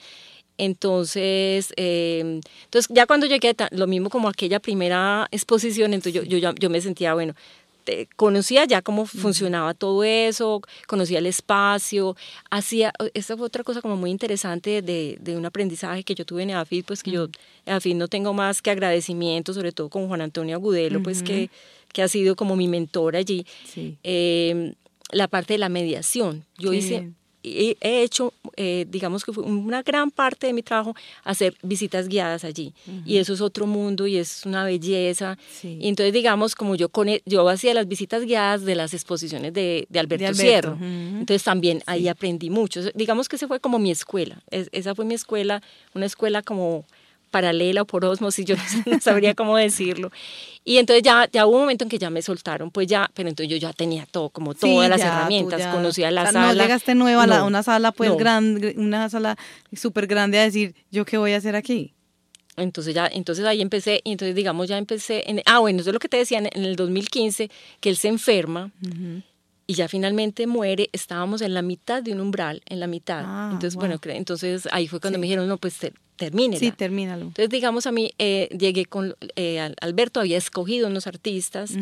Entonces, 0.58 1.72
eh, 1.76 2.40
entonces 2.64 2.88
ya 2.94 3.06
cuando 3.06 3.26
llegué, 3.26 3.54
lo 3.70 3.86
mismo 3.86 4.10
como 4.10 4.28
aquella 4.28 4.60
primera 4.60 5.28
exposición, 5.30 5.94
entonces 5.94 6.14
yo, 6.14 6.38
yo, 6.38 6.52
yo 6.54 6.70
me 6.70 6.80
sentía, 6.80 7.14
bueno, 7.14 7.34
te- 7.84 8.08
conocía 8.16 8.64
ya 8.64 8.82
cómo 8.82 9.06
funcionaba 9.06 9.72
todo 9.74 10.02
eso, 10.04 10.60
conocía 10.86 11.18
el 11.18 11.26
espacio, 11.26 12.16
hacía, 12.50 12.92
esta 13.14 13.36
fue 13.36 13.46
otra 13.46 13.62
cosa 13.64 13.80
como 13.80 13.96
muy 13.96 14.10
interesante 14.10 14.82
de, 14.82 15.18
de 15.20 15.36
un 15.36 15.46
aprendizaje 15.46 16.02
que 16.02 16.14
yo 16.14 16.24
tuve 16.24 16.42
en 16.42 16.50
EAFID, 16.50 16.84
pues 16.84 17.02
que 17.02 17.10
yo 17.12 17.28
EAFID 17.64 17.94
no 17.94 18.08
tengo 18.08 18.34
más 18.34 18.60
que 18.62 18.70
agradecimiento, 18.70 19.54
sobre 19.54 19.72
todo 19.72 19.88
con 19.88 20.08
Juan 20.08 20.20
Antonio 20.20 20.56
Agudelo, 20.56 21.02
pues 21.02 21.22
que, 21.22 21.48
que 21.92 22.02
ha 22.02 22.08
sido 22.08 22.34
como 22.34 22.56
mi 22.56 22.66
mentor 22.68 23.14
allí, 23.16 23.46
Sí. 23.72 23.96
eh, 24.02 24.74
la 25.12 25.28
parte 25.28 25.54
de 25.54 25.58
la 25.58 25.68
mediación. 25.68 26.44
Yo 26.58 26.72
Qué 26.72 26.78
hice, 26.78 26.90
bien. 27.00 27.16
He, 27.46 27.76
he 27.80 28.02
hecho, 28.02 28.32
eh, 28.56 28.86
digamos 28.88 29.24
que 29.24 29.32
fue 29.32 29.44
una 29.44 29.82
gran 29.82 30.10
parte 30.10 30.46
de 30.48 30.52
mi 30.52 30.62
trabajo 30.62 30.94
hacer 31.24 31.54
visitas 31.62 32.08
guiadas 32.08 32.44
allí. 32.44 32.72
Y 33.04 33.18
eso 33.18 33.32
es 33.32 33.40
otro 33.40 33.66
mundo 33.66 34.06
y 34.06 34.16
es 34.16 34.44
una 34.44 34.64
belleza. 34.64 35.38
Sí. 35.50 35.78
Y 35.80 35.88
entonces, 35.88 36.12
digamos, 36.12 36.54
como 36.54 36.74
yo, 36.74 36.88
con, 36.88 37.08
yo 37.24 37.48
hacía 37.48 37.74
las 37.74 37.86
visitas 37.88 38.22
guiadas 38.24 38.64
de 38.64 38.74
las 38.74 38.94
exposiciones 38.94 39.52
de, 39.52 39.86
de 39.88 39.98
Alberto, 39.98 40.24
Alberto, 40.26 40.42
Sierra. 40.42 40.72
ujú. 40.72 40.84
Entonces 40.84 41.42
también 41.44 41.82
ahí 41.86 42.08
aprendí 42.08 42.50
mucho. 42.50 42.80
Digamos 42.94 43.28
que 43.28 43.36
ese 43.36 43.46
fue 43.46 43.60
como 43.60 43.78
mi 43.78 43.90
escuela. 43.90 44.42
Es- 44.50 44.68
esa 44.72 44.94
fue 44.94 45.04
mi 45.04 45.14
escuela, 45.14 45.62
una 45.94 46.06
escuela 46.06 46.42
como 46.42 46.84
paralela 47.30 47.82
o 47.82 47.84
por 47.86 48.04
osmosis, 48.04 48.44
yo 48.44 48.54
no, 48.86 49.00
sabría 49.00 49.34
cómo 49.34 49.56
decirlo. 49.56 50.10
Y 50.64 50.78
entonces 50.78 51.02
ya, 51.02 51.28
ya 51.30 51.46
hubo 51.46 51.56
un 51.56 51.60
momento 51.62 51.84
en 51.84 51.90
que 51.90 51.98
ya 51.98 52.10
me 52.10 52.22
soltaron, 52.22 52.70
pues 52.70 52.86
ya, 52.88 53.10
pero 53.14 53.28
entonces 53.28 53.50
yo 53.50 53.56
ya 53.56 53.72
tenía 53.72 54.06
todo, 54.06 54.30
como 54.30 54.52
Sí, 54.52 54.60
todas 54.60 54.88
las 54.90 55.00
ya, 55.00 55.08
herramientas, 55.08 55.60
ya- 55.60 55.70
conocía 55.72 56.10
la 56.10 56.22
o 56.22 56.24
sea, 56.24 56.32
sala. 56.32 56.54
No 56.54 56.60
llegaste 56.62 56.94
nueva 56.94 57.22
a 57.22 57.26
No, 57.26 57.46
una 57.46 57.62
sala 57.62 57.92
pues 57.92 58.10
no. 58.10 58.16
grande, 58.16 58.74
una 58.76 59.08
sala 59.08 59.36
súper 59.72 60.06
grande 60.06 60.38
a 60.38 60.42
decir, 60.42 60.74
¿yo 60.90 61.04
qué 61.04 61.18
voy 61.18 61.32
a 61.32 61.36
hacer 61.36 61.54
aquí? 61.56 61.92
Entonces 62.56 62.94
ya, 62.94 63.06
entonces 63.06 63.44
ahí 63.44 63.60
empecé, 63.60 64.00
y 64.02 64.12
entonces 64.12 64.34
digamos 64.34 64.66
ya 64.66 64.78
empecé, 64.78 65.28
en, 65.30 65.42
ah 65.44 65.58
bueno, 65.58 65.80
eso 65.80 65.90
es 65.90 65.94
lo 65.94 66.00
que 66.00 66.08
te 66.08 66.16
decía, 66.16 66.38
en, 66.38 66.48
el 66.64 66.74
2015, 66.74 67.50
que 67.80 67.90
él 67.90 67.96
se 67.98 68.08
enferma 68.08 68.72
y 69.66 69.74
ya 69.74 69.88
finalmente 69.88 70.46
muere, 70.46 70.88
estábamos 70.92 71.42
en 71.42 71.52
la 71.54 71.62
mitad 71.62 72.02
de 72.02 72.12
un 72.12 72.20
umbral, 72.20 72.62
en 72.66 72.78
la 72.80 72.86
mitad. 72.86 73.22
Ah, 73.24 73.48
entonces, 73.52 73.74
wow. 73.74 73.80
bueno, 73.88 74.00
entonces 74.04 74.68
ahí 74.72 74.86
fue 74.88 75.00
cuando 75.00 75.16
Sí. 75.16 75.20
me 75.20 75.26
dijeron, 75.26 75.48
no, 75.48 75.56
pues 75.58 75.76
ter, 75.78 75.92
termínela. 76.16 76.60
Sí, 76.60 76.70
termínalo. 76.72 77.22
Entonces, 77.26 77.50
digamos, 77.50 77.86
a 77.86 77.92
mí 77.92 78.12
eh, 78.18 78.48
llegué 78.56 78.84
con 78.86 79.14
eh, 79.34 79.58
Al- 79.60 79.76
Alberto, 79.80 80.20
había 80.20 80.38
escogido 80.38 80.86
unos 80.88 81.06
artistas, 81.06 81.72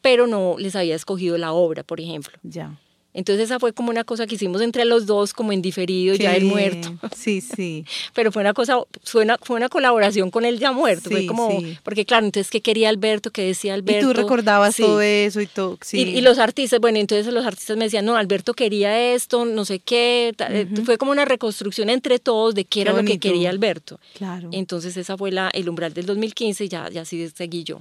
pero 0.00 0.26
no 0.26 0.56
les 0.58 0.74
había 0.74 0.94
escogido 0.96 1.36
la 1.38 1.52
obra, 1.52 1.82
por 1.82 2.00
ejemplo. 2.00 2.32
Ya. 2.42 2.78
Entonces, 3.14 3.44
esa 3.44 3.60
fue 3.60 3.72
como 3.72 3.90
una 3.90 4.02
cosa 4.02 4.26
que 4.26 4.34
hicimos 4.34 4.60
entre 4.60 4.84
los 4.84 5.06
dos, 5.06 5.32
como 5.32 5.52
en 5.52 5.62
diferido, 5.62 6.16
ya 6.16 6.32
Qué 6.32 6.36
él 6.38 6.42
bien. 6.42 6.52
muerto. 6.52 6.92
Sí, 7.16 7.40
sí. 7.40 7.84
Pero 8.14 8.32
fue 8.32 8.42
una 8.42 8.52
cosa, 8.54 8.78
fue 9.04 9.22
una, 9.22 9.38
fue 9.40 9.56
una 9.56 9.68
colaboración 9.68 10.32
con 10.32 10.44
él 10.44 10.58
ya 10.58 10.72
muerto. 10.72 11.10
fue 11.10 11.20
Sí, 11.20 11.26
como, 11.26 11.60
sí. 11.60 11.78
porque 11.84 12.04
claro, 12.04 12.26
entonces, 12.26 12.50
¿qué 12.50 12.60
quería 12.60 12.88
Alberto? 12.88 13.30
¿Qué 13.30 13.42
decía 13.42 13.74
Alberto? 13.74 14.10
Y 14.10 14.12
tú 14.14 14.20
recordabas 14.20 14.74
Sí. 14.74 14.82
todo 14.82 15.00
eso 15.00 15.40
y 15.40 15.46
todo. 15.46 15.78
Sí. 15.80 15.98
Y, 16.00 16.18
y 16.18 16.20
los 16.22 16.38
artistas, 16.38 16.80
bueno, 16.80 16.98
entonces 16.98 17.32
los 17.32 17.46
artistas 17.46 17.76
me 17.76 17.84
decían, 17.84 18.04
no, 18.04 18.16
Alberto 18.16 18.52
quería 18.54 19.14
esto, 19.14 19.44
no 19.44 19.64
sé 19.64 19.78
qué. 19.78 20.34
ta- 20.36 20.48
eh, 20.50 20.66
Fue 20.84 20.98
como 20.98 21.12
una 21.12 21.24
reconstrucción 21.24 21.90
entre 21.90 22.18
todos 22.18 22.54
de 22.56 22.64
qué, 22.64 22.70
Qué 22.70 22.80
era 22.80 22.92
lo 22.92 23.04
que 23.04 23.20
quería 23.20 23.50
Alberto. 23.50 24.00
Claro. 24.14 24.48
Entonces 24.52 24.96
esa 24.96 25.16
fue 25.16 25.30
la, 25.30 25.48
el 25.54 25.68
umbral 25.68 25.94
del 25.94 26.06
2015 26.06 26.64
y 26.64 26.68
ya, 26.68 26.90
ya 26.90 27.04
sí 27.04 27.28
seguí 27.32 27.62
yo. 27.62 27.80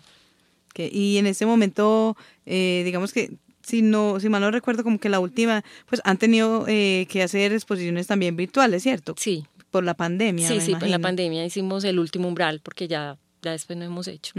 Y 0.75 1.17
en 1.17 1.27
ese 1.27 1.45
momento, 1.45 2.17
eh, 2.47 2.81
digamos 2.83 3.13
que, 3.13 3.31
si 3.65 3.81
no, 3.81 4.19
si 4.19 4.29
mal 4.29 4.41
no 4.41 4.51
recuerdo, 4.51 4.83
como 4.83 4.99
que 4.99 5.09
la 5.09 5.19
última, 5.19 5.63
pues 5.87 6.01
han 6.03 6.17
tenido 6.17 6.65
eh, 6.67 7.07
que 7.09 7.23
hacer 7.23 7.53
exposiciones 7.53 8.07
también 8.07 8.35
virtuales, 8.35 8.83
¿cierto? 8.83 9.15
Sí, 9.17 9.45
Por 9.71 9.83
la 9.83 9.93
pandemia. 9.95 10.47
sí, 10.47 10.55
me 10.55 10.59
sí, 10.61 10.65
en 10.73 10.79
la 10.79 10.85
imagino. 10.87 11.01
pandemia 11.01 11.45
hicimos 11.45 11.83
el 11.85 11.97
último 11.99 12.27
umbral 12.27 12.59
porque 12.61 12.87
ya, 12.87 13.17
ya 13.41 13.51
después 13.51 13.77
no 13.79 13.85
hemos 13.85 14.07
hecho. 14.07 14.33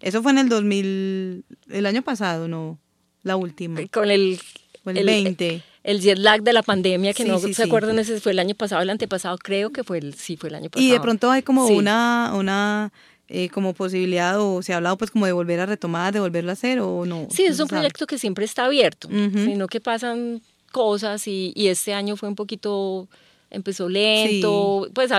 Eso 0.00 0.22
fue 0.22 0.32
en 0.32 0.38
el 0.38 0.48
2000, 0.48 1.44
el 1.70 1.86
año 1.86 2.02
pasado, 2.02 2.48
¿no? 2.48 2.78
La 3.22 3.36
última. 3.36 3.80
Con 3.92 4.10
el, 4.10 4.40
Fue 4.82 4.92
el 4.98 5.04
20. 5.04 5.62
el 5.84 6.00
jet 6.00 6.16
lag 6.18 6.42
de 6.42 6.52
la 6.54 6.62
pandemia, 6.62 7.12
que 7.12 7.24
Sí, 7.24 7.28
no 7.28 7.38
sí, 7.38 7.48
se 7.52 7.62
sí. 7.64 7.68
acuerdan, 7.68 7.98
ese 7.98 8.18
fue 8.20 8.32
el 8.32 8.38
año 8.38 8.54
pasado, 8.54 8.80
el 8.82 8.88
antepasado, 8.90 9.36
creo 9.36 9.70
que 9.70 9.84
fue 9.84 9.98
el, 9.98 10.14
sí, 10.14 10.36
fue 10.38 10.48
el 10.48 10.54
año 10.54 10.70
pasado. 10.70 10.86
Y 10.86 10.90
de 10.90 11.00
pronto 11.00 11.30
hay 11.30 11.42
como 11.42 11.66
Sí. 11.68 11.74
una, 11.74 12.32
una 12.34 12.92
eh, 13.32 13.48
como 13.48 13.72
posibilidad 13.74 14.40
o 14.40 14.60
se 14.60 14.72
ha 14.72 14.76
hablado 14.76 14.98
pues 14.98 15.10
como 15.12 15.24
de 15.24 15.32
volver 15.32 15.60
a 15.60 15.66
retomar, 15.66 16.12
de 16.12 16.18
volverlo 16.20 16.50
a 16.50 16.54
hacer 16.54 16.80
o 16.80 17.06
no. 17.06 17.28
Sí, 17.30 17.44
es 17.44 17.60
un 17.60 17.68
proyecto 17.68 18.06
que 18.06 18.18
siempre 18.18 18.44
está 18.44 18.64
abierto, 18.64 19.06
Ujú. 19.08 19.44
sino 19.44 19.66
que 19.68 19.80
pasan 19.80 20.42
cosas 20.72 21.26
y, 21.28 21.52
y 21.54 21.68
este 21.68 21.94
año 21.94 22.16
fue 22.16 22.28
un 22.28 22.34
poquito, 22.34 23.08
empezó 23.50 23.88
lento, 23.88 24.88
pues, 24.92 25.10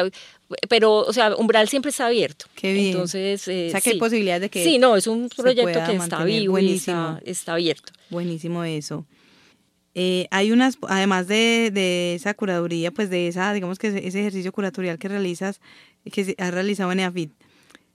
pero, 0.68 0.96
o 1.00 1.14
sea, 1.14 1.34
Umbral 1.38 1.70
siempre 1.70 1.90
está 1.92 2.08
abierto. 2.08 2.46
Qué 2.56 2.74
bien. 2.74 2.88
Entonces, 2.88 3.48
eh, 3.48 3.68
O 3.68 3.72
sea, 3.72 3.80
que 3.82 3.92
hay 3.92 3.96
sí. 3.96 4.00
posibilidades 4.00 4.42
de 4.42 4.50
que 4.50 4.64
Sí, 4.64 4.78
no, 4.78 4.98
es 4.98 5.08
un 5.08 5.30
proyecto 5.30 5.80
que 5.86 5.96
está 5.96 6.24
vivo 6.26 6.44
y 6.44 6.48
Buenísimo. 6.48 7.18
está, 7.20 7.32
está 7.32 7.54
abierto. 7.54 7.94
Buenísimo 8.10 8.64
eso. 8.66 9.06
Eh, 9.96 10.28
hay 10.32 10.52
unas, 10.52 10.78
además 10.88 11.28
de, 11.28 11.70
de 11.74 12.16
esa 12.16 12.34
curaduría, 12.34 12.92
pues 12.92 13.10
de 13.10 13.28
esa, 13.28 13.52
digamos 13.54 13.78
que 13.80 13.88
ese 13.88 14.20
ejercicio 14.20 14.52
curatorial 14.54 14.98
que 14.98 15.08
realizas, 15.10 15.60
que 16.12 16.36
has 16.38 16.54
realizado 16.54 16.92
en 16.94 17.02
EAFIT, 17.02 17.32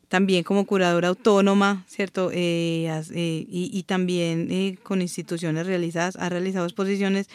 también 0.09 0.45
como 0.45 0.67
curadora 0.67 1.09
autónoma, 1.09 1.85
¿cierto? 1.89 2.31
Eh, 2.33 2.87
eh, 2.89 3.47
y, 3.49 3.71
y 3.73 3.83
también 3.83 4.49
eh, 4.51 4.79
con 4.83 5.03
instituciones 5.03 5.67
realizadas, 5.67 6.17
has 6.17 6.31
realizado 6.31 6.67
exposiciones 6.67 7.29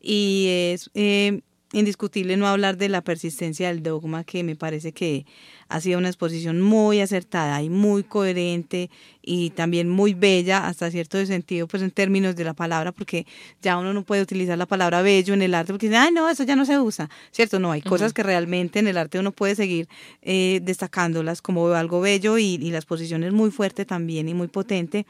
y 0.00 0.46
es, 0.48 0.90
eh, 0.94 1.40
indiscutible 1.74 2.36
no 2.36 2.46
hablar 2.46 2.76
de 2.76 2.88
la 2.88 3.02
persistencia 3.02 3.68
del 3.68 3.82
dogma, 3.82 4.24
que 4.24 4.42
me 4.42 4.56
parece 4.56 4.92
que 4.92 5.26
ha 5.68 5.80
sido 5.80 5.98
una 5.98 6.08
exposición 6.08 6.60
muy 6.60 7.00
acertada 7.00 7.62
y 7.62 7.68
muy 7.68 8.04
coherente 8.04 8.90
y 9.22 9.50
también 9.50 9.88
muy 9.88 10.14
bella 10.14 10.66
hasta 10.66 10.90
cierto 10.90 11.24
sentido, 11.26 11.66
pues 11.66 11.82
en 11.82 11.90
términos 11.90 12.36
de 12.36 12.44
la 12.44 12.54
palabra, 12.54 12.92
porque 12.92 13.26
ya 13.60 13.76
uno 13.78 13.92
no 13.92 14.04
puede 14.04 14.22
utilizar 14.22 14.56
la 14.56 14.66
palabra 14.66 15.02
bello 15.02 15.34
en 15.34 15.42
el 15.42 15.54
arte 15.54 15.72
porque 15.72 15.88
dice, 15.88 15.98
ay, 15.98 16.12
no, 16.12 16.28
eso 16.28 16.44
ya 16.44 16.56
no 16.56 16.64
se 16.64 16.78
usa, 16.78 17.10
¿cierto? 17.30 17.58
No, 17.58 17.72
hay 17.72 17.82
cosas 17.82 18.12
que 18.12 18.22
realmente 18.22 18.78
en 18.78 18.88
el 18.88 18.96
arte 18.96 19.18
uno 19.18 19.32
puede 19.32 19.54
seguir 19.54 19.88
eh, 20.22 20.60
destacándolas 20.62 21.42
como 21.42 21.68
algo 21.68 22.00
bello 22.00 22.38
y, 22.38 22.54
y 22.54 22.70
la 22.70 22.78
exposición 22.78 23.24
es 23.24 23.32
muy 23.32 23.50
fuerte 23.50 23.84
también 23.84 24.28
y 24.28 24.34
muy 24.34 24.48
potente 24.48 25.06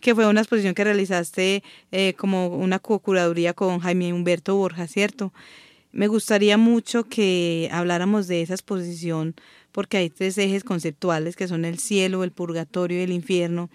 que 0.00 0.14
fue 0.14 0.26
una 0.26 0.40
exposición 0.40 0.74
que 0.74 0.84
realizaste 0.84 1.62
eh, 1.90 2.14
como 2.14 2.48
una 2.48 2.78
co-curaduría 2.78 3.52
con 3.52 3.80
Jaime 3.80 4.12
Humberto 4.12 4.56
Borja, 4.56 4.86
¿cierto? 4.86 5.32
Me 5.92 6.06
gustaría 6.06 6.58
mucho 6.58 7.04
que 7.04 7.68
habláramos 7.72 8.26
de 8.26 8.42
esa 8.42 8.54
exposición 8.54 9.34
porque 9.72 9.96
hay 9.96 10.10
tres 10.10 10.36
ejes 10.38 10.64
conceptuales 10.64 11.36
que 11.36 11.48
son 11.48 11.64
el 11.64 11.78
cielo, 11.78 12.24
el 12.24 12.32
purgatorio 12.32 12.98
y 12.98 13.02
el 13.02 13.12
infierno. 13.12 13.70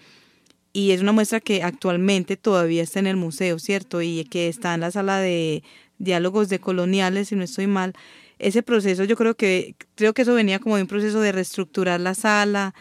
Y 0.72 0.90
es 0.92 1.00
una 1.00 1.12
muestra 1.12 1.40
que 1.40 1.62
actualmente 1.62 2.36
todavía 2.36 2.82
está 2.82 2.98
en 2.98 3.06
el 3.06 3.16
museo, 3.16 3.58
¿cierto? 3.58 4.02
Y 4.02 4.24
que 4.24 4.48
está 4.48 4.74
en 4.74 4.80
la 4.80 4.90
sala 4.90 5.18
de 5.18 5.62
diálogos 5.98 6.48
de 6.48 6.58
coloniales, 6.58 7.28
si 7.28 7.36
no 7.36 7.44
estoy 7.44 7.66
mal. 7.66 7.94
Ese 8.38 8.62
proceso 8.62 9.04
yo 9.04 9.16
creo 9.16 9.36
que, 9.36 9.76
creo 9.94 10.14
que 10.14 10.22
eso 10.22 10.34
venía 10.34 10.58
como 10.58 10.76
de 10.76 10.82
un 10.82 10.88
proceso 10.88 11.20
de 11.20 11.32
reestructurar 11.32 12.00
la 12.00 12.14
sala. 12.14 12.74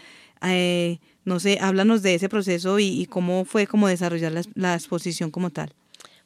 Eh, 0.43 0.99
no 1.25 1.39
sé, 1.39 1.59
háblanos 1.61 2.01
de 2.01 2.15
ese 2.15 2.29
proceso 2.29 2.79
y, 2.79 3.05
cómo 3.07 3.45
fue 3.45 3.67
como 3.67 3.87
desarrollar 3.87 4.33
la 4.55 4.73
exposición 4.73 5.31
como 5.31 5.51
tal. 5.51 5.73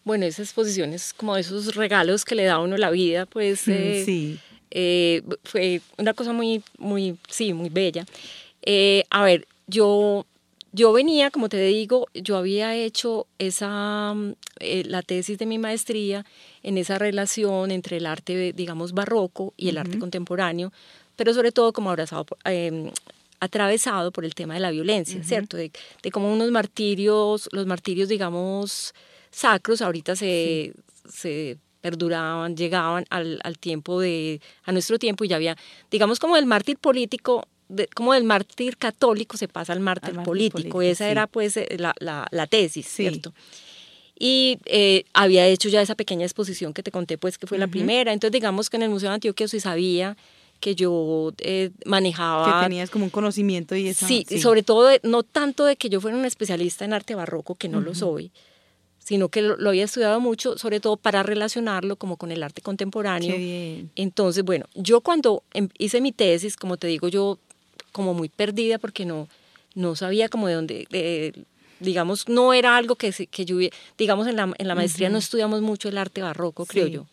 Bueno, 0.07 0.25
esa 0.25 0.41
exposición 0.41 0.93
es 0.93 1.13
como 1.13 1.35
esos 1.35 1.75
regalos 1.75 2.23
que 2.23 2.33
le 2.33 2.45
da 2.45 2.53
a 2.53 2.59
uno 2.59 2.77
la 2.77 2.91
vida, 2.91 3.25
pues 3.25 3.67
eh, 3.67 4.03
sí. 4.05 4.39
Eh, 4.71 5.21
fue 5.43 5.81
una 5.97 6.13
cosa 6.13 6.31
muy, 6.31 6.63
muy, 6.77 7.17
sí, 7.27 7.51
muy 7.51 7.67
bella. 7.67 8.05
Eh, 8.61 9.03
a 9.09 9.25
ver, 9.25 9.45
yo, 9.67 10.25
yo 10.71 10.93
venía, 10.93 11.29
como 11.29 11.49
te 11.49 11.61
digo, 11.61 12.07
yo 12.13 12.37
había 12.37 12.73
hecho 12.73 13.27
esa, 13.37 14.15
la 14.61 15.01
tesis 15.01 15.39
de 15.39 15.45
mi 15.45 15.57
maestría 15.57 16.25
en 16.63 16.77
esa 16.77 16.97
relación 16.97 17.71
entre 17.71 17.97
el 17.97 18.05
arte, 18.05 18.53
digamos, 18.53 18.93
barroco 18.93 19.53
y 19.57 19.67
el 19.67 19.77
arte 19.77 19.99
contemporáneo, 19.99 20.71
pero 21.17 21.33
sobre 21.33 21.51
todo 21.51 21.73
como 21.73 21.89
abrazado, 21.89 22.25
em, 22.45 22.91
atravesado 23.41 24.11
por 24.13 24.23
el 24.23 24.35
tema 24.35 24.53
de 24.53 24.61
la 24.61 24.71
violencia, 24.71 25.21
¿cierto? 25.21 25.57
De, 25.57 25.69
de 26.01 26.11
como 26.11 26.31
unos 26.31 26.49
martirios, 26.49 27.49
los 27.51 27.65
martirios, 27.65 28.07
digamos, 28.07 28.93
sacros 29.37 29.83
ahorita 29.83 30.15
se, 30.15 30.73
se 31.07 31.57
perduraban, 31.81 32.57
llegaban 32.57 33.05
al, 33.11 33.39
al, 33.43 33.59
tiempo 33.59 33.99
de, 33.99 34.41
a 34.63 34.71
nuestro 34.71 34.97
tiempo 34.97 35.23
y 35.23 35.27
ya 35.27 35.35
había, 35.35 35.55
digamos 35.91 36.19
como 36.19 36.37
el 36.37 36.47
mártir 36.47 36.77
político, 36.79 37.47
como 37.95 38.13
del 38.13 38.23
mártir 38.23 38.77
católico 38.77 39.37
se 39.37 39.47
pasa 39.47 39.73
al 39.73 39.79
mártir, 39.79 40.15
político. 40.23 40.81
Esa 40.81 41.07
era 41.09 41.27
pues 41.27 41.55
eh, 41.57 41.67
la, 41.77 41.93
la, 41.99 42.27
la 42.31 42.47
tesis, 42.47 42.87
¿cierto? 42.87 43.33
Y 44.17 44.57
eh, 44.65 45.03
había 45.13 45.45
hecho 45.45 45.69
ya 45.69 45.81
esa 45.83 45.93
pequeña 45.93 46.25
exposición 46.25 46.73
que 46.73 46.81
te 46.81 46.89
conté, 46.89 47.19
pues 47.19 47.37
que 47.37 47.45
fue 47.45 47.59
la 47.59 47.67
primera. 47.67 48.13
Entonces 48.13 48.31
digamos 48.31 48.71
que 48.71 48.77
en 48.77 48.83
el 48.83 48.89
Museo 48.89 49.09
de 49.09 49.15
Antioquia 49.15 49.47
se 49.47 49.59
sabía 49.59 50.17
que 50.59 50.73
yo 50.73 51.33
eh, 51.37 51.69
manejaba. 51.85 52.61
Que 52.61 52.65
tenías 52.65 52.89
como 52.89 53.05
un 53.05 53.11
conocimiento 53.11 53.75
y 53.75 53.89
eso. 53.89 54.07
Sí, 54.07 54.25
sobre 54.41 54.63
todo, 54.63 54.89
no 55.03 55.21
tanto 55.21 55.65
de 55.65 55.75
que 55.75 55.89
yo 55.89 56.01
fuera 56.01 56.17
un 56.17 56.25
especialista 56.25 56.85
en 56.85 56.93
arte 56.93 57.13
barroco, 57.13 57.53
que 57.53 57.69
no 57.69 57.81
lo 57.81 57.93
soy, 57.93 58.31
sino 59.07 59.29
que 59.29 59.41
lo, 59.41 59.69
había 59.69 59.85
estudiado 59.85 60.19
mucho, 60.19 60.57
sobre 60.57 60.81
todo 60.81 60.97
para 60.97 61.23
relacionarlo 61.23 61.95
como 61.95 62.17
con 62.17 62.29
el 62.29 62.43
arte 62.43 62.61
contemporáneo. 62.61 63.37
Entonces, 63.95 64.43
bueno, 64.43 64.65
yo 64.75 64.99
cuando 64.99 65.43
em, 65.53 65.69
hice 65.77 66.01
mi 66.01 66.11
tesis, 66.11 66.57
como 66.57 66.75
te 66.75 66.87
digo, 66.87 67.07
yo 67.07 67.39
como 67.93 68.13
muy 68.13 68.27
perdida 68.27 68.79
porque 68.79 69.05
no, 69.05 69.29
no 69.75 69.95
sabía 69.95 70.27
como 70.27 70.49
de 70.49 70.55
dónde, 70.55 71.45
digamos, 71.79 72.27
no 72.27 72.53
era 72.53 72.75
algo 72.75 72.97
que, 72.97 73.13
que 73.13 73.45
yo, 73.45 73.59
digamos, 73.97 74.27
en 74.27 74.35
la, 74.35 74.53
en 74.57 74.67
la 74.67 74.75
maestría 74.75 75.07
no 75.07 75.19
estudiamos 75.19 75.61
mucho 75.61 75.87
el 75.87 75.97
arte 75.97 76.21
barroco, 76.21 76.65
creo 76.65 76.87
yo. 76.87 77.05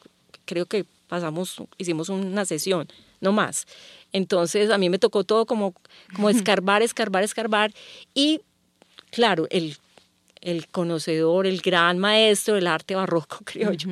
Creo 0.46 0.66
que 0.66 0.84
pasamos, 1.06 1.62
hicimos 1.78 2.08
una 2.08 2.44
sesión, 2.44 2.88
no 3.20 3.30
más. 3.30 3.68
Entonces 4.12 4.70
a 4.70 4.78
mí 4.78 4.90
me 4.90 4.98
tocó 4.98 5.22
todo 5.22 5.46
como, 5.46 5.74
como 6.12 6.28
escarbar, 6.28 6.82
escarbar, 6.82 7.22
escarbar 7.22 7.72
y 8.14 8.40
claro, 9.12 9.46
el 9.50 9.76
el 10.44 10.68
conocedor, 10.68 11.46
el 11.46 11.60
gran 11.60 11.98
maestro 11.98 12.54
del 12.54 12.66
arte 12.66 12.94
barroco, 12.94 13.38
creo 13.44 13.72
yo, 13.72 13.88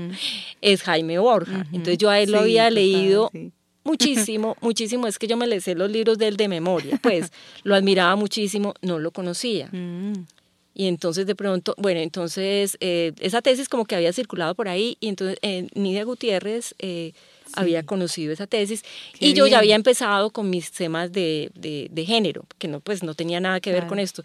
es 0.60 0.82
Jaime 0.82 1.18
Borja. 1.18 1.66
Entonces 1.72 1.98
yo 1.98 2.10
a 2.10 2.20
él 2.20 2.30
lo 2.30 2.40
había 2.40 2.70
leído 2.70 3.30
muchísimo, 3.84 4.56
muchísimo. 4.60 5.06
Es 5.06 5.18
que 5.18 5.26
yo 5.26 5.36
me 5.36 5.46
le 5.46 5.60
sé 5.60 5.74
los 5.74 5.90
libros 5.90 6.18
de 6.18 6.28
él 6.28 6.36
de 6.36 6.48
memoria, 6.48 6.98
pues 7.02 7.32
lo 7.64 7.74
admiraba 7.74 8.14
muchísimo, 8.16 8.74
no 8.82 8.98
lo 8.98 9.10
conocía. 9.10 9.68
Mm. 9.72 10.26
Y 10.74 10.86
entonces 10.86 11.26
de 11.26 11.34
pronto, 11.34 11.74
bueno, 11.76 12.00
entonces 12.00 12.78
eh, 12.80 13.12
esa 13.20 13.42
tesis 13.42 13.68
como 13.68 13.84
que 13.84 13.94
había 13.94 14.12
circulado 14.12 14.54
por 14.54 14.68
ahí 14.68 14.96
y 15.00 15.08
entonces 15.08 15.38
eh, 15.42 15.68
Nidia 15.74 16.04
Gutiérrez 16.04 16.74
eh, 16.78 17.12
había 17.52 17.82
conocido 17.82 18.32
esa 18.32 18.46
tesis 18.46 18.82
y 19.18 19.34
yo 19.34 19.46
ya 19.46 19.58
había 19.58 19.74
empezado 19.74 20.30
con 20.30 20.48
mis 20.48 20.72
temas 20.72 21.12
de, 21.12 21.50
de, 21.54 21.88
de, 21.90 22.06
género, 22.06 22.46
que 22.56 22.68
no, 22.68 22.80
pues 22.80 23.02
no 23.02 23.12
tenía 23.14 23.38
nada 23.38 23.60
que 23.60 23.70
ver 23.70 23.86
con 23.86 23.98
esto. 23.98 24.22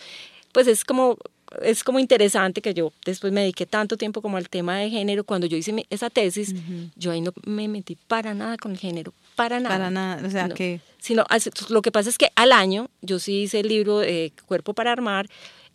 Pues 0.53 0.67
es 0.67 0.85
como 0.85 1.17
es 1.61 1.83
como 1.83 1.99
interesante 1.99 2.61
que 2.61 2.73
yo 2.73 2.91
después 3.05 3.33
me 3.33 3.41
dediqué 3.41 3.65
tanto 3.65 3.97
tiempo 3.97 4.21
como 4.21 4.37
al 4.37 4.49
tema 4.49 4.77
de 4.77 4.89
género. 4.89 5.23
Cuando 5.23 5.47
yo 5.47 5.57
hice 5.57 5.85
esa 5.89 6.09
tesis, 6.09 6.53
yo 6.95 7.11
ahí 7.11 7.21
no 7.21 7.33
me 7.45 7.67
metí 7.67 7.95
para 8.07 8.33
nada 8.33 8.57
con 8.57 8.71
el 8.71 8.77
género, 8.77 9.13
para 9.35 9.59
nada. 9.59 9.75
Para 9.75 9.91
nada, 9.91 10.27
o 10.27 10.29
sea 10.29 10.49
que... 10.49 10.81
Sino, 10.99 11.25
lo 11.69 11.81
que 11.81 11.91
pasa 11.91 12.09
es 12.09 12.17
que 12.17 12.31
al 12.35 12.51
año 12.51 12.89
yo 13.01 13.19
sí 13.19 13.43
hice 13.43 13.61
el 13.61 13.69
libro 13.69 13.99
de 13.99 14.33
Cuerpo 14.45 14.73
para 14.73 14.91
Armar, 14.91 15.27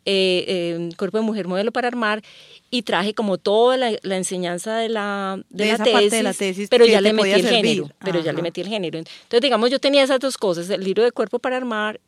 eh, 0.04 0.44
eh, 0.46 0.90
Cuerpo 0.98 1.18
de 1.18 1.24
Mujer 1.24 1.48
Modelo 1.48 1.72
para 1.72 1.88
Armar, 1.88 2.22
y 2.70 2.82
traje 2.82 3.14
como 3.14 3.38
toda 3.38 3.76
la, 3.76 4.16
enseñanza 4.16 4.76
de 4.76 4.88
la, 4.88 5.40
de, 5.48 5.66
la, 5.66 5.78
tesis, 5.78 6.10
de 6.10 6.22
la, 6.22 6.34
tesis, 6.34 6.68
pero 6.68 6.84
ya 6.86 7.00
le 7.00 7.12
metí 7.12 7.30
el 7.30 7.48
género, 7.48 7.90
pero 8.04 8.20
ya 8.20 8.32
le 8.32 8.42
metí 8.42 8.60
el 8.60 8.68
género. 8.68 8.98
Entonces, 8.98 9.40
digamos, 9.40 9.70
yo 9.70 9.78
tenía 9.78 10.02
esas 10.02 10.20
dos 10.20 10.36
cosas, 10.36 10.68
el 10.68 10.82
libro 10.82 11.02
de 11.02 11.12
Cuerpo 11.12 11.38
para 11.38 11.56
Armar 11.56 12.00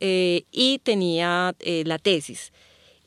eh, 0.00 0.44
y 0.50 0.78
tenía 0.78 1.54
la 1.84 1.98
tesis 1.98 2.52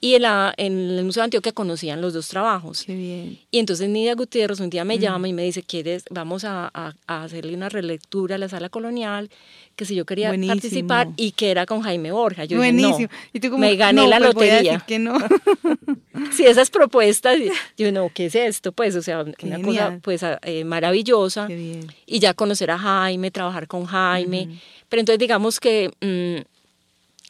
y 0.02 0.16
en, 0.16 0.22
la, 0.22 0.54
en 0.56 0.92
el 0.92 1.04
Museo 1.04 1.22
de 1.22 1.26
Antioquia 1.26 1.52
conocían 1.52 2.00
los 2.00 2.14
dos 2.14 2.30
trabajos. 2.30 2.84
Qué 2.86 2.96
bien. 2.96 3.40
Y 3.52 3.60
entonces 3.60 3.90
Nidia 3.90 4.16
Gutiérrez 4.16 4.60
un 4.62 4.70
día 4.70 4.86
me 4.86 4.98
llama 4.98 5.28
y 5.28 5.34
me 5.34 5.44
dice, 5.44 5.62
¿quieres, 5.62 6.06
vamos 6.10 6.46
a, 6.46 6.72
a, 6.74 6.94
hacerle 7.24 7.54
una 7.54 7.68
relectura 7.68 8.36
a 8.36 8.38
la 8.38 8.48
sala 8.48 8.70
colonial? 8.70 9.30
Que 9.76 9.86
si 9.86 9.96
yo 9.96 10.06
quería 10.06 10.34
participar 10.48 11.10
y 11.18 11.32
que 11.32 11.52
era 11.52 11.66
con 11.66 11.82
Jaime 11.82 12.12
Borja. 12.12 12.46
Yo 12.46 12.58
Buenísimo. 12.58 12.98
Dije, 12.98 13.10
no, 13.12 13.30
¿Y 13.34 13.40
tú 13.40 13.50
como, 13.50 13.62
me 13.62 13.76
gané 13.76 14.08
la 14.08 14.20
pues 14.20 14.34
lotería. 14.34 14.84
que 14.86 15.00
no. 15.00 15.18
sí, 16.32 16.46
esas 16.46 16.70
propuestas, 16.70 17.38
yo 17.78 17.92
no, 17.92 18.10
¿qué 18.14 18.28
es 18.28 18.36
esto? 18.36 18.72
Pues, 18.72 18.96
o 18.96 19.02
sea, 19.02 19.26
una 19.42 19.62
cosa 19.62 20.00
pues 20.02 20.22
eh, 20.44 20.64
maravillosa. 20.64 21.48
Qué 21.48 21.56
bien. 21.56 21.88
Y 22.06 22.20
ya 22.20 22.34
conocer 22.34 22.72
a 22.72 22.78
Jaime, 22.78 23.32
trabajar 23.32 23.68
con 23.68 23.86
Jaime. 23.86 24.60
Pero 24.88 25.02
entonces 25.02 25.20
digamos 25.20 25.60
que... 25.60 25.92
Mm, 26.00 26.49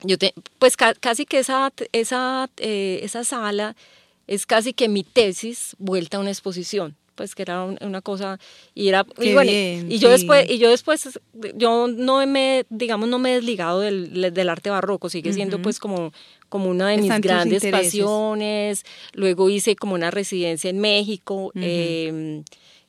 yo 0.01 0.17
te, 0.17 0.33
pues 0.59 0.77
casi 0.77 1.25
que 1.25 1.39
esa, 1.39 1.71
esa, 1.91 2.49
eh, 2.57 2.99
esa 3.03 3.23
sala 3.23 3.75
es 4.27 4.45
casi 4.45 4.73
que 4.73 4.87
mi 4.87 5.03
tesis 5.03 5.75
vuelta 5.79 6.17
a 6.17 6.19
una 6.19 6.29
exposición 6.29 6.95
pues 7.15 7.35
que 7.35 7.41
era 7.41 7.65
una 7.65 7.99
cosa 8.01 8.39
y 8.73 8.87
era 8.87 9.05
y, 9.19 9.33
bueno, 9.33 9.51
y 9.51 9.99
yo 9.99 10.09
después 10.09 10.49
y 10.49 10.57
yo 10.57 10.69
después 10.69 11.19
yo 11.53 11.87
no 11.89 12.25
me 12.25 12.65
digamos 12.69 13.09
no 13.09 13.19
me 13.19 13.33
he 13.33 13.35
desligado 13.35 13.81
del, 13.81 14.33
del 14.33 14.49
arte 14.49 14.69
barroco 14.69 15.09
sigue 15.09 15.33
siendo 15.33 15.61
pues 15.61 15.81
como 15.81 16.13
como 16.49 16.69
una 16.69 16.89
de 16.89 16.97
mis 16.97 17.19
grandes 17.21 17.65
pasiones. 17.65 18.83
Luego 19.13 19.49
hice 19.49 19.75
como 19.75 19.93
una 19.95 20.11
residencia 20.11 20.69
en 20.69 20.79
México 20.79 21.51
em, 21.55 22.43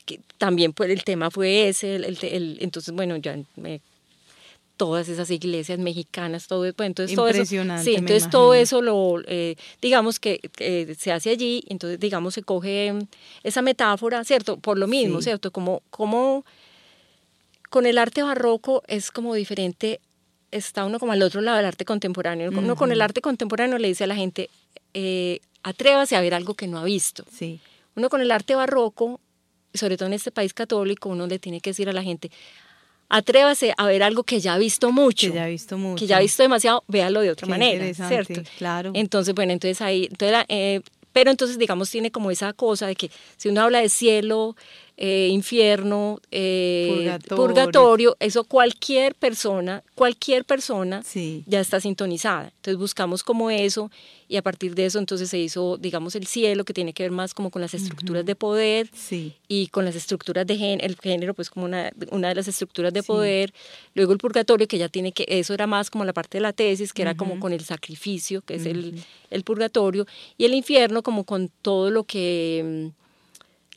que 0.06 0.20
también 0.38 0.72
pues 0.72 0.90
el 0.90 1.04
tema 1.04 1.30
fue 1.30 1.68
ese 1.68 1.96
el, 1.96 2.18
el, 2.22 2.58
entonces 2.61 2.94
bueno 2.94 3.16
ya 3.16 3.36
me 3.56 3.80
todas 4.81 5.11
esas 5.11 5.31
iglesias 5.31 5.78
mexicanas, 5.78 6.47
todo, 6.47 6.72
pues, 6.72 6.87
entonces 6.87 7.14
todo 7.14 7.28
eso, 7.28 7.45
sí, 7.45 7.97
entonces 7.97 8.31
todo 8.31 8.55
eso 8.55 8.81
lo, 8.81 9.20
eh, 9.26 9.57
digamos 9.83 10.18
que 10.18 10.41
se 10.99 11.12
hace 11.12 11.28
allí, 11.28 11.62
entonces 11.68 12.01
digamos 12.01 12.33
se 12.33 12.43
coge 12.43 12.91
esa 13.43 13.61
metáfora, 13.61 14.24
¿cierto? 14.24 14.57
Por 14.57 14.78
lo 14.78 14.87
mismo, 14.87 15.20
¿cierto? 15.20 15.51
Como, 15.51 15.83
como 15.91 16.47
con 17.68 17.85
el 17.85 17.99
arte 17.99 18.22
barroco 18.22 18.83
es 18.87 19.11
como 19.11 19.35
diferente, 19.35 20.01
está 20.51 20.87
uno 20.87 20.99
como 20.99 21.12
al 21.12 21.20
otro 21.20 21.43
lado 21.43 21.59
del 21.59 21.66
arte 21.66 21.85
contemporáneo, 21.85 22.51
uno 22.51 22.74
con 22.74 22.91
el 22.91 23.03
arte 23.03 23.20
contemporáneo 23.20 23.76
le 23.76 23.89
dice 23.89 24.05
a 24.05 24.07
la 24.07 24.16
gente, 24.16 24.49
eh, 24.95 25.41
atrévase 25.62 26.16
a 26.16 26.22
ver 26.22 26.33
algo 26.33 26.55
que 26.55 26.66
no 26.66 26.78
ha 26.78 26.85
visto. 26.85 27.26
Sí. 27.31 27.61
Uno 27.97 28.09
con 28.09 28.22
el 28.22 28.31
arte 28.31 28.55
barroco, 28.55 29.20
sobre 29.74 29.99
todo 29.99 30.07
en 30.07 30.14
este 30.14 30.31
país 30.31 30.55
católico, 30.55 31.11
uno 31.11 31.26
le 31.26 31.39
tiene 31.39 31.61
que 31.61 31.68
decir 31.68 31.91
a 31.91 31.93
la 31.93 32.03
gente, 32.03 32.31
atrévase 33.11 33.74
a 33.76 33.86
ver 33.86 34.02
algo 34.02 34.22
que 34.22 34.40
ya 34.40 34.54
ha 34.54 34.58
visto 34.58 34.92
mucho. 34.92 35.28
Que 35.28 35.34
ya 35.34 35.44
ha 35.44 35.48
visto 35.48 35.76
mucho. 35.76 35.96
Que 35.96 36.06
ya 36.06 36.16
ha 36.16 36.20
visto 36.20 36.42
demasiado, 36.42 36.84
véalo 36.88 37.20
de 37.20 37.30
otra 37.30 37.46
manera, 37.46 37.92
¿cierto? 37.92 38.40
Claro. 38.56 38.92
Entonces, 38.94 39.34
bueno, 39.34 39.52
entonces 39.52 39.82
ahí, 39.82 40.08
entonces, 40.11 40.44
eh, 40.48 40.80
pero 41.12 41.30
entonces, 41.30 41.58
digamos, 41.58 41.90
tiene 41.90 42.11
como 42.11 42.30
esa 42.30 42.52
cosa 42.52 42.86
de 42.86 42.94
que 42.94 43.11
si 43.36 43.48
uno 43.48 43.62
habla 43.62 43.80
de 43.80 43.88
cielo, 43.88 44.56
eh, 45.03 45.28
infierno, 45.32 46.20
eh, 46.30 47.18
purgatorio. 47.26 48.18
eso 48.20 48.44
cualquier 48.44 49.14
persona, 49.14 49.82
cualquier 49.94 50.44
persona 50.44 51.03
ya 51.46 51.61
está 51.61 51.80
sintonizada. 51.80 52.53
Entonces 52.57 52.76
buscamos 52.76 53.22
como 53.22 53.48
eso 53.48 53.90
y 54.28 54.36
a 54.36 54.42
partir 54.42 54.74
de 54.74 54.84
eso 54.84 54.98
entonces 54.98 55.30
se 55.30 55.38
hizo, 55.38 55.78
digamos, 55.78 56.16
el 56.16 56.26
cielo 56.26 56.66
que 56.66 56.74
tiene 56.74 56.92
que 56.92 57.03
ver 57.03 57.12
más 57.12 57.32
como 57.32 57.51
con 57.51 57.62
las 57.62 57.72
estructuras 57.72 58.26
de 58.26 58.36
poder 58.36 58.90
y 59.48 59.68
con 59.68 59.86
las 59.86 59.96
estructuras 59.96 60.46
de 60.46 60.59
género, 60.59 60.86
el 60.86 60.96
género 60.96 61.32
pues 61.32 61.48
como 61.48 61.64
una, 61.64 61.90
una 62.11 62.28
de 62.28 62.34
las 62.34 62.48
estructuras 62.48 62.92
de 62.92 63.03
poder. 63.03 63.55
Luego 63.94 64.12
el 64.12 64.18
purgatorio 64.18 64.68
que 64.68 64.76
ya 64.76 64.90
tiene 64.90 65.12
que, 65.12 65.24
eso 65.28 65.55
era 65.55 65.66
más 65.66 65.88
como 65.88 66.05
la 66.05 66.12
parte 66.12 66.36
de 66.36 66.42
la 66.42 66.53
tesis, 66.53 66.92
que 66.92 67.01
era 67.01 67.14
como 67.14 67.40
con 67.40 67.55
el 67.55 67.64
sacrificio, 67.64 68.42
que 68.42 68.57
es 68.57 68.66
el, 68.66 69.03
el 69.30 69.44
purgatorio, 69.44 70.07
y 70.36 70.44
el 70.44 70.53
infierno 70.53 71.03
como 71.03 71.24
con 71.24 71.51
todo 71.62 71.90
lo 71.90 72.05
que 72.05 72.92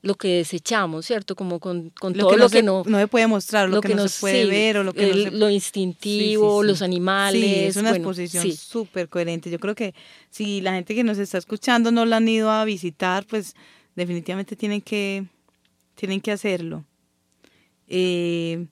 lo 0.03 0.15
que 0.15 0.27
desechamos, 0.27 1.05
¿cierto? 1.05 1.33
Como 1.33 1.61
con, 1.61 1.89
con 1.91 2.13
todo 2.13 2.35
lo 2.35 2.49
que 2.49 2.61
no, 2.61 2.83
no 2.85 2.99
se 2.99 3.07
puede 3.07 3.25
mostrar, 3.25 3.69
lo, 3.69 3.79
que, 3.79 3.95
no 3.95 4.09
se 4.09 4.19
puede 4.19 4.45
ver 4.45 4.77
o 4.77 4.83
lo 4.83 4.93
que 4.93 5.07
no 5.07 5.31
Lo 5.31 5.49
instintivo, 5.49 6.61
los 6.61 6.81
animales. 6.81 7.41
Sí, 7.41 7.55
es 7.59 7.77
una 7.77 7.91
exposición 7.91 8.51
súper 8.51 9.07
coherente. 9.07 9.49
Yo 9.49 9.59
creo 9.59 9.75
que 9.75 9.95
si 10.29 10.59
la 10.59 10.73
gente 10.73 10.93
que 10.93 11.05
nos 11.05 11.17
está 11.17 11.37
escuchando 11.37 11.89
no 11.91 12.05
la 12.05 12.17
han 12.17 12.27
ido 12.27 12.51
a 12.51 12.65
visitar, 12.65 13.25
pues 13.25 13.55
definitivamente 13.95 14.57
tienen 14.57 14.81
que, 14.81 15.25
tienen 15.95 16.19
que 16.19 16.33
hacerlo. 16.33 16.83
Eh, 17.87 18.65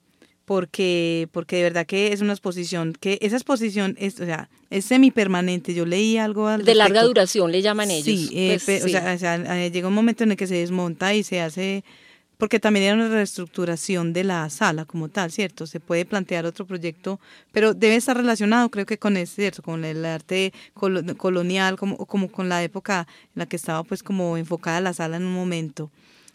porque, 0.52 1.30
porque 1.32 1.56
de 1.56 1.62
verdad 1.62 1.86
que 1.86 2.12
es 2.12 2.20
una 2.20 2.34
exposición, 2.34 2.92
que 2.92 3.16
esa 3.22 3.36
exposición 3.36 3.96
es, 3.98 4.20
o 4.20 4.26
sea, 4.26 4.50
es 4.68 4.84
semipermanente. 4.84 5.72
Yo 5.72 5.86
leí 5.86 6.18
algo 6.18 6.46
al 6.46 6.62
De 6.62 6.74
larga 6.74 7.04
duración 7.04 7.50
le 7.50 7.62
llaman 7.62 7.90
ellos. 7.90 8.04
Sí, 8.04 8.28
eh, 8.34 8.60
pues, 8.62 8.84
O, 8.84 8.88
sea, 8.88 9.64
eh, 9.64 9.70
llega 9.70 9.88
un 9.88 9.94
momento 9.94 10.24
en 10.24 10.32
el 10.32 10.36
que 10.36 10.46
se 10.46 10.56
desmonta 10.56 11.14
y 11.14 11.22
se 11.22 11.40
hace, 11.40 11.84
porque 12.36 12.60
también 12.60 12.84
era 12.84 12.94
una 12.96 13.08
reestructuración 13.08 14.12
de 14.12 14.24
la 14.24 14.50
sala 14.50 14.84
como 14.84 15.08
tal, 15.08 15.32
¿cierto? 15.32 15.66
Se 15.66 15.80
puede 15.80 16.04
plantear 16.04 16.44
otro 16.44 16.66
proyecto, 16.66 17.18
pero 17.50 17.72
debe 17.72 17.96
estar 17.96 18.14
relacionado, 18.14 18.68
creo 18.68 18.84
que 18.84 18.98
con 18.98 19.16
ese, 19.16 19.36
¿cierto? 19.36 19.62
Con 19.62 19.86
el 19.86 20.04
arte 20.04 20.52
colonial, 21.16 21.78
como, 21.78 21.96
como 22.04 22.30
con 22.30 22.50
la 22.50 22.62
época 22.62 23.06
en 23.34 23.40
la 23.40 23.46
que 23.46 23.56
estaba 23.56 23.84
pues 23.84 24.02
como 24.02 24.36
enfocada 24.36 24.82
la 24.82 24.92
sala 24.92 25.16
en 25.16 25.24
un 25.24 25.32
momento. 25.32 25.90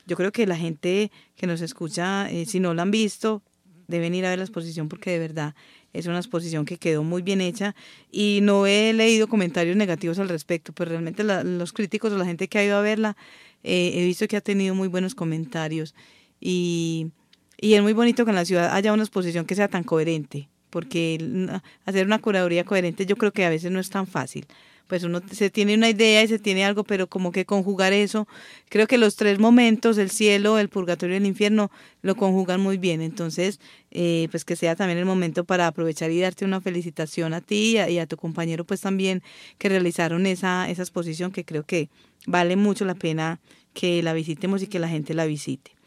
Yo 0.07 0.15
creo 0.15 0.31
que 0.31 0.47
la 0.47 0.57
gente 0.57 1.11
que 1.35 1.45
nos 1.45 1.61
escucha, 1.61 2.31
eh, 2.31 2.47
si 2.47 2.59
no 2.59 2.73
la 2.73 2.81
han 2.81 2.89
visto, 2.89 3.43
deben 3.87 4.13
ir 4.13 4.25
a 4.25 4.29
ver 4.29 4.39
la 4.39 4.45
exposición 4.45 4.89
porque 4.89 5.11
de 5.11 5.19
verdad 5.19 5.55
es 5.93 6.05
una 6.05 6.17
exposición 6.17 6.65
que 6.65 6.77
quedó 6.77 7.03
muy 7.03 7.21
bien 7.21 7.41
hecha 7.41 7.75
y 8.11 8.39
no 8.41 8.67
he 8.67 8.93
leído 8.93 9.27
comentarios 9.27 9.75
negativos 9.75 10.19
al 10.19 10.29
respecto, 10.29 10.73
pues 10.73 10.89
realmente 10.89 11.23
los 11.23 11.73
críticos 11.73 12.13
o 12.13 12.17
la 12.17 12.25
gente 12.25 12.47
que 12.47 12.59
ha 12.59 12.65
ido 12.65 12.77
a 12.77 12.81
verla 12.81 13.17
eh, 13.63 13.93
he 13.95 14.05
visto 14.05 14.27
que 14.27 14.37
ha 14.37 14.41
tenido 14.41 14.75
muy 14.75 14.87
buenos 14.87 15.15
comentarios 15.15 15.95
y, 16.39 17.07
y 17.59 17.73
es 17.73 17.81
muy 17.81 17.93
bonito 17.93 18.25
que 18.25 18.31
en 18.31 18.35
la 18.35 18.45
ciudad 18.45 18.75
haya 18.75 18.93
una 18.93 19.03
exposición 19.03 19.45
que 19.45 19.55
sea 19.55 19.67
tan 19.67 19.83
coherente, 19.83 20.49
porque 20.69 21.49
hacer 21.85 22.05
una 22.05 22.19
curaduría 22.19 22.63
coherente 22.63 23.05
yo 23.05 23.15
creo 23.15 23.31
que 23.31 23.45
a 23.45 23.49
veces 23.49 23.71
no 23.71 23.79
es 23.79 23.89
tan 23.89 24.05
fácil 24.05 24.45
pues 24.87 25.03
uno 25.03 25.21
se 25.31 25.49
tiene 25.49 25.75
una 25.75 25.89
idea 25.89 26.23
y 26.23 26.27
se 26.27 26.39
tiene 26.39 26.65
algo, 26.65 26.83
pero 26.83 27.07
como 27.07 27.31
que 27.31 27.45
conjugar 27.45 27.93
eso, 27.93 28.27
creo 28.69 28.87
que 28.87 28.97
los 28.97 29.15
tres 29.15 29.39
momentos, 29.39 29.97
el 29.97 30.09
cielo, 30.09 30.59
el 30.59 30.69
purgatorio 30.69 31.15
y 31.15 31.17
el 31.17 31.25
infierno, 31.25 31.69
lo 32.01 32.15
conjugan 32.15 32.61
muy 32.61 32.77
bien. 32.77 33.01
Entonces, 33.01 33.59
eh, 33.91 34.27
pues 34.31 34.45
que 34.45 34.55
sea 34.55 34.75
también 34.75 34.97
el 34.97 35.05
momento 35.05 35.43
para 35.43 35.67
aprovechar 35.67 36.11
y 36.11 36.19
darte 36.19 36.45
una 36.45 36.61
felicitación 36.61 37.33
a 37.33 37.41
ti 37.41 37.77
y 37.77 37.99
a, 37.99 38.07
tu 38.07 38.17
compañero, 38.17 38.63
pues 38.63 38.81
también 38.81 39.21
que 39.57 39.69
realizaron 39.69 40.25
esa, 40.25 40.69
esa 40.69 40.81
exposición 40.81 41.31
que 41.31 41.45
creo 41.45 41.63
que 41.63 41.89
vale 42.25 42.55
mucho 42.55 42.85
la 42.85 42.95
pena 42.95 43.39
que 43.73 44.01
la 44.01 44.13
visitemos 44.13 44.63
y 44.63 44.67
que 44.67 44.79
la 44.79 44.89
gente 44.89 45.13
la 45.13 45.25
visite. 45.25 45.77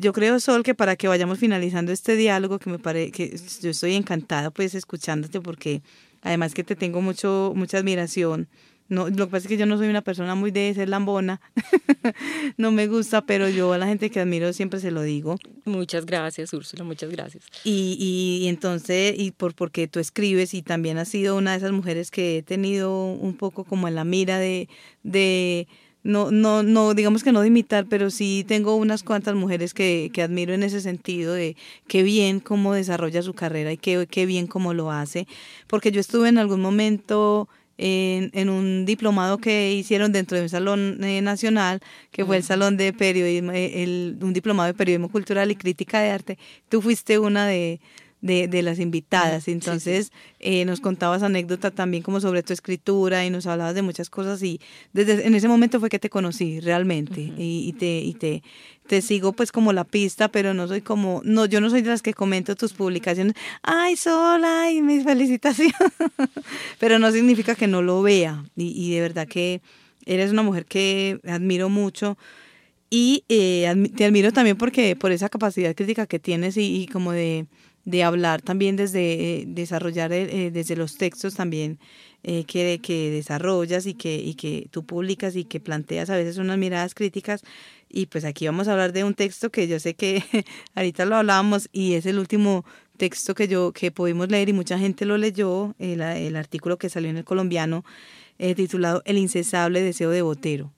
Yo 0.00 0.12
creo, 0.12 0.38
Sol, 0.38 0.62
que 0.62 0.76
para 0.76 0.94
que 0.94 1.08
vayamos 1.08 1.40
finalizando 1.40 1.90
este 1.90 2.14
diálogo, 2.14 2.60
que 2.60 2.70
me 2.70 2.78
parece 2.78 3.10
que 3.10 3.36
yo 3.60 3.70
estoy 3.70 3.96
encantada 3.96 4.52
pues 4.52 4.76
escuchándote 4.76 5.40
porque 5.40 5.82
Además 6.22 6.54
que 6.54 6.64
te 6.64 6.76
tengo 6.76 7.00
mucho, 7.00 7.52
mucha 7.54 7.78
admiración. 7.78 8.48
No, 8.88 9.10
lo 9.10 9.26
que 9.26 9.30
pasa 9.32 9.44
es 9.44 9.48
que 9.48 9.58
yo 9.58 9.66
no 9.66 9.76
soy 9.76 9.88
una 9.88 10.00
persona 10.00 10.34
muy 10.34 10.50
de 10.50 10.72
ser 10.72 10.88
lambona, 10.88 11.42
no 12.56 12.72
me 12.72 12.86
gusta, 12.86 13.20
pero 13.20 13.46
yo 13.50 13.74
a 13.74 13.78
la 13.78 13.86
gente 13.86 14.08
que 14.08 14.18
admiro 14.18 14.50
siempre 14.54 14.80
se 14.80 14.90
lo 14.90 15.02
digo. 15.02 15.36
Muchas 15.66 16.06
gracias, 16.06 16.54
Úrsula, 16.54 16.84
muchas 16.84 17.10
gracias. 17.10 17.44
Y, 17.64 17.98
y, 18.00 18.48
entonces, 18.48 19.14
y 19.18 19.32
por 19.32 19.54
porque 19.54 19.88
tú 19.88 20.00
escribes 20.00 20.54
y 20.54 20.62
también 20.62 20.96
has 20.96 21.08
sido 21.08 21.36
una 21.36 21.50
de 21.50 21.58
esas 21.58 21.72
mujeres 21.72 22.10
que 22.10 22.38
he 22.38 22.42
tenido 22.42 23.12
un 23.12 23.36
poco 23.36 23.64
como 23.64 23.88
en 23.88 23.94
la 23.94 24.04
mira 24.04 24.38
de, 24.38 24.70
de 25.02 25.68
no, 26.08 26.30
no, 26.30 26.62
no, 26.62 26.94
digamos 26.94 27.22
que 27.22 27.32
no 27.32 27.42
de 27.42 27.48
imitar, 27.48 27.84
pero 27.86 28.08
sí 28.08 28.42
tengo 28.48 28.76
unas 28.76 29.02
cuantas 29.02 29.34
mujeres 29.34 29.74
que, 29.74 30.10
que 30.14 30.22
admiro 30.22 30.54
en 30.54 30.62
ese 30.62 30.80
sentido 30.80 31.34
de 31.34 31.54
qué 31.86 32.02
bien 32.02 32.40
cómo 32.40 32.72
desarrolla 32.72 33.20
su 33.20 33.34
carrera 33.34 33.72
y 33.72 33.76
qué, 33.76 34.06
qué 34.10 34.24
bien 34.24 34.46
cómo 34.46 34.72
lo 34.72 34.90
hace, 34.90 35.26
porque 35.66 35.92
yo 35.92 36.00
estuve 36.00 36.30
en 36.30 36.38
algún 36.38 36.62
momento 36.62 37.46
en, 37.76 38.30
en, 38.32 38.48
un 38.48 38.86
diplomado 38.86 39.36
que 39.36 39.74
hicieron 39.74 40.10
dentro 40.10 40.38
de 40.38 40.44
un 40.44 40.48
salón 40.48 41.04
eh, 41.04 41.20
nacional, 41.20 41.80
que 42.10 42.24
fue 42.24 42.38
el 42.38 42.42
salón 42.42 42.78
de 42.78 42.94
periodismo, 42.94 43.52
eh, 43.52 43.82
el, 43.82 44.16
un 44.22 44.32
diplomado 44.32 44.68
de 44.68 44.74
periodismo 44.74 45.10
cultural 45.10 45.50
y 45.50 45.56
crítica 45.56 46.00
de 46.00 46.10
arte. 46.10 46.38
Tú 46.70 46.80
fuiste 46.80 47.18
una 47.18 47.46
de, 47.46 47.80
de, 48.20 48.48
de 48.48 48.62
las 48.62 48.78
invitadas. 48.78 49.48
Entonces 49.48 50.12
Eh, 50.40 50.64
nos 50.64 50.78
contabas 50.80 51.24
anécdota 51.24 51.72
también 51.72 52.04
como 52.04 52.20
sobre 52.20 52.44
tu 52.44 52.52
escritura 52.52 53.26
y 53.26 53.30
nos 53.30 53.46
hablabas 53.46 53.74
de 53.74 53.82
muchas 53.82 54.08
cosas 54.08 54.40
y 54.40 54.60
desde 54.92 55.26
en 55.26 55.34
ese 55.34 55.48
momento 55.48 55.80
fue 55.80 55.88
que 55.88 55.98
te 55.98 56.10
conocí 56.10 56.60
realmente 56.60 57.20
y, 57.36 57.64
y, 57.66 57.72
te, 57.72 57.98
y 57.98 58.14
te, 58.14 58.44
te 58.86 59.02
sigo 59.02 59.32
pues 59.32 59.50
como 59.50 59.72
la 59.72 59.82
pista, 59.82 60.28
pero 60.28 60.54
no 60.54 60.68
soy 60.68 60.80
como, 60.80 61.22
no, 61.24 61.46
yo 61.46 61.60
no 61.60 61.70
soy 61.70 61.82
de 61.82 61.90
las 61.90 62.02
que 62.02 62.14
comento 62.14 62.54
tus 62.54 62.72
publicaciones, 62.72 63.34
ay, 63.62 63.96
sola, 63.96 64.62
ay, 64.62 64.80
mis 64.80 65.02
felicitaciones, 65.02 65.74
pero 66.78 67.00
no 67.00 67.10
significa 67.10 67.56
que 67.56 67.66
no 67.66 67.82
lo 67.82 68.00
vea 68.02 68.44
y, 68.56 68.68
y 68.80 68.94
de 68.94 69.00
verdad 69.00 69.26
que 69.26 69.60
eres 70.06 70.30
una 70.30 70.44
mujer 70.44 70.66
que 70.66 71.18
admiro 71.26 71.68
mucho 71.68 72.16
y 72.90 73.24
eh, 73.28 73.90
te 73.96 74.04
admiro 74.04 74.30
también 74.32 74.56
porque 74.56 74.94
por 74.94 75.10
esa 75.10 75.28
capacidad 75.28 75.74
crítica 75.74 76.06
que 76.06 76.20
tienes 76.20 76.56
y, 76.56 76.82
y 76.82 76.86
como 76.86 77.10
de 77.10 77.46
de 77.88 78.04
hablar 78.04 78.42
también 78.42 78.76
desde 78.76 79.40
eh, 79.40 79.44
desarrollar 79.46 80.12
eh, 80.12 80.50
desde 80.50 80.76
los 80.76 80.98
textos 80.98 81.34
también 81.34 81.78
eh, 82.22 82.44
que, 82.44 82.80
que 82.82 83.10
desarrollas 83.10 83.86
y 83.86 83.94
que, 83.94 84.16
y 84.16 84.34
que 84.34 84.68
tú 84.70 84.84
publicas 84.84 85.36
y 85.36 85.44
que 85.44 85.58
planteas 85.58 86.10
a 86.10 86.16
veces 86.16 86.36
unas 86.36 86.58
miradas 86.58 86.94
críticas. 86.94 87.42
Y 87.88 88.04
pues 88.04 88.26
aquí 88.26 88.44
vamos 88.44 88.68
a 88.68 88.72
hablar 88.72 88.92
de 88.92 89.04
un 89.04 89.14
texto 89.14 89.48
que 89.48 89.66
yo 89.68 89.80
sé 89.80 89.94
que 89.94 90.22
ahorita 90.74 91.06
lo 91.06 91.16
hablábamos 91.16 91.70
y 91.72 91.94
es 91.94 92.04
el 92.04 92.18
último 92.18 92.66
texto 92.98 93.34
que 93.34 93.48
yo 93.48 93.72
que 93.72 93.90
pudimos 93.90 94.28
leer 94.28 94.50
y 94.50 94.52
mucha 94.52 94.78
gente 94.78 95.06
lo 95.06 95.16
leyó, 95.16 95.74
el, 95.78 96.02
el 96.02 96.36
artículo 96.36 96.76
que 96.76 96.90
salió 96.90 97.08
en 97.08 97.16
el 97.16 97.24
colombiano 97.24 97.86
titulado 98.36 99.02
El 99.06 99.16
incesable 99.16 99.80
deseo 99.82 100.10
de 100.10 100.22
Botero 100.22 100.72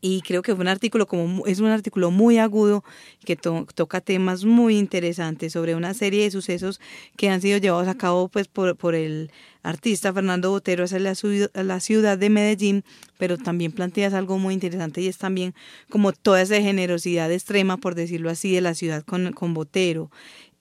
y 0.00 0.20
creo 0.22 0.42
que 0.42 0.54
fue 0.54 0.62
un 0.62 0.68
artículo 0.68 1.06
como 1.06 1.46
es 1.46 1.58
un 1.58 1.66
artículo 1.66 2.10
muy 2.10 2.38
agudo 2.38 2.84
que 3.24 3.36
toca 3.36 4.00
temas 4.00 4.44
muy 4.44 4.78
interesantes 4.78 5.52
sobre 5.52 5.74
una 5.74 5.92
serie 5.92 6.22
de 6.22 6.30
sucesos 6.30 6.80
que 7.16 7.28
han 7.30 7.40
sido 7.40 7.58
llevados 7.58 7.88
a 7.88 7.96
cabo 7.96 8.28
pues 8.28 8.46
por, 8.46 8.76
por 8.76 8.94
el 8.94 9.32
artista 9.62 10.12
Fernando 10.12 10.50
Botero 10.50 10.84
hacia 10.84 11.00
la, 11.00 11.14
la 11.62 11.80
ciudad 11.80 12.16
de 12.16 12.30
Medellín, 12.30 12.84
pero 13.18 13.36
también 13.38 13.72
planteas 13.72 14.14
algo 14.14 14.38
muy 14.38 14.54
interesante 14.54 15.00
y 15.00 15.08
es 15.08 15.18
también 15.18 15.54
como 15.90 16.12
toda 16.12 16.42
esa 16.42 16.60
generosidad 16.60 17.30
extrema, 17.32 17.76
por 17.76 17.94
decirlo 17.94 18.30
así, 18.30 18.54
de 18.54 18.60
la 18.60 18.74
ciudad 18.74 19.04
con, 19.04 19.32
con 19.32 19.52
Botero. 19.52 20.10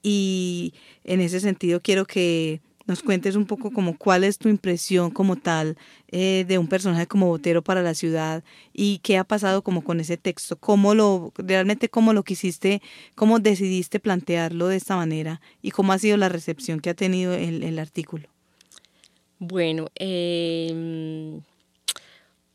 Y 0.01 0.73
en 1.03 1.21
ese 1.21 1.39
sentido 1.39 1.81
quiero 1.81 2.05
que 2.05 2.61
nos 2.87 3.03
cuentes 3.03 3.35
un 3.35 3.45
poco 3.45 3.71
como 3.71 3.97
cuál 3.97 4.23
es 4.23 4.37
tu 4.37 4.49
impresión 4.49 5.11
como 5.11 5.35
tal 5.35 5.77
eh, 6.11 6.45
de 6.47 6.57
un 6.57 6.67
personaje 6.67 7.05
como 7.05 7.27
Botero 7.27 7.61
para 7.61 7.81
la 7.81 7.93
ciudad 7.93 8.43
y 8.73 8.99
qué 8.99 9.17
ha 9.17 9.23
pasado 9.23 9.61
como 9.61 9.83
con 9.83 9.99
ese 9.99 10.17
texto, 10.17 10.55
cómo 10.55 10.95
lo, 10.95 11.33
realmente 11.37 11.89
cómo 11.89 12.13
lo 12.13 12.23
quisiste, 12.23 12.81
cómo 13.13 13.39
decidiste 13.39 13.99
plantearlo 13.99 14.67
de 14.67 14.77
esta 14.77 14.95
manera 14.95 15.41
y 15.61 15.71
cómo 15.71 15.93
ha 15.93 15.99
sido 15.99 16.17
la 16.17 16.29
recepción 16.29 16.79
que 16.79 16.89
ha 16.89 16.95
tenido 16.95 17.33
el, 17.33 17.61
el 17.61 17.77
artículo. 17.77 18.27
Bueno, 19.39 19.89
eh, 19.95 21.39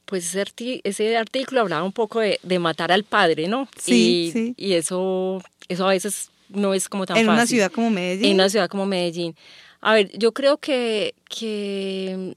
pues 0.07 0.35
ese, 0.35 1.17
artículo 1.17 1.61
hablaba 1.61 1.85
un 1.85 1.93
poco 1.93 2.21
de, 2.21 2.41
de, 2.43 2.59
matar 2.59 2.91
al 2.91 3.05
padre, 3.05 3.49
¿no? 3.49 3.69
Sí, 3.79 4.27
y, 4.27 4.33
sí. 4.33 4.55
Y 4.57 4.73
eso, 4.73 5.43
eso 5.69 5.87
a 5.87 5.91
veces 5.91 6.31
no 6.49 6.75
es 6.75 6.89
como 6.89 7.07
tan 7.07 7.17
en 7.17 7.27
fácil. 7.27 7.33
En 7.33 7.39
una 7.39 7.47
ciudad 7.47 7.73
como 7.73 7.91
Medellín. 7.91 8.27
En 8.27 8.35
una 8.35 8.49
ciudad 8.49 8.69
como 8.69 8.87
Medellín. 8.87 9.35
A 9.83 9.95
ver, 9.95 10.17
yo 10.17 10.33
creo 10.33 10.57
que, 10.59 11.15
que 11.29 12.37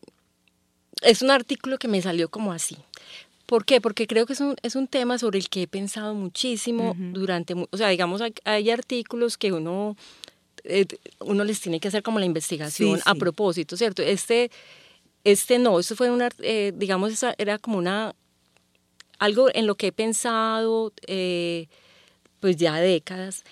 es 1.02 1.22
un 1.22 1.32
artículo 1.32 1.78
que 1.78 1.88
me 1.88 2.02
salió 2.02 2.28
como 2.30 2.52
así. 2.52 2.76
¿Por 3.46 3.66
qué? 3.66 3.80
Porque 3.80 4.08
creo 4.08 4.26
que 4.26 4.34
es 4.34 4.40
un, 4.42 4.56
es 4.64 4.76
un 4.76 4.88
tema 4.88 5.20
sobre 5.20 5.38
el 5.38 5.50
que 5.50 5.62
he 5.62 5.68
pensado 5.68 6.16
muchísimo 6.16 6.92
uh 6.92 6.96
-huh. 6.96 7.12
durante, 7.14 7.54
o 7.54 7.78
sea, 7.78 7.90
digamos, 7.90 8.22
hay, 8.22 8.34
hay 8.44 8.72
artículos 8.72 9.38
que 9.38 9.52
uno, 9.54 9.96
eh, 10.64 10.88
uno 11.20 11.44
les 11.44 11.62
tiene 11.62 11.80
que 11.80 11.88
hacer 11.88 12.02
como 12.02 12.18
la 12.18 12.26
investigación 12.26 12.98
sí, 12.98 13.04
a 13.06 13.14
sí. 13.14 13.20
propósito, 13.20 13.78
¿cierto? 13.78 14.02
Este, 14.02 14.50
este 15.24 15.60
no, 15.60 15.80
esto 15.80 15.96
fue 15.96 16.10
una, 16.10 16.30
eh, 16.40 16.72
digamos, 16.76 17.14
esa 17.14 17.36
era 17.38 17.60
como 17.60 17.78
una, 17.78 18.16
algo 19.20 19.50
en 19.54 19.68
lo 19.68 19.76
que 19.76 19.88
he 19.88 19.92
pensado, 19.92 20.92
eh, 21.06 21.68
pues 22.40 22.58
ya 22.58 22.80
décadas. 22.80 23.44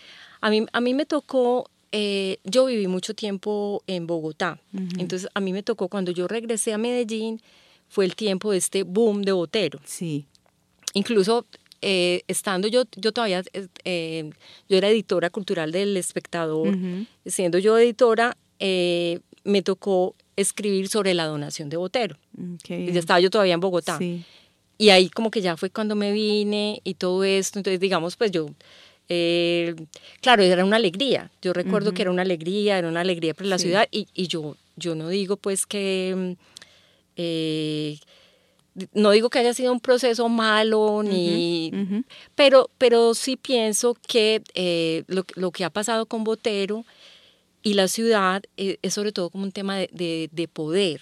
A 0.41 0.49
mí, 0.49 0.65
a 0.73 0.81
mí 0.81 0.95
me 0.95 1.05
tocó, 1.05 1.69
eh, 1.95 2.39
yo 2.43 2.65
viví 2.65 2.87
mucho 2.87 3.13
tiempo 3.13 3.83
en 3.85 4.07
Bogotá, 4.07 4.59
entonces 4.97 5.29
a 5.35 5.39
mí 5.39 5.53
me 5.53 5.61
tocó 5.61 5.89
cuando 5.89 6.11
yo 6.11 6.27
regresé 6.27 6.73
a 6.73 6.79
Medellín, 6.79 7.39
fue 7.87 8.05
el 8.05 8.15
tiempo 8.15 8.51
de 8.51 8.57
este 8.57 8.81
boom 8.81 9.21
de 9.21 9.31
Botero. 9.31 9.79
Sí. 9.85 10.25
Incluso 10.95 11.45
eh, 11.83 12.23
estando 12.27 12.67
yo, 12.67 12.85
yo 12.95 13.11
todavía, 13.11 13.43
eh, 13.83 14.31
yo 14.67 14.77
era 14.77 14.89
editora 14.89 15.29
cultural 15.29 15.71
del 15.71 15.95
espectador, 15.95 16.75
siendo 17.27 17.59
yo 17.59 17.77
editora, 17.77 18.35
me 18.59 19.61
tocó 19.63 20.15
escribir 20.35 20.87
sobre 20.87 21.13
la 21.13 21.25
donación 21.25 21.69
de 21.69 21.77
Botero. 21.77 22.17
Mm, 22.35 22.55
y 22.69 22.91
ya 22.91 22.99
estaba 22.99 23.19
yo 23.19 23.29
todavía 23.29 23.53
en 23.53 23.59
Bogotá. 23.59 23.99
Sí. 23.99 24.25
Y 24.79 24.89
ahí 24.89 25.09
como 25.09 25.29
que 25.29 25.41
ya 25.41 25.57
fue 25.57 25.69
cuando 25.69 25.95
me 25.95 26.11
vine 26.11 26.81
y 26.83 26.95
todo 26.95 27.23
esto, 27.23 27.59
entonces 27.59 27.79
digamos, 27.79 28.15
pues 28.15 28.31
yo, 28.31 28.47
eh, 29.15 29.75
claro, 30.21 30.41
era 30.41 30.65
una 30.65 30.77
alegría, 30.77 31.29
yo 31.39 31.53
recuerdo 31.53 31.93
que 31.93 32.01
era 32.01 32.09
una 32.09 32.23
alegría, 32.23 32.79
era 32.79 32.87
una 32.87 33.01
alegría 33.01 33.35
para 33.35 33.47
la 33.47 33.59
ciudad 33.59 33.87
y, 33.91 34.07
y, 34.15 34.27
yo, 34.27 34.57
yo 34.75 34.95
no 34.95 35.09
digo 35.09 35.37
pues 35.37 35.67
que, 35.67 36.35
eh, 37.15 37.99
no 38.93 39.11
digo 39.11 39.29
que 39.29 39.37
haya 39.37 39.53
sido 39.53 39.71
un 39.71 39.79
proceso 39.79 40.29
malo, 40.29 41.03
ni, 41.03 41.71
Pero, 42.33 42.71
pero 42.79 43.13
sí 43.13 43.35
pienso 43.35 43.95
que 44.07 44.41
eh, 44.55 45.03
lo, 45.05 45.25
lo, 45.35 45.51
que 45.51 45.63
ha 45.63 45.69
pasado 45.69 46.07
con 46.07 46.23
Botero 46.23 46.85
y 47.61 47.75
la 47.75 47.87
ciudad 47.87 48.41
es 48.57 48.93
sobre 48.95 49.11
todo 49.11 49.29
como 49.29 49.43
un 49.43 49.51
tema 49.51 49.77
de, 49.77 49.89
de, 49.91 50.29
de 50.31 50.47
poder, 50.47 51.01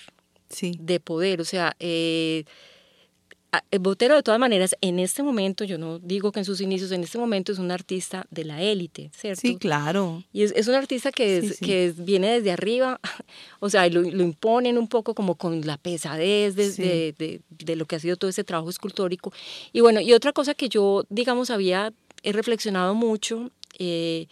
sí. 0.50 0.76
de 0.80 1.00
poder, 1.00 1.40
o 1.40 1.46
sea... 1.46 1.78
Eh, 1.80 2.44
Botero 3.80 4.16
de 4.16 4.24
todas 4.24 4.40
maneras, 4.40 4.76
en 4.80 5.00
este 5.00 5.24
momento, 5.24 5.66
yo 5.66 5.78
no 5.78 6.00
digo 6.00 6.32
que 6.32 6.40
en 6.40 6.46
sus 6.46 6.62
inicios, 6.62 6.92
en 6.92 7.04
este 7.04 7.18
momento 7.18 7.52
es 7.52 7.60
un 7.60 7.70
artista 7.70 8.26
de 8.32 8.46
la 8.46 8.62
élite, 8.62 9.12
¿cierto? 9.14 9.42
Sí, 9.42 9.58
claro. 9.58 10.24
Y 10.32 10.44
es, 10.44 10.54
es 10.56 10.70
un 10.70 10.76
artista 10.76 11.12
que, 11.12 11.38
es, 11.40 11.60
que 11.60 11.94
viene 11.98 12.32
desde 12.32 12.52
arriba, 12.52 13.02
o 13.60 13.70
sea, 13.70 13.90
lo, 13.90 14.02
lo, 14.02 14.24
imponen 14.24 14.78
un 14.78 14.88
poco 14.88 15.14
como 15.14 15.36
con 15.36 15.62
la 15.66 15.78
pesadez 15.78 16.56
de, 16.56 16.72
sí. 16.72 16.82
de, 16.82 17.16
de, 17.18 17.42
de, 17.50 17.76
lo 17.76 17.86
que 17.86 17.98
ha 17.98 18.00
sido 18.00 18.16
todo 18.16 18.30
ese 18.30 18.46
trabajo 18.46 18.70
escultórico. 18.70 19.34
Y 19.74 19.82
bueno, 19.82 20.00
y 20.00 20.14
otra 20.14 20.32
cosa 20.32 20.54
que 20.54 20.70
yo, 20.70 21.04
digamos, 21.10 21.50
había 21.50 21.92
he 22.24 22.32
reflexionado 22.32 22.94
mucho 22.96 23.52
eh, 23.80 24.28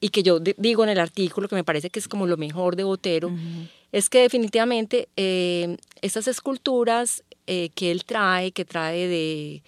y 0.00 0.08
que 0.10 0.22
yo 0.22 0.40
digo 0.40 0.82
en 0.82 0.90
el 0.90 0.98
artículo, 0.98 1.48
que 1.48 1.54
me 1.54 1.64
parece 1.64 1.90
que 1.90 1.98
es 1.98 2.08
como 2.08 2.26
lo 2.26 2.36
mejor 2.36 2.74
de 2.76 2.84
Botero, 2.84 3.28
uh 3.28 3.32
-huh. 3.32 3.68
es 3.92 4.08
que 4.08 4.20
definitivamente 4.20 5.08
eh, 5.16 5.76
estas 6.00 6.26
esculturas 6.26 7.22
eh, 7.50 7.70
que 7.74 7.90
él 7.90 8.04
trae, 8.04 8.52
que 8.52 8.64
trae 8.64 9.08
de, 9.08 9.62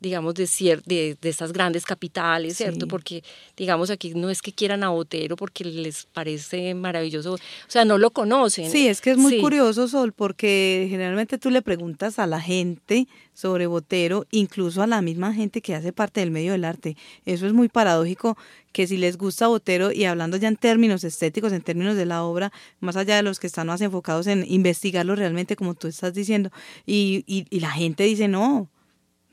digamos, 0.00 0.34
de, 0.34 0.48
de, 0.86 1.16
de 1.20 1.28
estas 1.28 1.52
grandes 1.52 1.84
capitales, 1.84 2.56
¿cierto? 2.56 2.86
Sí. 2.86 2.90
Porque, 2.90 3.24
digamos, 3.56 3.90
aquí 3.90 4.14
no 4.14 4.30
es 4.30 4.42
que 4.42 4.52
quieran 4.52 4.84
a 4.84 4.90
Botero 4.90 5.36
porque 5.36 5.64
les 5.64 6.06
parece 6.06 6.74
maravilloso, 6.74 7.34
o 7.34 7.38
sea, 7.66 7.84
no 7.84 7.98
lo 7.98 8.10
conocen. 8.10 8.70
Sí, 8.70 8.88
es 8.88 9.00
que 9.00 9.10
es 9.10 9.18
muy 9.18 9.32
sí. 9.32 9.40
curioso, 9.40 9.88
Sol, 9.88 10.12
porque 10.12 10.86
generalmente 10.88 11.38
tú 11.38 11.50
le 11.50 11.62
preguntas 11.62 12.18
a 12.18 12.26
la 12.26 12.40
gente 12.40 13.08
sobre 13.34 13.66
Botero, 13.66 14.26
incluso 14.30 14.82
a 14.82 14.86
la 14.86 15.00
misma 15.02 15.32
gente 15.32 15.60
que 15.60 15.74
hace 15.74 15.92
parte 15.92 16.20
del 16.20 16.30
medio 16.30 16.52
del 16.52 16.64
arte. 16.64 16.96
Eso 17.24 17.46
es 17.46 17.52
muy 17.52 17.68
paradójico, 17.68 18.36
que 18.72 18.86
si 18.86 18.96
les 18.96 19.16
gusta 19.16 19.46
Botero, 19.46 19.92
y 19.92 20.04
hablando 20.04 20.36
ya 20.36 20.48
en 20.48 20.56
términos 20.56 21.04
estéticos, 21.04 21.52
en 21.52 21.62
términos 21.62 21.96
de 21.96 22.06
la 22.06 22.22
obra, 22.24 22.52
más 22.80 22.96
allá 22.96 23.16
de 23.16 23.22
los 23.22 23.38
que 23.38 23.46
están 23.46 23.68
más 23.68 23.80
enfocados 23.80 24.26
en 24.26 24.44
investigarlo 24.48 25.14
realmente, 25.14 25.56
como 25.56 25.74
tú 25.74 25.88
estás 25.88 26.14
diciendo, 26.14 26.50
y, 26.86 27.24
y, 27.26 27.46
y 27.50 27.60
la 27.60 27.70
gente 27.70 28.04
dice, 28.04 28.28
no, 28.28 28.68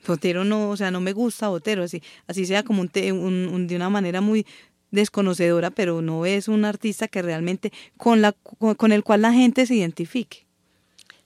Botero 0.06 0.44
no, 0.44 0.70
o 0.70 0.76
sea, 0.76 0.90
no 0.90 1.00
me 1.00 1.12
gusta 1.12 1.48
Botero, 1.48 1.82
así, 1.82 2.02
así 2.26 2.46
sea 2.46 2.62
como 2.62 2.82
un, 2.82 2.90
un, 3.12 3.48
un, 3.48 3.66
de 3.66 3.76
una 3.76 3.90
manera 3.90 4.20
muy 4.20 4.46
desconocedora, 4.90 5.70
pero 5.70 6.00
no 6.00 6.26
es 6.26 6.48
un 6.48 6.64
artista 6.64 7.08
que 7.08 7.22
realmente 7.22 7.72
con, 7.96 8.22
la, 8.22 8.32
con, 8.32 8.74
con 8.74 8.92
el 8.92 9.02
cual 9.02 9.22
la 9.22 9.32
gente 9.32 9.66
se 9.66 9.74
identifique. 9.74 10.46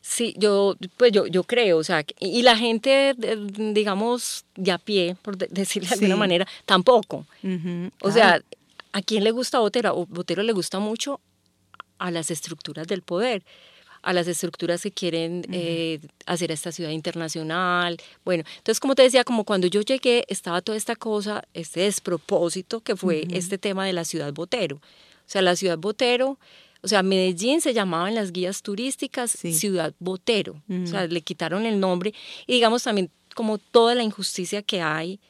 Sí, 0.03 0.35
yo, 0.39 0.77
pues 0.97 1.13
yo, 1.13 1.27
yo 1.27 1.45
creo, 1.45 1.79
o 1.79 1.85
sea, 1.85 2.05
y 2.19 2.43
la 2.43 2.57
gente, 2.57 3.15
digamos, 3.17 4.45
de 4.57 4.73
a 4.73 4.79
pie, 4.79 5.15
por 5.23 5.37
decirlo 5.37 5.89
de 5.89 5.97
sí. 5.97 6.05
alguna 6.05 6.17
manera, 6.17 6.47
tampoco. 6.65 7.27
Uh 7.43 7.49
-huh, 7.49 7.91
o 8.03 8.11
sea, 8.11 8.43
¿a 8.93 9.03
quién 9.03 9.23
le 9.25 9.31
gusta 9.31 9.59
Botero? 9.61 10.07
Botero 10.07 10.43
le 10.43 10.53
gusta 10.53 10.81
mucho 10.81 11.21
a 11.99 12.11
las 12.11 12.31
estructuras 12.31 12.87
del 12.87 13.03
poder 13.03 13.43
a 14.03 14.13
las 14.13 14.27
estructuras 14.29 14.83
que 14.83 14.93
quieren 14.93 15.39
uh 15.39 15.43
-huh. 15.43 15.55
eh, 15.55 16.01
hacer 16.27 16.51
a 16.51 16.55
esta 16.55 16.73
ciudad 16.73 16.91
internacional. 16.91 17.97
Bueno, 18.25 18.45
entonces 18.59 18.81
como 18.81 18.95
te 18.95 19.03
decía, 19.03 19.25
como 19.25 19.45
cuando 19.45 19.67
yo 19.67 19.83
llegué 19.83 20.25
estaba 20.29 20.63
toda 20.63 20.79
esta 20.79 20.97
cosa, 20.97 21.45
este 21.55 21.81
despropósito 21.81 22.81
que 22.81 22.97
fue 22.97 23.23
uh 23.23 23.27
-huh. 23.27 23.37
este 23.37 23.59
tema 23.59 23.85
de 23.87 23.93
la 23.93 24.05
ciudad 24.05 24.33
Botero. 24.33 24.77
O 24.77 25.33
sea, 25.33 25.43
la 25.43 25.55
ciudad 25.55 25.79
Botero, 25.79 26.39
o 26.83 26.89
sea, 26.89 27.03
Medellín 27.03 27.61
se 27.61 27.75
llamaba 27.75 28.09
en 28.09 28.15
las 28.15 28.33
guías 28.33 28.63
turísticas 28.63 29.31
sí. 29.33 29.53
Ciudad 29.53 29.93
Botero. 29.99 30.55
Uh 30.69 30.75
-huh. 30.75 30.85
O 30.85 30.87
sea, 30.87 31.07
le 31.07 31.21
quitaron 31.21 31.67
el 31.67 31.79
nombre 31.79 32.15
y 32.47 32.55
digamos 32.55 32.83
también 32.83 33.11
como 33.35 33.59
toda 33.59 33.95
la 33.95 34.03
injusticia 34.03 34.63
que 34.63 34.81
hay 34.81 35.21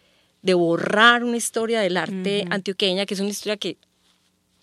de 0.42 0.54
borrar 0.54 1.22
una 1.22 1.36
historia 1.36 1.80
del 1.80 1.96
arte 1.96 2.46
antioqueña, 2.50 3.04
que 3.04 3.14
es 3.14 3.20
una 3.20 3.28
historia 3.28 3.56
que 3.56 3.76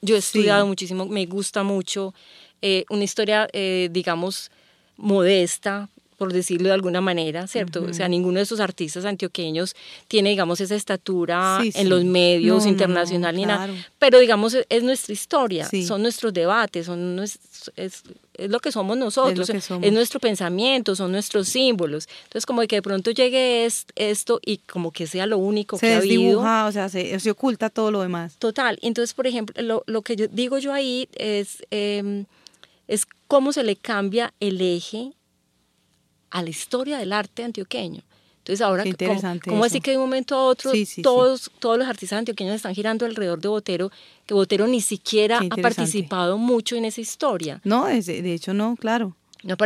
yo 0.02 0.16
he 0.16 0.20
estudiado 0.20 0.64
sí. 0.64 0.68
muchísimo, 0.68 1.06
me 1.06 1.26
gusta 1.26 1.64
mucho 1.64 2.14
eh, 2.62 2.86
una 2.90 3.04
historia, 3.04 3.48
eh, 3.54 3.90
digamos, 3.92 4.52
modesta, 4.98 5.90
por 6.18 6.34
decirlo 6.34 6.70
de 6.70 6.74
alguna 6.74 7.00
manera, 7.00 7.46
¿cierto? 7.48 7.82
Uh 7.82 7.86
-huh. 7.86 7.92
O 7.92 7.94
sea, 7.94 8.08
ninguno 8.08 8.38
de 8.38 8.44
esos 8.44 8.60
artistas 8.60 9.06
antioqueños 9.06 9.76
tiene, 10.08 10.32
digamos, 10.32 10.60
esa 10.60 10.76
estatura 10.76 11.60
sí, 11.62 11.72
sí. 11.72 11.80
en 11.80 11.90
los 11.90 12.04
medios 12.04 12.64
no, 12.64 12.70
internacional 12.70 13.36
no, 13.36 13.40
ni 13.40 13.46
claro. 13.46 13.74
nada, 13.74 13.88
pero 14.00 14.18
digamos, 14.20 14.56
es, 14.56 14.66
es 14.70 14.84
nuestra 14.84 15.14
historia, 15.14 15.66
sí. 15.70 15.86
son 15.86 16.02
nuestros 16.02 16.34
debates, 16.34 16.88
son 16.88 17.20
es, 17.20 17.38
es, 17.76 18.04
es, 18.34 18.50
lo 18.50 18.60
que 18.60 18.72
somos 18.72 18.98
nosotros, 18.98 19.48
es, 19.48 19.56
que 19.56 19.62
somos. 19.62 19.86
es, 19.86 19.94
nuestro 19.94 20.20
pensamiento, 20.20 20.96
son 20.96 21.12
nuestros 21.12 21.50
símbolos. 21.50 22.08
Entonces, 22.24 22.48
como 22.48 22.62
de 22.62 22.68
que 22.68 22.78
de 22.78 22.82
pronto 22.82 23.12
llegue 23.12 23.68
esto 23.96 24.40
y 24.44 24.58
como 24.58 24.92
que 24.92 25.06
sea 25.06 25.28
lo 25.28 25.38
único 25.38 25.78
se 25.78 25.88
que 25.88 25.94
ha 25.94 25.98
habido. 25.98 26.40
o 26.40 26.72
sea, 26.72 26.90
se, 26.90 27.20
se, 27.20 27.30
oculta 27.30 27.70
todo 27.70 27.92
lo 27.92 28.02
demás. 28.02 28.38
Total. 28.40 28.80
Entonces, 28.82 29.14
por 29.14 29.28
ejemplo, 29.28 29.62
lo, 29.62 29.84
lo 29.86 30.02
que 30.02 30.16
yo 30.16 30.28
digo 30.28 30.58
yo 30.58 30.74
ahí 30.74 31.08
es... 31.14 31.64
Eh, 31.70 32.26
es 32.88 33.06
cómo 33.28 33.54
se 33.54 33.64
le 33.64 33.76
cambia 33.76 34.34
el 34.40 34.62
eje 34.62 35.14
a 36.30 36.44
la 36.44 36.50
historia 36.50 36.98
del 36.98 37.14
arte 37.14 37.44
antioqueño. 37.44 38.02
Entonces 38.40 38.62
ahora, 38.62 38.86
¿cómo, 38.86 39.40
¿cómo 39.46 39.64
así 39.66 39.82
que 39.82 39.92
de 39.92 39.98
un 39.98 40.04
momento 40.04 40.34
a 40.34 40.46
otro 40.46 40.72
sí, 40.72 40.86
sí, 40.86 41.02
todos, 41.02 41.42
sí. 41.42 41.52
todos 41.60 41.78
los 41.78 41.86
artistas 41.86 42.20
antioqueños 42.20 42.56
están 42.56 42.74
girando 42.74 43.06
alrededor 43.06 43.42
de 43.42 43.50
Botero, 43.50 43.92
que 44.26 44.34
Botero 44.34 44.68
ni 44.68 44.80
siquiera 44.80 45.40
ha 45.40 45.56
participado 45.58 46.38
mucho 46.38 46.78
en 46.78 46.86
esa 46.86 47.02
historia? 47.02 47.60
No, 47.66 47.88
de 47.88 48.34
hecho 48.34 48.54
no, 48.54 48.78
claro. 48.78 49.18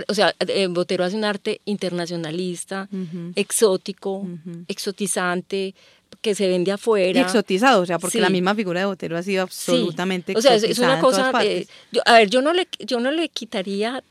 O 0.07 0.13
sea, 0.13 0.35
eh, 0.39 0.67
Botero 0.67 1.03
hace 1.03 1.15
un 1.15 1.23
arte 1.23 1.61
internacionalista, 1.65 2.87
uh 2.91 2.95
-huh. 2.95 3.33
exótico, 3.35 4.17
uh 4.17 4.37
-huh. 4.45 4.65
exotizante, 4.67 5.73
que 6.21 6.35
se 6.35 6.47
vende 6.47 6.71
afuera. 6.71 7.19
Y 7.19 7.21
exotizado, 7.21 7.81
o 7.81 7.85
sea, 7.85 7.99
porque 7.99 8.17
sí. 8.17 8.21
la 8.21 8.29
misma 8.29 8.53
figura 8.53 8.81
de 8.81 8.85
Botero 8.85 9.17
ha 9.17 9.23
sido 9.23 9.43
absolutamente 9.43 10.33
sí. 10.33 10.37
O 10.37 10.41
sea, 10.41 10.55
es, 10.55 10.79
una 10.79 10.99
cosa, 10.99 11.31
eh, 11.43 11.67
yo, 11.91 12.01
a 12.05 12.13
ver, 12.13 12.29
yo 12.29 12.41
no 12.41 12.53
le, 12.53 12.67
yo 12.79 12.99
no 12.99 13.11
le 13.11 13.29
quitaría 13.29 14.03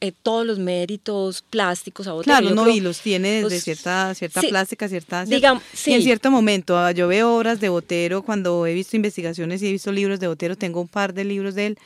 eh, 0.00 0.12
todos 0.22 0.46
los 0.46 0.58
méritos 0.58 1.42
plásticos 1.42 2.06
a 2.06 2.12
Botero. 2.12 2.32
Claro, 2.32 2.48
yo 2.48 2.54
no, 2.54 2.64
creo, 2.64 2.76
y 2.76 2.80
los 2.80 3.00
tiene 3.00 3.42
desde 3.42 3.54
los, 3.54 3.64
cierta, 3.64 4.14
cierta 4.14 4.40
sí, 4.40 4.48
plástica, 4.48 4.88
cierta... 4.88 5.24
Digamos, 5.24 5.62
sí. 5.74 5.92
en 5.92 6.02
cierto 6.02 6.30
momento, 6.30 6.78
ah, 6.78 6.92
yo 6.92 7.08
veo 7.08 7.36
obras 7.36 7.60
de 7.60 7.68
Botero, 7.68 8.22
cuando 8.22 8.66
he 8.66 8.72
visto 8.72 8.96
investigaciones 8.96 9.60
y 9.62 9.68
he 9.68 9.72
visto 9.72 9.92
libros 9.92 10.20
de 10.20 10.28
Botero, 10.28 10.56
tengo 10.56 10.80
un 10.80 10.88
par 10.88 11.12
de 11.12 11.24
libros 11.24 11.54
de 11.54 11.66
él, 11.66 11.78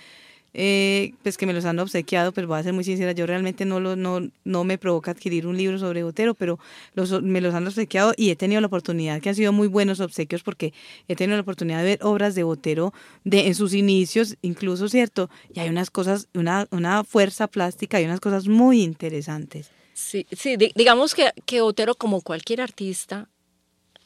eh, 0.55 1.15
pues 1.23 1.37
que 1.37 1.47
me 1.47 1.53
los 1.53 1.65
han 1.65 1.79
obsequiado, 1.81 2.33
pero 2.33 2.47
voy 2.47 2.59
a 2.59 2.63
ser 2.63 2.73
muy 2.73 2.85
sincera, 2.85 3.13
yo 3.13 3.27
realmente 3.27 3.65
no, 3.65 3.81
lo, 3.81 3.97
no, 3.97 4.21
no 4.45 4.65
me 4.65 4.79
provoca 4.79 5.11
adquirir 5.11 5.47
un 5.47 5.57
libro 5.57 5.79
sobre 5.79 6.05
Botero, 6.05 6.35
pero 6.35 6.59
los, 6.95 7.21
me 7.23 7.41
los 7.41 7.55
han 7.55 7.67
obsequiado 7.67 8.15
y 8.17 8.31
he 8.31 8.37
tenido 8.37 8.61
la 8.61 8.69
oportunidad, 8.69 9.21
que 9.21 9.29
han 9.29 9.35
sido 9.35 9.53
muy 9.53 9.67
buenos 9.67 10.01
obsequios, 10.01 10.43
porque 10.43 10.73
he 11.09 11.17
tenido 11.17 11.37
la 11.37 11.43
oportunidad 11.43 11.79
de 11.79 11.85
ver 11.85 11.99
obras 12.03 12.35
de 12.35 12.45
Botero 12.45 12.95
de, 13.25 13.49
en 13.49 13.55
sus 13.55 13.75
inicios, 13.75 14.37
incluso, 14.43 14.89
¿cierto? 14.89 15.29
Y 15.53 15.61
hay 15.61 15.69
unas 15.69 15.91
cosas, 15.91 16.29
una, 16.35 16.69
una 16.71 17.03
fuerza 17.03 17.49
plástica 17.49 18.01
y 18.01 18.05
unas 18.05 18.21
cosas 18.21 18.47
muy 18.47 18.83
interesantes. 18.83 19.71
Sí, 19.93 20.27
sí 20.33 20.57
digamos 20.57 21.15
que, 21.15 21.33
que 21.47 21.61
Botero, 21.61 21.95
como 21.95 22.21
cualquier 22.21 22.61
artista, 22.61 23.29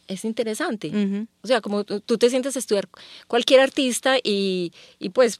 es 0.08 0.24
interesante. 0.24 0.88
Uh 0.88 0.92
-huh. 0.92 1.26
O 1.42 1.46
sea, 1.46 1.60
como 1.60 1.84
tú 1.84 2.18
te 2.18 2.30
sientes 2.30 2.56
a 2.56 2.58
estudiar 2.58 2.88
cualquier 3.26 3.60
artista 3.60 4.16
y, 4.22 4.72
y, 4.98 5.10
pues, 5.10 5.38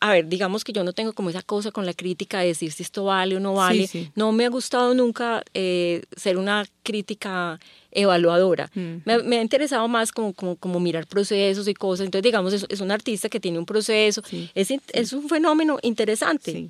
a 0.00 0.12
ver, 0.12 0.28
digamos 0.28 0.62
que 0.64 0.72
yo 0.72 0.84
no 0.84 0.92
tengo 0.92 1.12
como 1.12 1.30
esa 1.30 1.42
cosa 1.42 1.70
con 1.72 1.86
la 1.86 1.94
crítica 1.94 2.40
de 2.40 2.48
decir 2.48 2.72
si 2.72 2.82
esto 2.82 3.04
vale 3.04 3.36
o 3.36 3.40
no 3.40 3.54
vale. 3.54 3.86
Sí, 3.86 4.04
sí. 4.04 4.10
No 4.14 4.32
me 4.32 4.44
ha 4.44 4.50
gustado 4.50 4.94
nunca 4.94 5.42
eh, 5.54 6.02
ser 6.16 6.36
una 6.36 6.66
crítica 6.82 7.58
evaluadora. 7.90 8.70
Uh 8.76 8.78
-huh. 8.78 9.02
me, 9.04 9.18
me, 9.22 9.38
ha 9.38 9.42
interesado 9.42 9.88
más 9.88 10.12
como, 10.12 10.32
como, 10.34 10.56
como, 10.56 10.78
mirar 10.78 11.06
procesos 11.06 11.66
y 11.66 11.74
cosas. 11.74 12.04
Entonces, 12.04 12.24
digamos, 12.24 12.52
es, 12.52 12.66
es 12.68 12.80
un 12.80 12.90
artista 12.90 13.28
que 13.28 13.40
tiene 13.40 13.58
un 13.58 13.66
proceso. 13.66 14.22
Sí, 14.28 14.50
es, 14.54 14.68
es 14.92 15.12
un 15.12 15.28
fenómeno 15.28 15.78
interesante. 15.82 16.68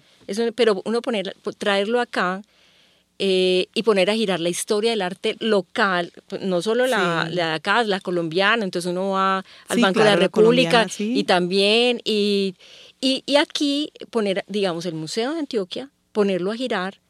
Pero 0.54 0.82
uno 0.84 1.02
poner, 1.02 1.36
traerlo 1.58 2.00
acá 2.00 2.42
eh, 3.18 3.68
y 3.74 3.82
poner 3.82 4.10
a 4.10 4.14
girar 4.14 4.40
la 4.40 4.48
historia 4.48 4.90
del 4.90 5.02
arte 5.02 5.36
local, 5.40 6.12
no 6.40 6.60
solo 6.62 6.86
la, 6.86 7.28
la 7.30 7.48
de 7.48 7.54
acá, 7.54 7.82
la 7.84 8.00
colombiana, 8.00 8.64
entonces 8.64 8.90
uno 8.90 9.10
va 9.10 9.44
al 9.68 9.80
Banco 9.80 10.00
de 10.00 10.04
la 10.04 10.16
República 10.16 10.86
y 10.98 11.24
también, 11.24 12.00
y, 12.04 12.54
y, 13.00 13.22
y, 13.26 13.36
aquí 13.36 13.92
poner, 14.10 14.44
digamos, 14.48 14.86
el 14.86 14.94
Museo 14.94 15.32
de 15.32 15.38
Antioquia, 15.38 15.90
ponerlo 16.12 16.52
a 16.52 16.56
girar 16.56 17.00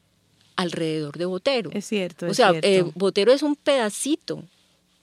alrededor 0.54 1.18
de 1.18 1.24
Botero. 1.26 1.70
Es 1.72 1.86
cierto. 1.86 2.26
O 2.26 2.34
sea, 2.34 2.52
eh, 2.62 2.84
Botero 2.94 3.32
es 3.32 3.42
un 3.42 3.56
pedacito 3.56 4.42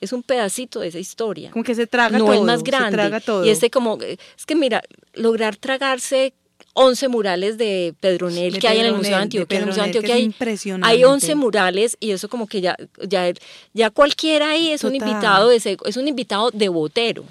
es 0.04 0.12
un 0.12 0.22
pedacito 0.22 0.82
de 0.82 0.90
esa 0.90 1.00
historia. 1.00 1.52
Como 1.52 1.64
que 1.64 1.76
se 1.76 1.88
traga 1.88 2.18
no 2.18 2.26
todo. 2.26 2.34
es 2.34 2.42
más 2.42 2.62
grande. 2.62 2.90
Se 2.90 2.96
traga 2.96 3.20
todo. 3.22 3.46
Y 3.46 3.50
este 3.50 3.70
como, 3.70 3.98
es 4.02 4.46
que 4.46 4.54
mira, 4.54 4.84
lograr 5.14 5.56
tragarse 5.56 6.34
11 6.74 7.08
murales 7.08 7.58
de 7.58 7.94
Pedronel 8.00 8.54
De 8.54 8.60
que 8.60 8.68
hay 8.68 8.80
en 8.80 8.88
el 8.88 8.94
Museo 8.94 9.16
de 9.18 9.22
Antioquia. 9.24 9.48
de 9.48 9.56
en 9.58 9.62
el 9.64 9.68
Museo 9.70 9.84
de 9.84 9.90
Pedronel, 9.90 9.92
que 9.92 9.98
Antioquia 10.00 10.16
es 10.16 10.20
hay, 10.20 10.26
impresionante. 10.26 10.88
hay 10.96 11.04
11 11.04 11.36
murales 11.36 11.98
y 12.00 12.12
eso 12.12 12.30
como 12.30 12.48
que 12.48 12.62
ya, 12.62 12.76
ya, 13.08 13.32
ya 13.74 13.90
cualquiera 13.92 14.50
ahí 14.52 14.72
es 14.72 14.84
un 14.84 14.96
invitado 14.96 15.50
de 15.50 15.58
ese- 15.58 15.78
es 15.86 15.98
un 15.98 16.08
invitado 16.08 16.50
de 16.52 16.70
botero. 16.70 17.24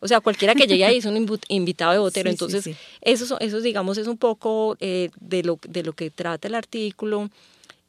O 0.00 0.06
sea, 0.06 0.20
cualquiera 0.20 0.54
que 0.54 0.66
llegue 0.66 0.84
ahí 0.84 0.98
es 0.98 1.06
un 1.06 1.16
invitado 1.48 1.92
de 1.92 1.98
botero. 1.98 2.30
Sí, 2.30 2.36
sí, 2.36 2.44
Entonces, 2.44 2.64
sí. 2.64 2.76
Eso, 3.00 3.26
son- 3.26 3.38
eso, 3.40 3.60
digamos, 3.60 3.96
es 3.98 4.06
un 4.06 4.18
poco 4.18 4.76
eh, 4.80 5.10
de, 5.20 5.42
lo, 5.42 5.58
de 5.66 5.82
lo 5.82 5.92
que 5.94 6.10
trata 6.10 6.46
el 6.46 6.54
artículo, 6.54 7.30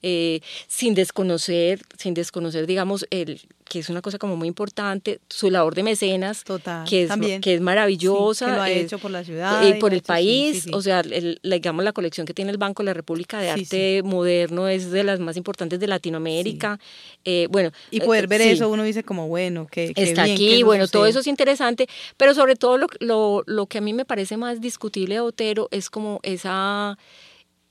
eh, 0.02 0.42
sin 0.68 0.94
desconocer, 0.94 1.82
sin 1.98 2.14
desconocer, 2.14 2.68
digamos, 2.68 3.08
el, 3.10 3.42
que 3.68 3.80
es 3.80 3.90
una 3.90 4.02
cosa 4.02 4.20
como 4.20 4.36
muy 4.36 4.48
importante, 4.48 5.20
su 5.30 5.50
labor 5.50 5.74
de 5.74 5.82
mecenas, 5.84 6.44
Total, 6.44 6.88
que 6.88 7.04
es, 7.04 7.08
también. 7.08 7.42
que 7.42 7.56
es 7.56 7.62
maravillosa. 7.62 8.46
Sí, 8.46 8.52
que 8.52 8.56
lo 8.58 8.62
ha 8.62 8.70
eh, 8.70 8.82
hecho 8.82 9.00
por 9.00 9.10
la 9.10 9.24
ciudad 9.24 9.68
y 9.68 9.74
por 9.80 9.92
el 9.94 10.00
hecho, 10.00 10.06
país, 10.08 10.54
sí, 10.58 10.62
sí. 10.62 10.70
o 10.74 10.82
sea, 10.82 11.00
el- 11.00 11.40
digamos, 11.44 11.84
la 11.84 11.92
colección 11.94 12.28
que 12.28 12.34
tiene 12.36 12.52
el 12.52 12.58
Banco 12.58 12.84
de 12.84 12.86
la 12.86 12.94
República 12.94 13.40
de 13.40 13.50
Arte 13.50 14.02
Moderno 14.04 14.68
es 14.68 14.92
de 14.92 15.04
las 15.04 15.20
más 15.20 15.38
importantes 15.38 15.80
de 15.80 15.88
Latinoamérica. 15.88 16.80
Eh, 17.24 17.48
bueno, 17.50 17.72
Y 17.90 18.02
poder 18.02 18.26
eh, 18.26 18.28
ver 18.28 18.42
eso, 18.42 18.70
uno 18.70 18.84
dice 18.84 19.04
como, 19.04 19.28
bueno, 19.28 19.66
que 19.66 19.94
está 19.96 20.24
bien 20.26 20.36
aquí, 20.36 20.62
bueno, 20.64 20.88
todo 20.88 21.08
eso 21.08 21.20
es 21.20 21.28
interesante, 21.28 21.88
pero 22.18 22.36
sobre 22.36 22.56
todo 22.56 22.78
lo, 22.78 22.88
lo, 23.00 23.44
lo 23.48 23.66
que 23.66 23.80
a 23.80 23.82
mí 23.82 23.94
me 23.94 24.06
parece 24.06 24.38
más 24.38 24.62
discutible 24.62 25.16
de 25.16 25.22
Otero 25.22 25.68
es 25.72 25.90
como 25.90 26.20
esa 26.22 26.98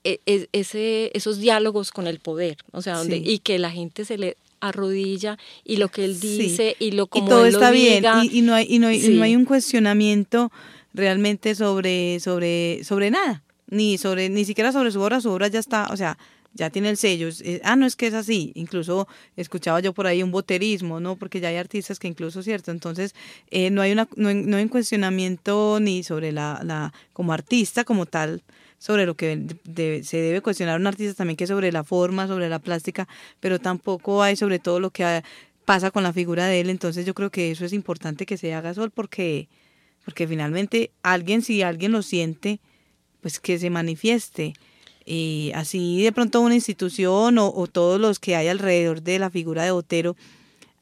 ese, 0.04 1.10
esos 1.14 1.38
diálogos 1.38 1.90
con 1.90 2.06
el 2.06 2.20
poder, 2.20 2.58
o 2.72 2.82
sea, 2.82 2.98
donde, 2.98 3.16
Sí. 3.16 3.22
y 3.26 3.38
que 3.38 3.58
la 3.58 3.70
gente 3.70 4.04
se 4.04 4.18
le 4.18 4.36
arrodilla 4.60 5.38
y 5.64 5.76
lo 5.76 5.88
que 5.88 6.04
él 6.04 6.14
Sí. 6.16 6.38
dice 6.38 6.76
y 6.78 6.92
lo 6.92 7.06
como 7.06 7.26
y 7.26 7.28
todo 7.28 7.44
él 7.46 7.52
lo 7.52 7.58
está 7.58 7.70
bien 7.70 7.96
diga, 7.96 8.24
y, 8.24 8.38
y 8.38 8.42
no 8.42 8.54
hay 8.54 8.66
y 8.68 8.78
no 8.78 8.86
hay, 8.88 8.96
y 8.96 9.00
Sí. 9.02 9.08
no 9.14 9.22
hay 9.22 9.36
un 9.36 9.44
cuestionamiento 9.44 10.50
realmente 10.94 11.54
sobre 11.54 12.18
sobre 12.20 12.82
sobre 12.84 13.10
nada 13.10 13.42
ni 13.68 13.98
sobre 13.98 14.28
ni 14.30 14.44
siquiera 14.44 14.72
sobre 14.72 14.90
su 14.90 15.00
obra 15.00 15.20
su 15.20 15.30
obra 15.30 15.48
ya 15.48 15.58
está 15.58 15.88
o 15.90 15.96
sea 15.96 16.16
ya 16.54 16.70
tiene 16.70 16.88
el 16.88 16.96
sello 16.96 17.28
ah 17.64 17.76
no 17.76 17.84
es 17.84 17.96
que 17.96 18.06
es 18.06 18.14
así 18.14 18.52
incluso 18.54 19.06
escuchaba 19.36 19.80
yo 19.80 19.92
por 19.92 20.06
ahí 20.06 20.22
un 20.22 20.30
boterismo 20.30 20.98
no 21.00 21.16
porque 21.16 21.40
ya 21.40 21.48
hay 21.48 21.56
artistas 21.56 21.98
que 21.98 22.06
incluso 22.08 22.42
cierto 22.42 22.70
entonces 22.70 23.14
eh, 23.50 23.68
no 23.70 23.82
hay 23.82 23.92
una 23.92 24.08
no 24.16 24.28
hay, 24.28 24.36
no 24.36 24.56
hay 24.56 24.62
un 24.62 24.68
cuestionamiento 24.70 25.78
ni 25.80 26.04
sobre 26.04 26.32
la, 26.32 26.60
la 26.64 26.92
como 27.12 27.32
artista 27.34 27.84
como 27.84 28.06
tal 28.06 28.42
sobre 28.84 29.06
lo 29.06 29.14
que 29.14 29.38
de- 29.64 30.04
se 30.04 30.18
debe 30.18 30.42
cuestionar 30.42 30.78
un 30.78 30.86
artista 30.86 31.14
también 31.14 31.38
que 31.38 31.44
es 31.44 31.48
sobre 31.48 31.72
la 31.72 31.84
forma, 31.84 32.26
sobre 32.26 32.50
la 32.50 32.58
plástica, 32.58 33.08
pero 33.40 33.58
tampoco 33.58 34.22
hay 34.22 34.36
sobre 34.36 34.58
todo 34.58 34.78
lo 34.78 34.90
que 34.90 35.22
pasa 35.64 35.90
con 35.90 36.02
la 36.02 36.12
figura 36.12 36.44
de 36.44 36.60
él, 36.60 36.68
entonces 36.68 37.06
yo 37.06 37.14
creo 37.14 37.30
que 37.30 37.50
eso 37.50 37.64
es 37.64 37.72
importante 37.72 38.26
que 38.26 38.36
se 38.36 38.52
haga 38.52 38.74
sol 38.74 38.90
porque 38.90 39.48
porque 40.04 40.28
finalmente 40.28 40.90
alguien 41.02 41.40
si 41.40 41.62
alguien 41.62 41.92
lo 41.92 42.02
siente, 42.02 42.60
pues 43.22 43.40
que 43.40 43.58
se 43.58 43.70
manifieste. 43.70 44.52
Y 45.06 45.50
así 45.54 46.02
de 46.02 46.12
pronto 46.12 46.42
una 46.42 46.54
institución 46.54 47.38
o, 47.38 47.50
o 47.54 47.66
todos 47.66 47.98
los 47.98 48.18
que 48.18 48.36
hay 48.36 48.48
alrededor 48.48 49.00
de 49.00 49.18
la 49.18 49.30
figura 49.30 49.64
de 49.64 49.70
Botero 49.70 50.14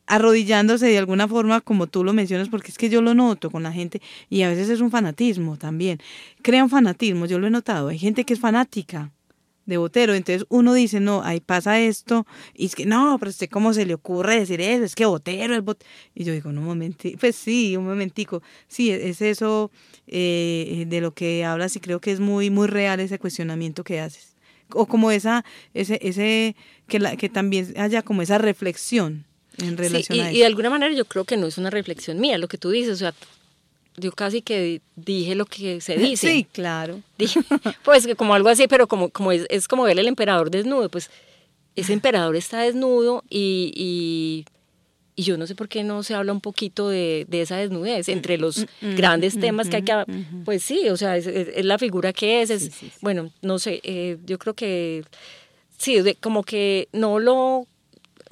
arrodillándose 0.06 0.86
de 0.86 0.98
alguna 0.98 1.28
forma, 1.28 1.60
como 1.60 1.86
tú 1.86 2.04
lo 2.04 2.12
mencionas, 2.12 2.48
porque 2.48 2.70
es 2.70 2.78
que 2.78 2.90
yo 2.90 3.02
lo 3.02 3.14
noto 3.14 3.50
con 3.50 3.62
la 3.62 3.72
gente 3.72 4.00
y 4.28 4.42
a 4.42 4.48
veces 4.48 4.68
es 4.68 4.80
un 4.80 4.90
fanatismo 4.90 5.56
también. 5.56 5.98
Crean 6.42 6.68
fanatismo, 6.68 7.26
yo 7.26 7.38
lo 7.38 7.46
he 7.46 7.50
notado. 7.50 7.88
Hay 7.88 7.98
gente 7.98 8.24
que 8.24 8.34
es 8.34 8.40
fanática 8.40 9.12
de 9.66 9.76
Botero, 9.76 10.14
entonces 10.14 10.44
uno 10.48 10.74
dice, 10.74 11.00
no, 11.00 11.22
ahí 11.22 11.40
pasa 11.40 11.78
esto, 11.80 12.26
y 12.52 12.66
es 12.66 12.74
que 12.74 12.84
no, 12.84 13.16
pero 13.18 13.30
usted 13.30 13.48
cómo 13.48 13.72
se 13.72 13.86
le 13.86 13.94
ocurre 13.94 14.40
decir 14.40 14.60
eso, 14.60 14.84
es 14.84 14.94
que 14.94 15.06
Botero 15.06 15.54
es 15.54 15.62
Botero. 15.62 15.88
Y 16.14 16.24
yo 16.24 16.32
digo, 16.32 16.52
no, 16.52 16.60
un 16.60 16.66
momentico, 16.66 17.18
pues 17.20 17.36
sí, 17.36 17.76
un 17.76 17.86
momentico, 17.86 18.42
sí, 18.66 18.90
es 18.90 19.22
eso 19.22 19.70
eh, 20.06 20.84
de 20.88 21.00
lo 21.00 21.14
que 21.14 21.44
hablas 21.44 21.76
y 21.76 21.80
creo 21.80 22.00
que 22.00 22.12
es 22.12 22.20
muy, 22.20 22.50
muy 22.50 22.66
real 22.66 23.00
ese 23.00 23.18
cuestionamiento 23.18 23.84
que 23.84 24.00
haces. 24.00 24.34
O 24.74 24.86
como 24.86 25.10
esa, 25.10 25.44
ese, 25.74 25.98
ese, 26.02 26.56
que, 26.88 26.98
la, 26.98 27.16
que 27.16 27.28
también 27.28 27.74
haya 27.76 28.02
como 28.02 28.22
esa 28.22 28.38
reflexión 28.38 29.26
en 29.58 29.70
Sí, 29.70 29.76
relación 29.76 30.18
y, 30.18 30.20
a 30.20 30.24
y 30.30 30.34
eso. 30.34 30.38
de 30.40 30.46
alguna 30.46 30.70
manera 30.70 30.94
yo 30.94 31.04
creo 31.04 31.24
que 31.24 31.36
no 31.36 31.46
es 31.46 31.58
una 31.58 31.70
reflexión 31.70 32.18
mía 32.20 32.38
lo 32.38 32.48
que 32.48 32.58
tú 32.58 32.70
dices, 32.70 32.94
o 32.94 32.96
sea, 32.96 33.14
yo 33.96 34.10
casi 34.12 34.40
que 34.42 34.80
dije 34.96 35.34
lo 35.34 35.44
que 35.46 35.80
se 35.80 35.96
dice. 35.98 36.28
Sí, 36.30 36.46
claro. 36.50 37.00
Dije, 37.18 37.40
pues 37.84 38.06
que 38.06 38.14
como 38.16 38.34
algo 38.34 38.48
así, 38.48 38.66
pero 38.68 38.86
como, 38.86 39.10
como 39.10 39.32
es, 39.32 39.46
es 39.50 39.68
como 39.68 39.82
ver 39.84 39.98
el 39.98 40.08
emperador 40.08 40.50
desnudo, 40.50 40.88
pues 40.88 41.10
ese 41.76 41.92
emperador 41.92 42.36
está 42.36 42.60
desnudo 42.60 43.24
y, 43.30 43.72
y, 43.74 44.44
y 45.16 45.22
yo 45.24 45.36
no 45.38 45.46
sé 45.46 45.54
por 45.54 45.68
qué 45.68 45.82
no 45.84 46.02
se 46.02 46.14
habla 46.14 46.32
un 46.32 46.40
poquito 46.42 46.88
de, 46.90 47.26
de 47.28 47.42
esa 47.42 47.56
desnudez 47.56 48.08
entre 48.10 48.36
los 48.38 48.66
grandes 48.80 49.38
temas 49.40 49.68
que 49.70 49.76
hay 49.76 49.82
que... 49.82 50.04
Pues 50.44 50.62
sí, 50.62 50.88
o 50.90 50.96
sea, 50.98 51.16
es, 51.16 51.26
es- 51.26 51.48
es 51.54 51.64
la 51.64 51.78
figura 51.78 52.12
que 52.12 52.42
es, 52.42 52.50
es 52.50 52.62
Sí, 52.64 52.70
sí, 52.70 52.86
sí. 52.90 52.98
bueno, 53.00 53.30
no 53.42 53.58
sé, 53.58 53.80
eh, 53.84 54.18
yo 54.26 54.38
creo 54.38 54.52
que 54.54 55.02
sí, 55.78 55.98
de- 56.00 56.14
como 56.14 56.42
que 56.42 56.88
no 56.92 57.18
lo 57.18 57.66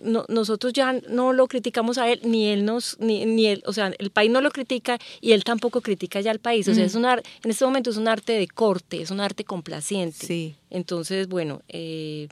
no- 0.02 0.24
nosotros 0.28 0.72
ya 0.72 0.92
no 1.08 1.32
lo 1.32 1.46
criticamos 1.48 1.98
a 1.98 2.10
él, 2.10 2.20
ni 2.24 2.46
él 2.48 2.64
nos, 2.64 2.96
ni, 3.00 3.24
ni 3.26 3.46
él, 3.46 3.62
o 3.66 3.72
sea, 3.72 3.92
el 3.98 4.10
país 4.10 4.30
no 4.30 4.40
lo 4.40 4.50
critica 4.50 4.98
y 5.20 5.32
él 5.32 5.44
tampoco 5.44 5.80
critica 5.80 6.20
ya 6.20 6.30
al 6.30 6.38
país. 6.40 6.66
O 6.68 6.74
sea, 6.74 6.82
Mm. 6.84 6.86
es 6.86 6.94
un 6.94 7.04
ar- 7.04 7.22
en 7.44 7.50
este 7.50 7.64
momento 7.64 7.90
es 7.90 7.96
un 7.96 8.08
arte 8.08 8.32
de 8.32 8.46
corte, 8.48 9.02
es 9.02 9.10
un 9.10 9.20
arte 9.20 9.44
complaciente. 9.44 10.26
Sí. 10.26 10.54
Entonces, 10.70 11.28
bueno, 11.28 11.62
eh, 11.68 12.28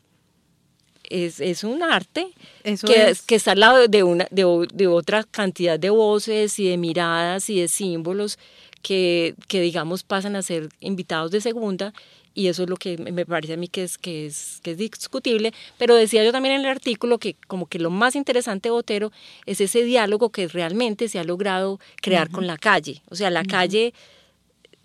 es, 1.11 1.41
es 1.41 1.65
un 1.65 1.83
arte 1.83 2.29
que, 2.63 3.11
es. 3.11 3.23
que 3.23 3.35
está 3.37 3.53
al 3.53 3.61
lado 3.61 3.89
de, 3.89 4.03
una, 4.03 4.27
de, 4.31 4.67
de 4.75 4.87
otra 4.87 5.25
cantidad 5.25 5.79
de 5.79 5.89
voces 5.91 6.59
y 6.59 6.69
de 6.69 6.77
miradas 6.77 7.49
y 7.49 7.61
de 7.61 7.69
símbolos 7.69 8.39
que, 8.83 9.35
que, 9.49 9.61
digamos, 9.61 10.03
pasan 10.05 10.37
a 10.37 10.43
ser 10.43 10.69
invitados 10.81 11.31
de 11.31 11.41
segunda 11.41 11.93
y 12.35 12.49
eso 12.49 12.65
es 12.65 12.71
lo 12.71 12.77
que 12.77 12.99
me 12.99 13.27
parece 13.27 13.55
a 13.55 13.57
mí 13.57 13.69
que 13.69 13.83
es, 13.83 13.99
que 13.99 14.27
es, 14.27 14.61
que 14.63 14.73
es 14.73 14.79
discutible, 14.79 15.53
pero 15.77 15.95
decía 15.95 16.25
yo 16.25 16.33
también 16.33 16.57
en 16.57 16.61
el 16.63 16.69
artículo 16.69 17.19
que 17.19 17.37
como 17.47 17.67
que 17.67 17.79
lo 17.79 17.91
más 17.91 18.15
interesante 18.17 18.69
de 18.69 18.73
Botero 18.73 19.13
es 19.47 19.61
ese 19.61 19.83
diálogo 19.83 20.31
que 20.31 20.49
realmente 20.49 21.09
se 21.09 21.19
ha 21.19 21.25
logrado 21.25 21.81
crear 22.01 22.31
con 22.31 22.47
la 22.47 22.57
calle, 22.57 23.03
o 23.11 23.15
sea, 23.15 23.31
la 23.31 23.45
calle 23.45 23.93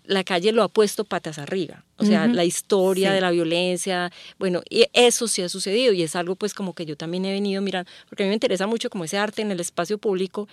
la 0.04 0.22
calle 0.24 0.52
lo 0.52 0.62
ha 0.62 0.68
puesto 0.68 1.04
patas 1.04 1.38
arriba. 1.38 1.82
O 1.96 2.04
sea, 2.04 2.24
Ujú. 2.24 2.34
la 2.34 2.44
historia 2.44 3.10
Sí. 3.10 3.14
de 3.14 3.20
la 3.20 3.30
violencia, 3.30 4.10
bueno, 4.38 4.62
y 4.68 4.84
eso 4.92 5.28
sí 5.28 5.42
ha 5.42 5.48
sucedido 5.48 5.92
y 5.92 6.02
es 6.02 6.16
algo 6.16 6.34
pues 6.34 6.52
como 6.52 6.74
que 6.74 6.84
yo 6.86 6.96
también 6.96 7.24
he 7.24 7.32
venido 7.32 7.62
mirando, 7.62 7.88
porque 8.08 8.24
a 8.24 8.26
mí 8.26 8.30
me 8.30 8.34
interesa 8.34 8.66
mucho 8.66 8.90
como 8.90 9.04
ese 9.04 9.16
arte 9.16 9.42
en 9.42 9.52
el 9.52 9.60
espacio 9.60 9.96
público 9.98 10.48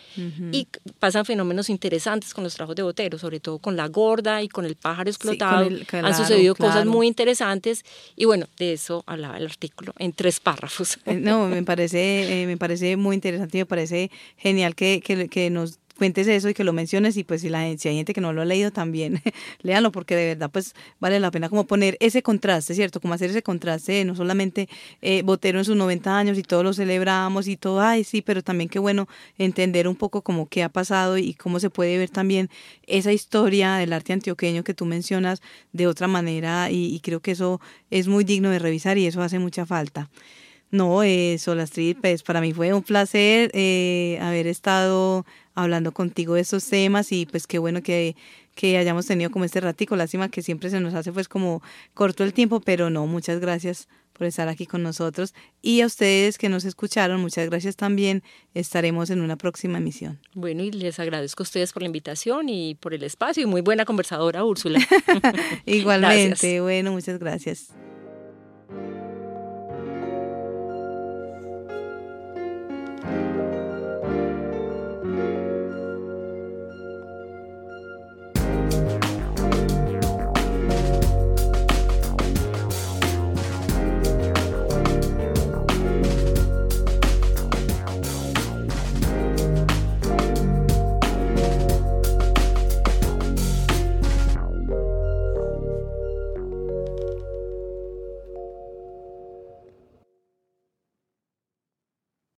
y 0.52 0.68
pasan 1.00 1.26
fenómenos 1.26 1.70
interesantes 1.72 2.34
con 2.36 2.44
los 2.44 2.54
trabajos 2.54 2.76
de 2.76 2.84
Botero, 2.84 3.18
sobre 3.18 3.40
todo 3.40 3.58
con 3.58 3.76
La 3.76 3.88
Gorda 3.88 4.44
y 4.44 4.48
con 4.50 4.66
El 4.66 4.76
pájaro 4.76 5.12
Sí, 5.12 5.16
explotado. 5.16 5.68
el- 5.68 5.80
Han 5.80 5.86
claro, 5.86 6.14
sucedido 6.14 6.54
cosas 6.56 6.74
claro. 6.76 6.92
muy 6.92 7.08
interesantes 7.08 7.84
y 8.16 8.26
bueno, 8.26 8.46
de 8.60 8.74
eso 8.74 9.04
hablaba 9.08 9.38
el 9.38 9.46
artículo 9.48 9.94
en 9.98 10.14
tres 10.14 10.40
párrafos. 10.40 11.00
Eh, 11.08 11.16
No, 11.16 11.48
me 11.48 11.64
parece, 11.64 12.44
eh, 12.44 12.46
me 12.46 12.58
parece 12.58 12.96
muy 12.98 13.16
interesante 13.16 13.58
y 13.58 13.62
me 13.62 13.66
parece 13.66 14.12
genial 14.38 14.76
que, 14.76 15.02
que, 15.04 15.28
que 15.28 15.50
nos 15.50 15.80
cuentes 16.02 16.28
eso 16.28 16.50
y 16.50 16.56
que 16.56 16.64
lo 16.64 16.74
menciones 16.74 17.16
y 17.16 17.24
pues 17.24 17.42
si, 17.42 17.50
la, 17.50 17.78
si 17.78 17.88
hay 17.88 17.96
gente 17.96 18.16
que 18.16 18.22
no 18.22 18.34
lo 18.34 18.42
ha 18.42 18.46
leído 18.46 18.72
también, 18.72 19.22
léanlo 19.62 19.92
porque 19.92 20.16
de 20.16 20.26
verdad 20.30 20.50
pues 20.52 20.74
vale 21.00 21.20
la 21.20 21.30
pena 21.30 21.48
como 21.48 21.68
poner 21.68 21.96
ese 22.00 22.24
contraste, 22.24 22.74
¿cierto? 22.74 23.00
Como 23.00 23.14
hacer 23.14 23.30
ese 23.30 23.44
contraste, 23.44 24.04
no 24.04 24.16
solamente 24.16 24.68
eh, 25.04 25.22
Botero 25.22 25.60
en 25.60 25.66
sus 25.66 25.76
90 25.76 26.18
años 26.18 26.40
y 26.40 26.42
todos 26.42 26.64
lo 26.64 26.74
celebramos 26.74 27.48
y 27.48 27.56
todo, 27.56 27.82
ay 27.82 28.04
sí, 28.04 28.24
pero 28.24 28.42
también 28.42 28.68
qué 28.68 28.80
bueno 28.80 29.08
entender 29.38 29.88
un 29.88 29.96
poco 29.96 30.24
como 30.24 30.50
qué 30.50 30.64
ha 30.64 30.70
pasado 30.70 31.20
y 31.20 31.36
cómo 31.36 31.60
se 31.60 31.70
puede 31.70 32.00
ver 32.00 32.10
también 32.10 32.50
esa 32.88 33.14
historia 33.14 33.76
del 33.76 33.94
arte 33.94 34.12
antioqueño 34.12 34.64
que 34.64 34.74
tú 34.74 34.88
mencionas 34.88 35.40
de 35.72 35.86
otra 35.86 36.08
manera 36.08 36.72
y, 36.72 36.96
y 36.96 37.00
creo 37.02 37.20
que 37.20 37.30
eso 37.30 37.62
es 37.92 38.08
muy 38.08 38.24
digno 38.24 38.50
de 38.50 38.58
revisar 38.58 38.98
y 38.98 39.06
eso 39.06 39.22
hace 39.22 39.38
mucha 39.38 39.68
falta. 39.68 40.10
No, 40.72 41.04
eh, 41.04 41.38
Solastrid, 41.38 41.98
pues 42.02 42.24
para 42.24 42.40
mí 42.42 42.54
fue 42.54 42.74
un 42.74 42.82
placer 42.82 43.52
eh, 43.54 44.18
haber 44.22 44.48
estado 44.48 45.26
hablando 45.54 45.92
contigo 45.92 46.36
de 46.36 46.42
estos 46.42 46.66
temas 46.66 47.12
y 47.12 47.26
pues 47.26 47.46
qué 47.46 47.60
bueno 47.60 47.84
que, 47.84 48.16
que 48.56 48.78
hayamos 48.78 49.06
tenido 49.06 49.32
como 49.32 49.44
este 49.46 49.60
ratico. 49.60 49.96
Lástima 49.96 50.30
que 50.30 50.42
siempre 50.42 50.70
se 50.70 50.80
nos 50.80 50.94
hace 50.94 51.12
pues 51.12 51.28
como 51.28 51.62
corto 51.94 52.24
el 52.24 52.34
tiempo, 52.34 52.62
pero 52.62 52.90
no, 52.90 53.06
muchas 53.06 53.40
gracias 53.42 53.90
por 54.14 54.28
estar 54.28 54.48
aquí 54.48 54.66
con 54.66 54.84
nosotros. 54.84 55.34
Y 55.62 55.82
a 55.82 55.88
ustedes 55.88 56.38
que 56.38 56.48
nos 56.48 56.64
escucharon, 56.64 57.20
muchas 57.20 57.50
gracias 57.50 57.76
también. 57.76 58.24
Estaremos 58.54 59.10
en 59.10 59.22
una 59.22 59.36
próxima 59.36 59.80
emisión. 59.80 60.20
Bueno, 60.36 60.64
y 60.64 60.72
les 60.72 61.00
agradezco 61.00 61.42
a 61.42 61.46
ustedes 61.46 61.74
por 61.74 61.82
la 61.82 61.88
invitación 61.88 62.48
y 62.48 62.76
por 62.76 62.94
el 62.94 63.04
espacio 63.04 63.44
y 63.44 63.46
muy 63.46 63.62
buena 63.62 63.84
conversadora, 63.84 64.44
Úrsula. 64.44 64.80
Igualmente, 65.66 66.28
Gracias. 66.30 66.62
bueno, 66.62 66.92
muchas 66.92 67.20
gracias. 67.20 67.70